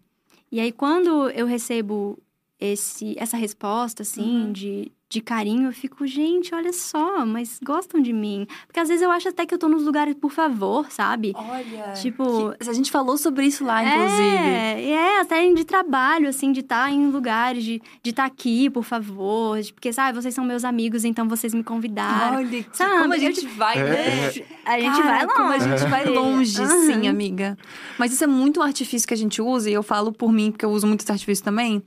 [0.51, 2.19] E aí, quando eu recebo
[2.61, 8.13] esse, essa resposta, assim, de, de carinho, eu fico, gente, olha só, mas gostam de
[8.15, 8.47] mim.
[8.67, 11.33] Porque às vezes eu acho até que eu tô nos lugares por favor, sabe?
[11.37, 11.93] Olha.
[11.93, 14.23] Tipo- que- a gente falou sobre isso lá, inclusive.
[14.23, 19.61] É, é, até de trabalho, assim, de estar em lugares, de estar aqui, por favor.
[19.61, 22.39] de- Porque, sabe, vocês são meus amigos, então vocês me convidaram.
[22.39, 24.27] Olha, Sabe, como a eu- gente vai, É, né?
[24.65, 25.35] A gente Cara, vai longe.
[25.35, 26.87] Como a gente vai longe, Aham.
[26.87, 27.59] sim, amiga.
[27.99, 30.51] Mas isso é muito um artifício que a gente usa, e eu falo por mim,
[30.51, 31.83] porque eu uso muito esse artifício também,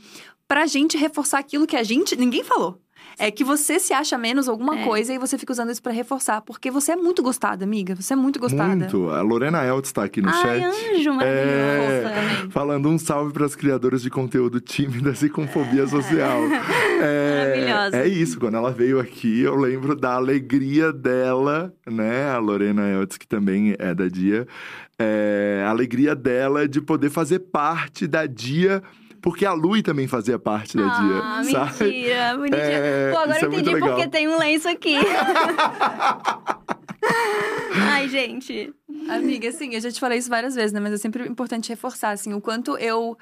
[0.47, 2.15] pra gente reforçar aquilo que a gente.
[2.15, 2.79] Ninguém falou.
[3.17, 4.83] É que você se acha menos alguma É.
[4.83, 6.41] coisa e você fica usando isso pra reforçar.
[6.41, 7.95] Porque você é muito gostada, amiga.
[7.95, 8.75] Você é muito gostada.
[8.75, 9.09] Muito.
[9.09, 10.63] A Lorena Eltz tá aqui no Ai, chat.
[10.63, 16.39] anjo, É, falando um salve para as criadoras de conteúdo tímidas e com fobia social.
[17.01, 17.97] É, Maravilhosa.
[17.97, 22.29] é isso, quando ela veio aqui, eu lembro da alegria dela, né?
[22.29, 24.47] A Lorena Eltz, que também é da Dia.
[24.97, 28.81] É, a alegria dela de poder fazer parte da Dia,
[29.25, 31.83] porque a Lui também fazia parte da Ah, Dia, sabe?
[31.85, 32.61] mentira, bonitinha.
[32.61, 33.95] É, Pô, agora isso é eu muito entendi legal.
[33.97, 34.95] porque tem um lenço aqui.
[37.91, 38.71] Ai, gente.
[39.09, 40.79] Amiga, assim, eu já te falei isso várias vezes, né?
[40.79, 43.17] Mas é sempre importante reforçar, assim, o quanto eu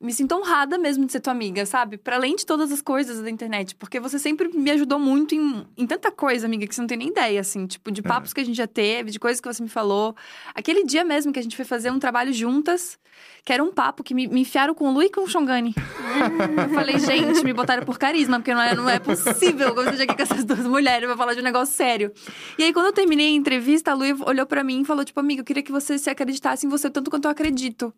[0.00, 1.98] me sinto honrada mesmo de ser tua amiga, sabe?
[1.98, 3.74] Pra além de todas as coisas da internet.
[3.74, 6.96] Porque você sempre me ajudou muito em, em tanta coisa, amiga, que você não tem
[6.96, 7.66] nem ideia, assim.
[7.66, 10.14] Tipo, de papos que a gente já teve, de coisas que você me falou.
[10.54, 12.96] Aquele dia mesmo que a gente foi fazer um trabalho juntas,
[13.44, 15.74] que era um papo que me, me enfiaram com o Lu e com o Xongani.
[16.62, 19.84] eu falei, gente, me botaram por carisma, porque não é, não é possível que eu
[19.84, 22.12] esteja aqui com essas duas mulheres pra falar de um negócio sério.
[22.56, 25.18] E aí, quando eu terminei a entrevista, a Lu olhou pra mim e falou, tipo,
[25.18, 27.92] amiga, eu queria que você se acreditasse em você tanto quanto eu acredito.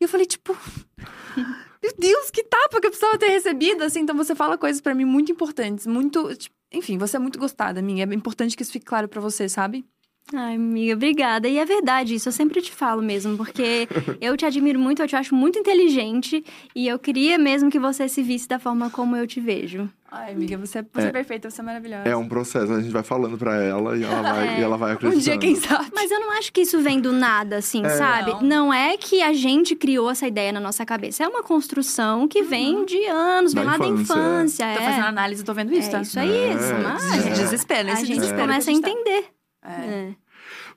[0.00, 0.56] E eu falei, tipo,
[1.82, 4.00] meu Deus, que tapa que eu precisava ter recebido, assim.
[4.00, 6.34] Então, você fala coisas pra mim muito importantes, muito...
[6.34, 8.04] tipo, enfim, você é muito gostada, minha.
[8.04, 9.84] É importante que isso fique claro pra você, sabe?
[10.32, 11.48] Ai, amiga, obrigada.
[11.48, 13.88] E é verdade, isso eu sempre te falo mesmo, porque
[14.20, 18.08] eu te admiro muito, eu te acho muito inteligente e eu queria mesmo que você
[18.08, 19.88] se visse da forma como eu te vejo.
[20.12, 22.08] Ai, amiga, você, é- você é, perfeita, você é maravilhosa.
[22.08, 24.90] É um processo, a gente vai falando pra ela e ela vai, e ela vai
[24.90, 25.24] Um acreditando.
[25.24, 25.88] dia, quem sabe?
[25.94, 28.32] Mas eu não acho que isso vem do nada, assim, sabe?
[28.34, 28.42] Não.
[28.66, 28.74] Não.
[28.74, 31.24] é que a gente criou essa ideia na nossa cabeça.
[31.24, 34.64] É uma construção que vem de anos, vem lá da infância.
[34.64, 34.74] É.
[34.76, 36.00] Tô fazendo análise, tô vendo isso, É tá?
[36.02, 37.20] isso aí, É, isso, mas é.
[37.22, 38.78] Se desespera, a gente começa a tá.
[38.78, 39.24] entender.
[39.62, 40.12] É.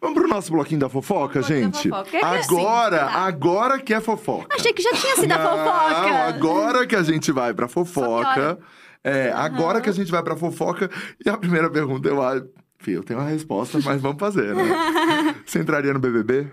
[0.04, 0.08] É.
[0.08, 1.90] Vamos pro nosso bloquinho da fofoca, Bloquinho da gente?
[1.90, 2.18] fofoca.
[2.26, 3.20] Agora, Sim, tá.
[3.26, 4.56] agora que é fofoca.
[4.56, 6.14] Achei que já tinha sido a Não, fofoca.
[6.28, 8.60] agora que a gente vai pra fofoca.
[9.04, 10.90] É, agora que a gente vai pra fofoca.
[11.26, 12.46] E a primeira pergunta, eu acho.
[12.86, 14.64] Eu tenho uma resposta, mas vamos fazer, né?
[15.46, 16.52] Você entraria no BBB?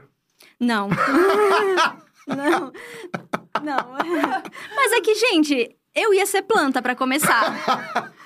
[0.60, 0.88] Não.
[2.28, 2.72] não.
[3.62, 3.92] Não.
[4.76, 8.12] Mas é que, gente, eu ia ser planta pra começar.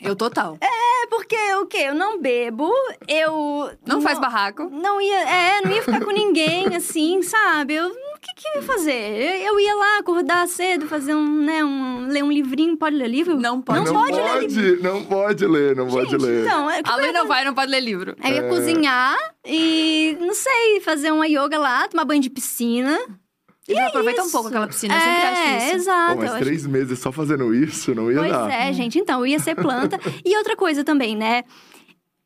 [0.00, 0.58] Eu total.
[0.60, 1.84] É porque o quê?
[1.88, 2.70] Eu não bebo,
[3.08, 3.70] eu.
[3.86, 4.68] Não faz barraco.
[4.70, 5.20] Não ia.
[5.28, 7.74] É, não ia ficar com ninguém, assim, sabe?
[7.74, 7.88] Eu.
[7.88, 8.92] O que, que eu ia fazer?
[8.92, 12.06] Eu, eu ia lá acordar cedo, fazer um, né, um.
[12.06, 12.76] ler um livrinho.
[12.76, 13.36] Pode ler livro?
[13.36, 13.84] Não pode.
[13.84, 14.82] Não, pode, ler livro.
[14.82, 16.44] Não pode ler, não pode Gente, ler.
[16.44, 18.16] então, é, A Lu não vai, não pode ler livro.
[18.22, 22.96] Eu ia cozinhar e, não sei, fazer uma yoga lá, tomar banho de piscina.
[23.68, 25.76] E aproveita um pouco aquela piscina, eu sempre acho É, isso.
[25.76, 26.14] exato.
[26.14, 28.50] Pô, mas eu acho três meses só fazendo isso, não ia Pois dar.
[28.50, 28.98] é, gente.
[28.98, 29.98] Então, eu ia ser planta.
[30.24, 31.44] e outra coisa também, né?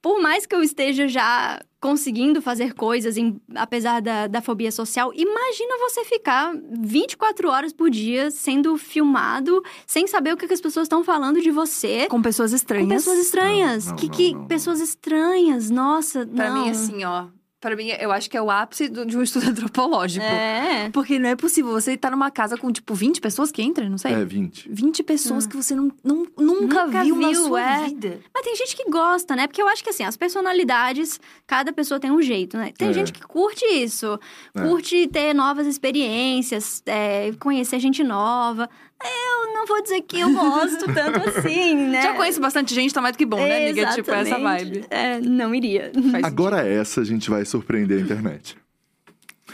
[0.01, 5.13] Por mais que eu esteja já conseguindo fazer coisas, em- apesar da, da fobia social,
[5.13, 10.61] imagina você ficar 24 horas por dia sendo filmado, sem saber o que, que as
[10.61, 12.07] pessoas estão falando de você.
[12.09, 12.87] Com pessoas estranhas.
[12.89, 13.85] Com pessoas estranhas.
[13.87, 14.47] Não, não, que, não, que não, não.
[14.47, 16.65] pessoas estranhas, nossa, Pra não.
[16.65, 17.27] mim, assim, ó.
[17.67, 20.25] Pra mim, eu acho que é o ápice do- de um estudo antropológico.
[20.25, 20.89] É.
[20.93, 23.99] Porque não é possível você tá numa casa com, tipo, 20 pessoas que entram, não
[23.99, 24.13] sei.
[24.13, 24.69] É, 20.
[24.71, 26.87] 20 pessoas que você não, não- nunca, Hum.
[26.87, 27.85] Nunca viu, na viu, sua é.
[27.87, 28.21] vida.
[28.33, 29.47] Mas tem gente que gosta, né?
[29.49, 32.73] Porque eu acho que assim, as personalidades, cada pessoa tem um jeito, né?
[32.79, 32.93] Tem É.
[32.93, 34.19] gente que curte isso,
[34.55, 34.61] É.
[34.63, 38.69] curte ter novas experiências, é, conhecer gente nova.
[39.05, 42.03] Eu não vou dizer que eu gosto tanto assim, né?
[42.03, 43.87] Já conheço bastante gente, tá mais do que bom, né, amiga?
[43.93, 44.65] Tipo, essa Exatamente.
[44.65, 44.87] vibe.
[44.91, 45.93] É, não iria.
[46.11, 48.57] Faz Agora essa a gente vai surpreender a internet.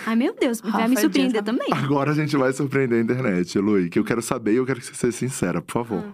[0.06, 1.69] Ai, meu Deus, vai Rafa me é surpreender também.
[1.70, 3.89] Agora a gente vai surpreender a internet, Lui.
[3.89, 5.98] Que eu quero saber e eu quero que você seja sincera, por favor.
[5.98, 6.12] Hum.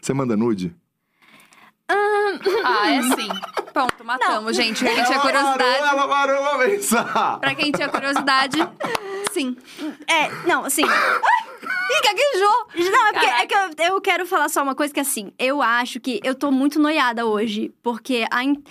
[0.00, 0.74] Você manda nude?
[1.88, 3.28] Ah, é sim.
[3.72, 4.84] Pronto, matamos, gente.
[4.84, 5.88] Pra quem tinha parou, curiosidade.
[5.88, 7.38] ela parou pra pensar.
[7.40, 8.56] Pra quem tinha curiosidade,
[9.32, 9.56] sim.
[10.08, 10.82] É, não, assim.
[10.82, 12.90] Ih, gaguejou!
[12.90, 15.60] Não, é porque é que eu, eu quero falar só uma coisa que assim, eu
[15.60, 18.42] acho que eu tô muito noiada hoje, porque a.
[18.44, 18.62] in-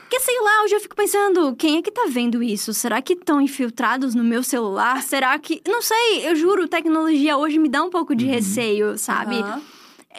[0.00, 2.72] Porque sei lá, hoje eu fico pensando, quem é que tá vendo isso?
[2.74, 5.02] Será que estão infiltrados no meu celular?
[5.02, 5.60] Será que.
[5.66, 9.36] Não sei, eu juro, tecnologia hoje me dá um pouco de receio, sabe?
[9.40, 9.62] Aham.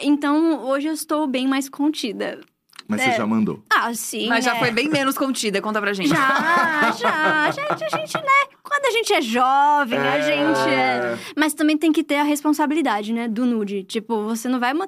[0.00, 2.40] Então, hoje eu estou bem mais contida.
[2.86, 3.10] Mas É.
[3.12, 3.62] você já mandou.
[3.72, 4.28] Ah, sim.
[4.28, 4.58] Mas já né?
[4.58, 6.08] foi bem menos contida, conta pra gente.
[6.08, 7.50] Já, já.
[7.52, 8.59] Gente, a gente, né?
[8.70, 10.22] Quando a gente é jovem, a É.
[10.22, 11.18] gente é.
[11.36, 13.26] Mas também tem que ter a responsabilidade, né?
[13.26, 13.82] Do nude.
[13.82, 14.72] Tipo, você não vai.
[14.72, 14.86] Não,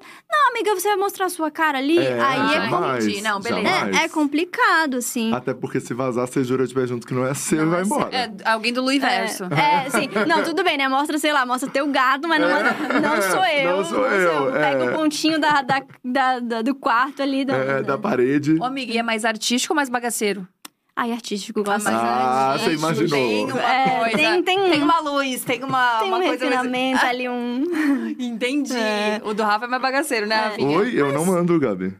[0.50, 1.98] amiga, você vai mostrar a sua cara ali.
[1.98, 3.22] É, aí é, jamais, entendi.
[3.22, 3.68] Não, beleza.
[4.00, 5.32] é, é complicado, assim.
[5.34, 7.82] Até porque se vazar, você jura de pé junto que não é seu e vai
[7.82, 8.08] embora.
[8.14, 9.44] É, alguém do Luiverso.
[9.46, 10.08] É, sim.
[10.28, 10.86] Não, tudo bem, né?
[10.88, 13.76] Mostra, sei lá, mostra teu gato, mas não, manda- não sou eu.
[13.78, 14.90] Não sou eu, Pega é.
[14.90, 17.44] o pontinho da, da, da- da- do quarto ali.
[17.44, 18.56] Da, É, da parede.
[18.60, 20.46] Ô, amiga, e é mais artístico ou mais bagaceiro?
[20.94, 21.84] Ai, artístico, gosto.
[21.84, 23.08] mais Ah, você imaginou.
[23.08, 24.16] Tem uma É, coisa.
[24.16, 26.28] tem- tem- uma luz, tem uma, Tem uma um coisa.
[26.28, 27.64] mais- refinamento ali, um.
[28.20, 28.76] Entendi.
[28.76, 29.20] É.
[29.24, 30.78] O do Rafa é mais bagaceiro, né, Rafinha?
[30.78, 31.94] Oi, eu não mando, Gabi.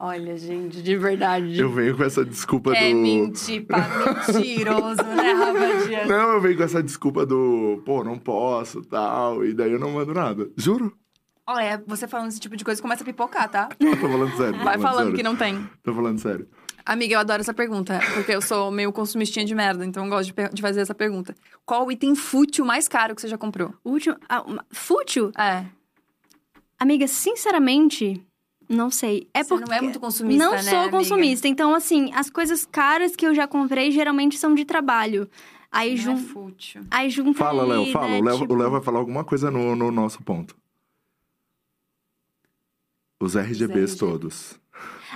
[0.00, 1.58] Olha, gente, de verdade.
[1.58, 2.96] Eu venho com essa desculpa É do.
[2.96, 3.78] mentir, pá,
[4.32, 6.08] mentiroso, né, Rafa Dias?
[6.08, 9.90] Não, eu venho com essa desculpa do, pô, não posso, tal, e daí eu não
[9.90, 10.48] mando nada.
[10.56, 10.92] Juro.
[11.50, 13.68] Olha, você falando esse tipo de coisa começa a pipocar, tá?
[13.80, 14.58] Eu tô falando sério.
[14.58, 15.16] tô Vai falando sério.
[15.16, 15.66] que não tem.
[15.82, 16.46] Tô falando sério.
[16.84, 20.32] Amiga, eu adoro essa pergunta, porque eu sou meio consumistinha de merda, então eu gosto
[20.34, 21.34] de, de fazer essa pergunta.
[21.66, 23.74] Qual o item fútil mais caro que você já comprou?
[23.84, 24.16] Último.
[24.26, 25.30] ah, uma- fútil?
[25.38, 25.64] É.
[26.80, 28.22] Amiga, sinceramente,
[28.68, 29.28] não sei.
[29.34, 29.68] É Você porque.
[29.70, 30.96] não é muito consumista, Não né, sou amiga?
[30.96, 31.46] consumista.
[31.48, 35.28] Então, assim, as coisas caras que eu já comprei geralmente são de trabalho.
[35.70, 36.12] Aí, Não jun...
[36.14, 36.82] é fútil.
[36.90, 38.08] Aí junta Fala, ali, Léo, fala.
[38.08, 40.56] né, o, Léo, tipo- o Léo vai falar alguma coisa no, no nosso ponto.
[43.20, 43.98] Os RGBs RGB.
[43.98, 44.58] todos.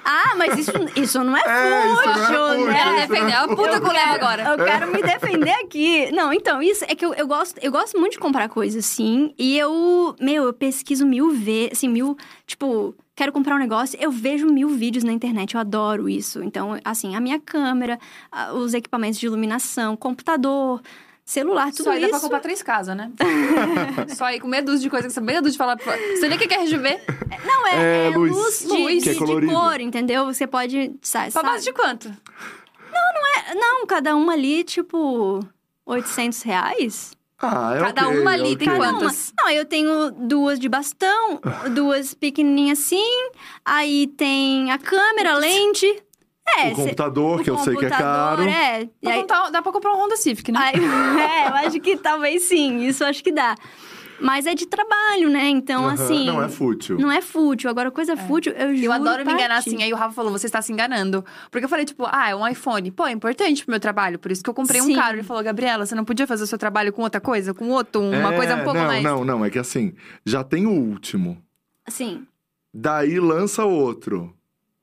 [0.05, 2.81] Ah, mas isso, isso não é É, é fútil, né?
[2.81, 4.43] Ela defendeu a puta com o Léo agora.
[4.45, 6.11] Eu quero me defender aqui.
[6.13, 9.33] Não, então, isso é que eu, eu, gosto, eu gosto muito de comprar coisas, sim.
[9.39, 12.17] E eu, meu, eu pesquiso mil vezes, assim, mil.
[12.47, 16.43] Tipo, quero comprar um negócio, eu vejo mil vídeos na internet, eu adoro isso.
[16.43, 17.99] Então, assim, a minha câmera,
[18.55, 20.81] os equipamentos de iluminação, computador.
[21.33, 22.11] Celular, tudo Só aí dá isso.
[22.11, 23.11] pra comprar três casas, né?
[24.17, 25.77] Só aí com meia dúzia de coisa que você meia dúzia de falar.
[25.77, 27.01] pra- Você nem o que quer RGB?
[27.45, 28.33] Não, é, É, é luz.
[28.37, 29.03] luz, de, Luz.
[29.03, 30.27] de- é de cor, entendeu?
[30.27, 30.95] Você pode.
[31.03, 32.11] Sabe, Pra base de quanto?
[33.55, 35.41] Não, cada uma ali, tipo,
[35.85, 37.13] 800 reais.
[37.45, 38.81] Ah, é Cada ok, uma ali tem quanto?
[38.83, 38.93] Uma.
[39.01, 39.33] Quantas?
[39.37, 41.41] Não, eu tenho duas de bastão,
[41.75, 43.29] duas pequenininhas assim.
[43.65, 46.03] Aí tem a câmera, a lente.
[46.59, 48.49] É, O computador, o que eu sei que é computador, caro.
[48.49, 50.59] É, E Dá, aí- pra comprar- dá pra comprar um Honda Civic, né?
[50.61, 50.75] aí-
[51.47, 53.55] é, eu acho que talvez sim, isso acho que dá.
[54.21, 55.49] Mas é de trabalho, né?
[55.49, 56.25] Então, assim.
[56.27, 56.97] Não é fútil.
[56.97, 57.69] Não é fútil.
[57.69, 58.87] Agora, coisa fútil, eu juro.
[58.87, 59.71] Eu adoro me pra enganar ti.
[59.71, 59.83] assim.
[59.83, 61.25] Aí o Rafa falou, você está se enganando.
[61.51, 62.89] Porque eu falei, tipo, ah, é um iPhone.
[62.93, 64.21] Pô, é importante pro meu trabalho.
[64.21, 64.95] Por isso que eu comprei um Sim.
[64.95, 65.17] caro.
[65.17, 67.53] Ele falou, Gabriela, você não podia fazer o seu trabalho com outra coisa?
[67.53, 68.01] Com outro?
[68.01, 69.03] Uma É, coisa um pouco não, mais.
[69.03, 69.93] Não, não, é que assim,
[70.25, 71.43] já tem o último.
[71.85, 72.25] Assim.
[72.73, 74.33] Daí lança outro.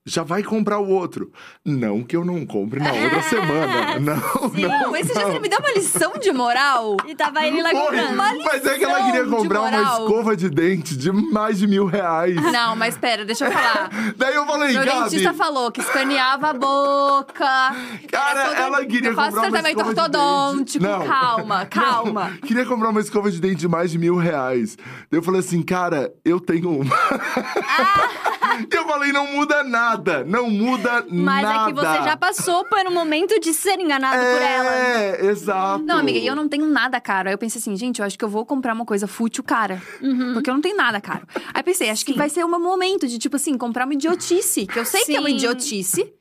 [0.10, 1.32] Já vai comprar o outro.
[1.64, 4.00] Não que eu não compre na outra semana.
[4.00, 4.80] Não, não.
[4.80, 6.98] Não, esse dia você me deu uma lição de moral.
[7.08, 8.44] E tava ele lá Foi, comprando.
[8.44, 10.08] mas é que ela queria de comprar uma moral.
[10.08, 12.36] escova de dente de mais de mil reais.
[12.36, 13.90] Não, mas pera, deixa eu falar.
[14.18, 17.46] Daí eu falei, Meu Gabi, dentista falou que escaneava a boca.
[18.12, 20.84] Cara, todo- ela queria Eu faço comprar uma tratamento escova de ortodôntico.
[20.86, 21.00] dente.
[21.00, 21.06] Não.
[21.08, 22.30] Calma, calma.
[22.30, 24.76] Não, queria comprar uma escova de dente de mais de mil reais.
[25.12, 26.96] Daí eu falei assim, cara, eu tenho uma.
[28.72, 29.99] eu falei, não muda nada.
[30.26, 31.64] Não muda Mas nada.
[31.64, 34.76] é que você já passou por um momento de ser enganado por ela.
[34.76, 35.84] É, exato.
[35.84, 37.30] Não, amiga, e eu não tenho nada caro.
[37.30, 39.82] Aí eu pensei assim, gente, eu acho que eu vou comprar uma coisa fútil cara.
[40.02, 40.34] Uhum.
[40.34, 41.28] Porque eu não tenho nada caro.
[41.54, 44.66] Aí pensei, acho que vai ser o meu momento de, tipo assim, comprar uma idiotice.
[44.66, 45.36] Que eu sei que é uma Sim.
[45.36, 46.14] idiotice.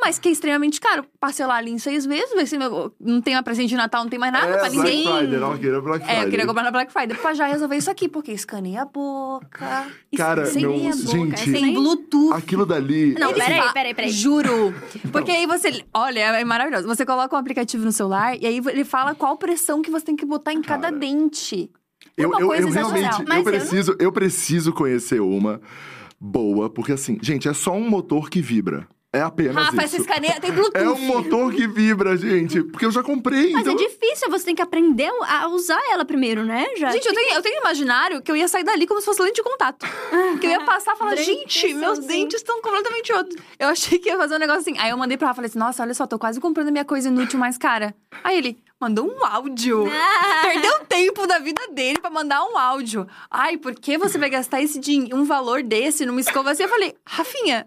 [0.00, 1.04] Mas que é extremamente caro.
[1.18, 2.94] Parcelar ali em seis vezes, vai ser meu...
[3.00, 5.02] não tem mais presente de Natal, não tem mais nada é, pra ninguém.
[5.02, 6.22] Black Friday, não, queria Black Friday.
[6.22, 8.84] É, eu queria comprar na Black Friday pra já resolver isso aqui, porque escaneia a
[8.84, 9.86] boca.
[10.16, 10.92] Cara, meu- a boca,
[11.36, 12.32] gente, tem Bluetooth.
[12.32, 13.14] Aquilo dali.
[13.18, 14.10] Não, peraí, peraí, peraí.
[14.10, 14.72] Juro.
[15.10, 15.82] Porque aí você.
[15.92, 16.86] Olha, é maravilhoso.
[16.86, 20.14] Você coloca um aplicativo no celular e aí ele fala qual pressão que você tem
[20.16, 20.96] que botar em cada Cara.
[20.96, 21.70] dente.
[22.16, 23.24] É Eu, uma eu, coisa eu realmente, excepcional.
[23.28, 25.60] Mas eu eu não- preciso, eu preciso conhecer uma
[26.20, 28.86] boa, porque assim, gente, é só um motor que vibra.
[29.10, 29.84] É apenas Rafa, isso.
[29.84, 30.84] essa escaneia tem Bluetooth.
[30.84, 32.62] É um motor que vibra, gente.
[32.62, 33.52] Porque eu já comprei.
[33.52, 33.72] Mas então...
[33.72, 36.66] é difícil, você tem que aprender a usar ela primeiro, né?
[36.76, 36.90] Já.
[36.90, 39.36] Gente, eu tenho, eu tenho imaginário que eu ia sair dali como se fosse lente
[39.36, 39.86] de contato.
[40.38, 42.06] que eu ia passar e falar, Dente, gente, meus sim.
[42.06, 43.40] dentes estão completamente outros.
[43.58, 44.78] Eu achei que ia fazer um negócio assim.
[44.78, 46.84] Aí eu mandei pra Rafa, falei assim, nossa, olha só, tô quase comprando a minha
[46.84, 47.94] coisa inútil mais cara.
[48.22, 49.86] Aí ele, mandou um áudio.
[50.42, 53.06] Perdeu tempo da vida dele pra mandar um áudio.
[53.30, 56.62] Ai, por que você vai gastar esse din- um valor desse numa escova assim?
[56.62, 57.66] Eu falei, Rafinha,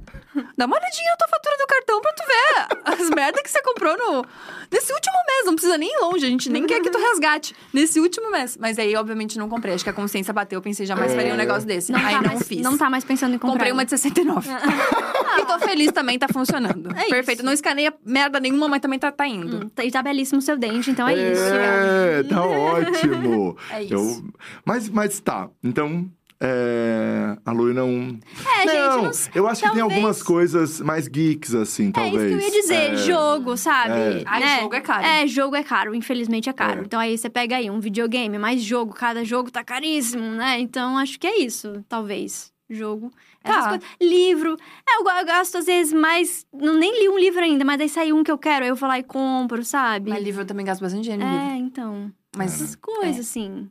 [0.58, 3.62] dá uma olhadinha na tua fatura do cartão pra tu ver as merdas que você
[3.62, 4.26] comprou no...
[4.72, 5.46] nesse último mês.
[5.46, 7.56] Não precisa nem ir longe, a gente nem quer que tu resgate.
[7.74, 8.58] Nesse último mês.
[8.58, 9.74] Mas aí, obviamente, não comprei.
[9.74, 10.58] Acho que a consciência bateu.
[10.58, 11.94] Eu pensei, jamais faria um negócio desse.
[11.94, 12.62] aí tá não mais, fiz.
[12.62, 13.54] Não tá mais pensando em comprar.
[13.54, 14.50] Comprei uma de 69.
[15.40, 16.96] e tô feliz também, tá funcionando.
[16.96, 17.10] É isso.
[17.10, 17.44] Perfeito.
[17.44, 19.66] Não escaneia merda nenhuma, mas também tá, tá indo.
[19.66, 21.44] Hum, Tá, e tá belíssimo o seu dente, então é, isso.
[21.44, 23.58] É, tá ótimo.
[23.72, 23.94] É isso.
[23.94, 24.24] Eu-
[24.66, 26.10] Mas, mas tá, então.
[26.44, 27.38] É...
[27.46, 28.18] A Lui não.
[28.44, 31.90] É, gente, não, não sei, eu acho que tem talvez- algumas coisas mais geeks, assim,
[31.90, 32.16] É talvez.
[32.16, 32.96] isso que eu ia dizer, É.
[32.98, 33.94] jogo, sabe?
[33.94, 34.24] É.
[34.26, 34.60] Ai, Né?
[34.62, 35.06] jogo é caro.
[35.06, 36.80] É, jogo é caro, infelizmente é caro.
[36.82, 36.84] É.
[36.84, 40.60] Então aí você pega aí um videogame, mais jogo, cada jogo tá caríssimo, né?
[40.60, 42.52] Então acho que é isso, talvez.
[42.68, 43.12] Jogo.
[43.44, 43.70] Essas Tá.
[43.70, 43.88] coisas.
[44.00, 44.56] Livro.
[44.88, 46.46] É, eu, eu gasto às vezes mais.
[46.54, 48.76] Não, nem li um livro ainda, mas aí sai um que eu quero, aí eu
[48.76, 50.10] vou lá e compro, sabe?
[50.10, 51.48] Mas livro eu também gasto bastante dinheiro em livro.
[51.48, 52.12] É, então.
[52.36, 53.70] Mas, Essas coisas, assim.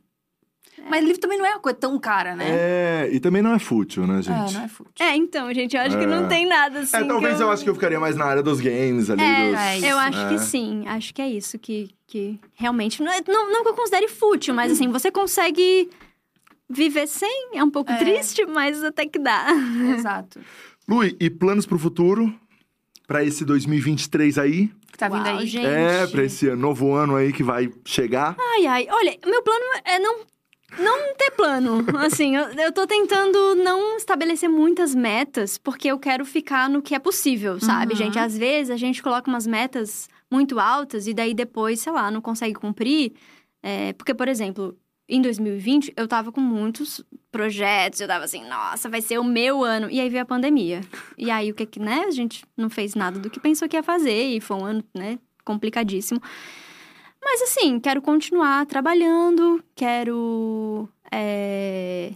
[0.89, 2.45] mas livro também não é uma coisa tão cara, né?
[2.47, 4.51] É, e também não é fútil, né, gente?
[4.51, 4.93] É, não é fútil.
[5.05, 6.07] É, então, gente, eu acho que É.
[6.07, 6.97] não tem nada assim.
[6.97, 7.49] É, talvez que eu...
[7.51, 9.21] acho que eu ficaria mais na área dos games ali.
[9.23, 9.83] É, dos...
[9.83, 9.91] é.
[9.93, 10.29] Eu acho É.
[10.29, 13.01] que sim, acho que é isso que, que realmente.
[13.01, 15.89] Não, é- não, não que eu considere fútil, mas assim, você consegue
[16.71, 17.49] viver sem.
[17.53, 17.97] É um pouco É.
[17.97, 19.47] triste, mas até que dá.
[19.97, 20.39] Exato.
[20.87, 22.33] Lui, e planos pro futuro?
[23.07, 24.67] Pra esse 2023 aí?
[24.91, 25.45] Que tá vindo Uau, aí.
[25.47, 25.65] gente.
[25.65, 28.35] É, pra esse novo ano aí que vai chegar.
[28.39, 28.87] Ai, ai.
[28.89, 30.19] Olha, o meu plano é não.
[30.79, 31.85] Não ter plano.
[31.99, 36.95] Assim, eu, eu tô tentando não estabelecer muitas metas, porque eu quero ficar no que
[36.95, 37.97] é possível, sabe, Uhum.
[37.97, 38.17] gente?
[38.17, 42.21] Às vezes a gente coloca umas metas muito altas e daí depois, sei lá, não
[42.21, 43.11] consegue cumprir.
[43.61, 44.77] É, porque, por exemplo,
[45.11, 49.63] em 2020 eu tava com muitos projetos, eu tava assim, nossa, vai ser o meu
[49.63, 49.89] ano.
[49.91, 50.81] E aí veio a pandemia.
[51.17, 52.05] E aí o que que, né?
[52.07, 54.83] A gente não fez nada do que pensou que ia fazer e foi um ano,
[54.95, 56.21] né, complicadíssimo.
[57.23, 60.89] Mas assim, quero continuar trabalhando, quero.
[61.11, 62.13] É...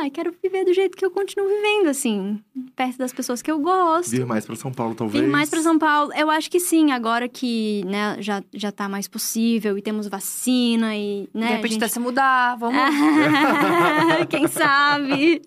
[0.00, 2.40] Ai, quero viver do jeito que eu continuo vivendo, assim,
[2.76, 4.10] perto das pessoas que eu gosto.
[4.10, 5.24] Vir mais pra São Paulo, talvez.
[5.24, 8.88] Vir mais pra São Paulo, eu acho que sim, agora que, né, já, já tá
[8.88, 11.88] mais possível e temos vacina e, né, de repente gente...
[11.88, 12.78] se mudar, vamos.
[14.30, 15.42] Quem sabe?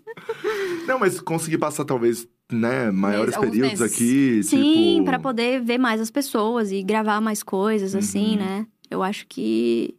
[0.87, 3.95] Não, mas conseguir passar talvez, né, maiores alguns períodos meses.
[3.95, 5.05] aqui, Sim, tipo...
[5.05, 8.35] pra poder ver mais as pessoas e gravar mais coisas, assim, Uhum.
[8.37, 8.67] né?
[8.89, 9.95] Eu acho que.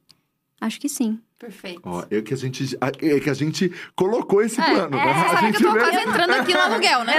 [0.61, 1.19] Acho que sim.
[1.43, 1.81] Perfeito.
[1.85, 4.97] Ó, é que a gente, é que a gente colocou esse É, plano.
[4.97, 5.10] é, né?
[5.12, 7.14] a Sabe que gente eu tô mesmo- quase entrando aqui no aluguel, né?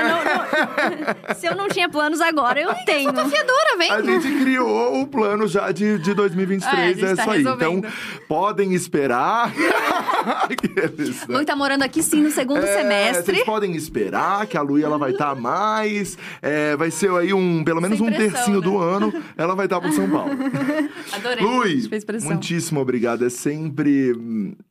[1.35, 3.11] Se eu não tinha planos agora, eu tenho.
[3.13, 3.91] Fiadora, vem.
[3.91, 7.29] A gente criou o plano já de, de 2023, É, a é, gente tá isso
[7.31, 7.41] aí.
[7.41, 7.81] Então,
[8.29, 9.51] podem esperar.
[10.49, 11.37] Aqueles, né?
[11.39, 13.35] Lu tá morando aqui sim no segundo É, semestre.
[13.35, 16.17] Vocês podem esperar que a Lu ela vai estar mais.
[16.41, 18.63] é, vai ser aí um, pelo menos um tercinho né?
[18.63, 20.31] do ano, ela vai estar pro São Paulo.
[21.11, 21.43] Adorei.
[21.43, 21.89] Lui,
[22.23, 23.25] muitíssimo obrigado.
[23.25, 24.12] É sempre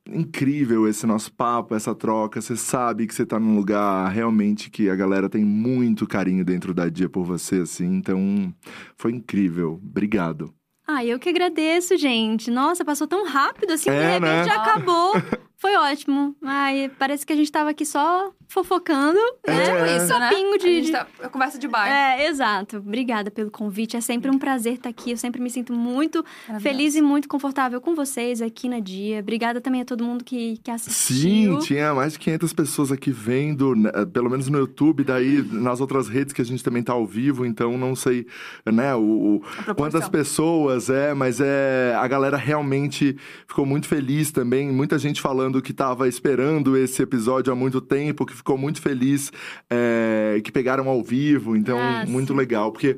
[0.08, 2.40] incrível esse nosso papo, essa troca.
[2.40, 6.72] Você sabe que você tá num lugar realmente que a galera tem muito carinho dentro
[6.74, 7.86] da Dia por você, assim.
[7.94, 8.52] Então,
[8.96, 9.80] foi incrível.
[9.82, 10.52] Obrigado.
[10.86, 12.50] Ah, eu que agradeço, gente.
[12.50, 14.44] Nossa, passou tão rápido assim, É, de repente né?
[14.44, 15.12] já acabou.
[15.62, 16.34] Foi ótimo.
[16.42, 19.16] Ai, parece que a gente tava aqui só fofocando,
[19.46, 19.50] É.
[19.52, 19.64] né?
[19.64, 20.28] Tipo isso, né?
[20.28, 21.06] Papinho de- A gente de- tá...
[21.30, 21.88] Conversa de bar.
[21.88, 22.78] É, exato.
[22.78, 23.96] Obrigada pelo convite.
[23.96, 25.12] É sempre um prazer estar aqui.
[25.12, 26.22] Eu sempre me sinto muito
[26.60, 29.20] feliz e muito confortável com vocês aqui na Dia.
[29.20, 31.16] Obrigada também a todo mundo que, que assistiu.
[31.16, 35.80] Sim, tinha mais de 500 pessoas aqui vendo, né, pelo menos no YouTube, daí nas
[35.80, 38.26] outras redes que a gente também tá ao vivo, então não sei,
[38.66, 43.16] né, o, o- quantas pessoas é, mas é a galera realmente
[43.46, 48.24] ficou muito feliz também, muita gente falando que tava esperando esse episódio há muito tempo,
[48.24, 49.30] que ficou muito feliz
[49.68, 52.38] é, que pegaram ao vivo, então Ah, muito sim.
[52.38, 52.96] legal, porque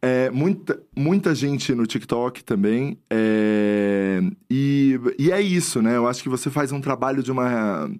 [0.00, 2.96] é, muita, muita gente no TikTok também.
[3.10, 5.96] é, e, e é isso, né?
[5.96, 7.90] Eu acho que você faz um trabalho de uma,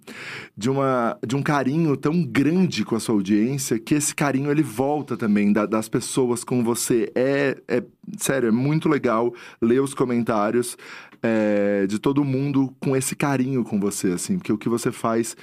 [0.56, 4.62] de uma de um carinho tão grande com a sua audiência que esse carinho ele
[4.62, 7.10] volta também da- das pessoas com você.
[7.16, 7.82] É, é
[8.16, 10.76] sério, é muito legal ler os comentários
[11.22, 15.36] é, de todo mundo com esse carinho com você, assim, porque o que você faz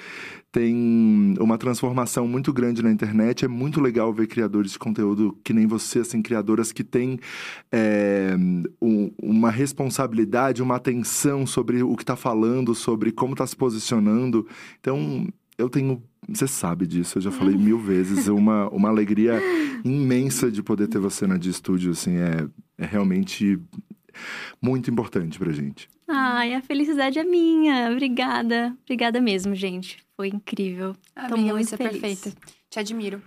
[0.51, 3.43] tem uma transformação muito grande na internet.
[3.43, 7.19] É muito legal ver criadores de conteúdo que nem você, assim, criadoras que têm
[7.71, 8.37] é,
[8.81, 14.47] um- uma responsabilidade, uma atenção sobre o que está falando, sobre como está se posicionando.
[14.79, 15.27] Então,
[15.57, 16.01] eu tenho.
[16.27, 18.27] Você sabe disso, eu já falei mil vezes.
[18.27, 19.39] Uma, uma alegria
[19.83, 22.47] imensa de poder ter você na de estúdio, assim, é,
[22.77, 23.59] é realmente
[24.61, 25.87] muito importante pra gente.
[26.07, 27.89] Ai, a felicidade é minha.
[27.91, 28.75] Obrigada.
[28.83, 29.97] Obrigada mesmo, gente.
[30.15, 30.95] Foi incrível.
[31.27, 31.99] Tô Amiga, muito você é feliz.
[31.99, 32.37] perfeita.
[32.69, 33.21] Te admiro.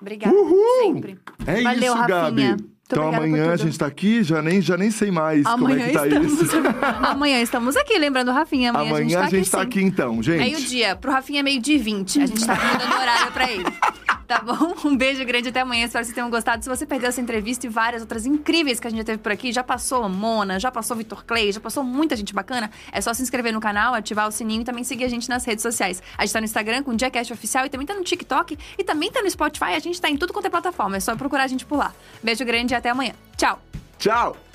[0.00, 0.34] Obrigada.
[0.34, 0.94] Uhul!
[0.94, 1.18] Sempre.
[1.46, 2.08] É Valeu, isso, Rafinha.
[2.20, 2.42] Gabi.
[2.42, 5.84] Muito então amanhã a gente tá aqui, já nem, já nem sei mais como Amanhã
[5.84, 6.42] é que tá estamos.
[6.42, 6.56] isso.
[7.02, 8.68] Amanhã estamos aqui, lembrando o Rafinha.
[8.70, 9.86] Amanhã, Amanhã a gente tá aqui, sim.
[9.86, 10.38] então, gente.
[10.40, 10.94] Meio-dia.
[10.96, 12.20] Pro Rafinha é meio-dia e 20.
[12.20, 13.64] A gente tá mudando horário pra ele.
[14.32, 14.72] Tá bom?
[14.88, 15.84] Um beijo grande até amanhã.
[15.84, 16.64] Espero que vocês tenham gostado.
[16.64, 19.30] Se você perdeu essa entrevista e várias outras incríveis que a gente já teve por
[19.30, 22.70] aqui, já passou Mona, já passou Vitor Clay, já passou muita gente bacana.
[22.90, 25.44] É só se inscrever no canal, ativar o sininho e também seguir a gente nas
[25.44, 26.02] redes sociais.
[26.16, 28.82] A gente tá no Instagram com o Diacast Oficial e também tá no TikTok e
[28.82, 29.74] também tá no Spotify.
[29.74, 30.96] A gente tá em tudo quanto é plataforma.
[30.96, 31.92] É só procurar a gente por lá.
[32.22, 33.12] Beijo grande e até amanhã.
[33.36, 33.60] Tchau!
[33.98, 34.51] Tchau!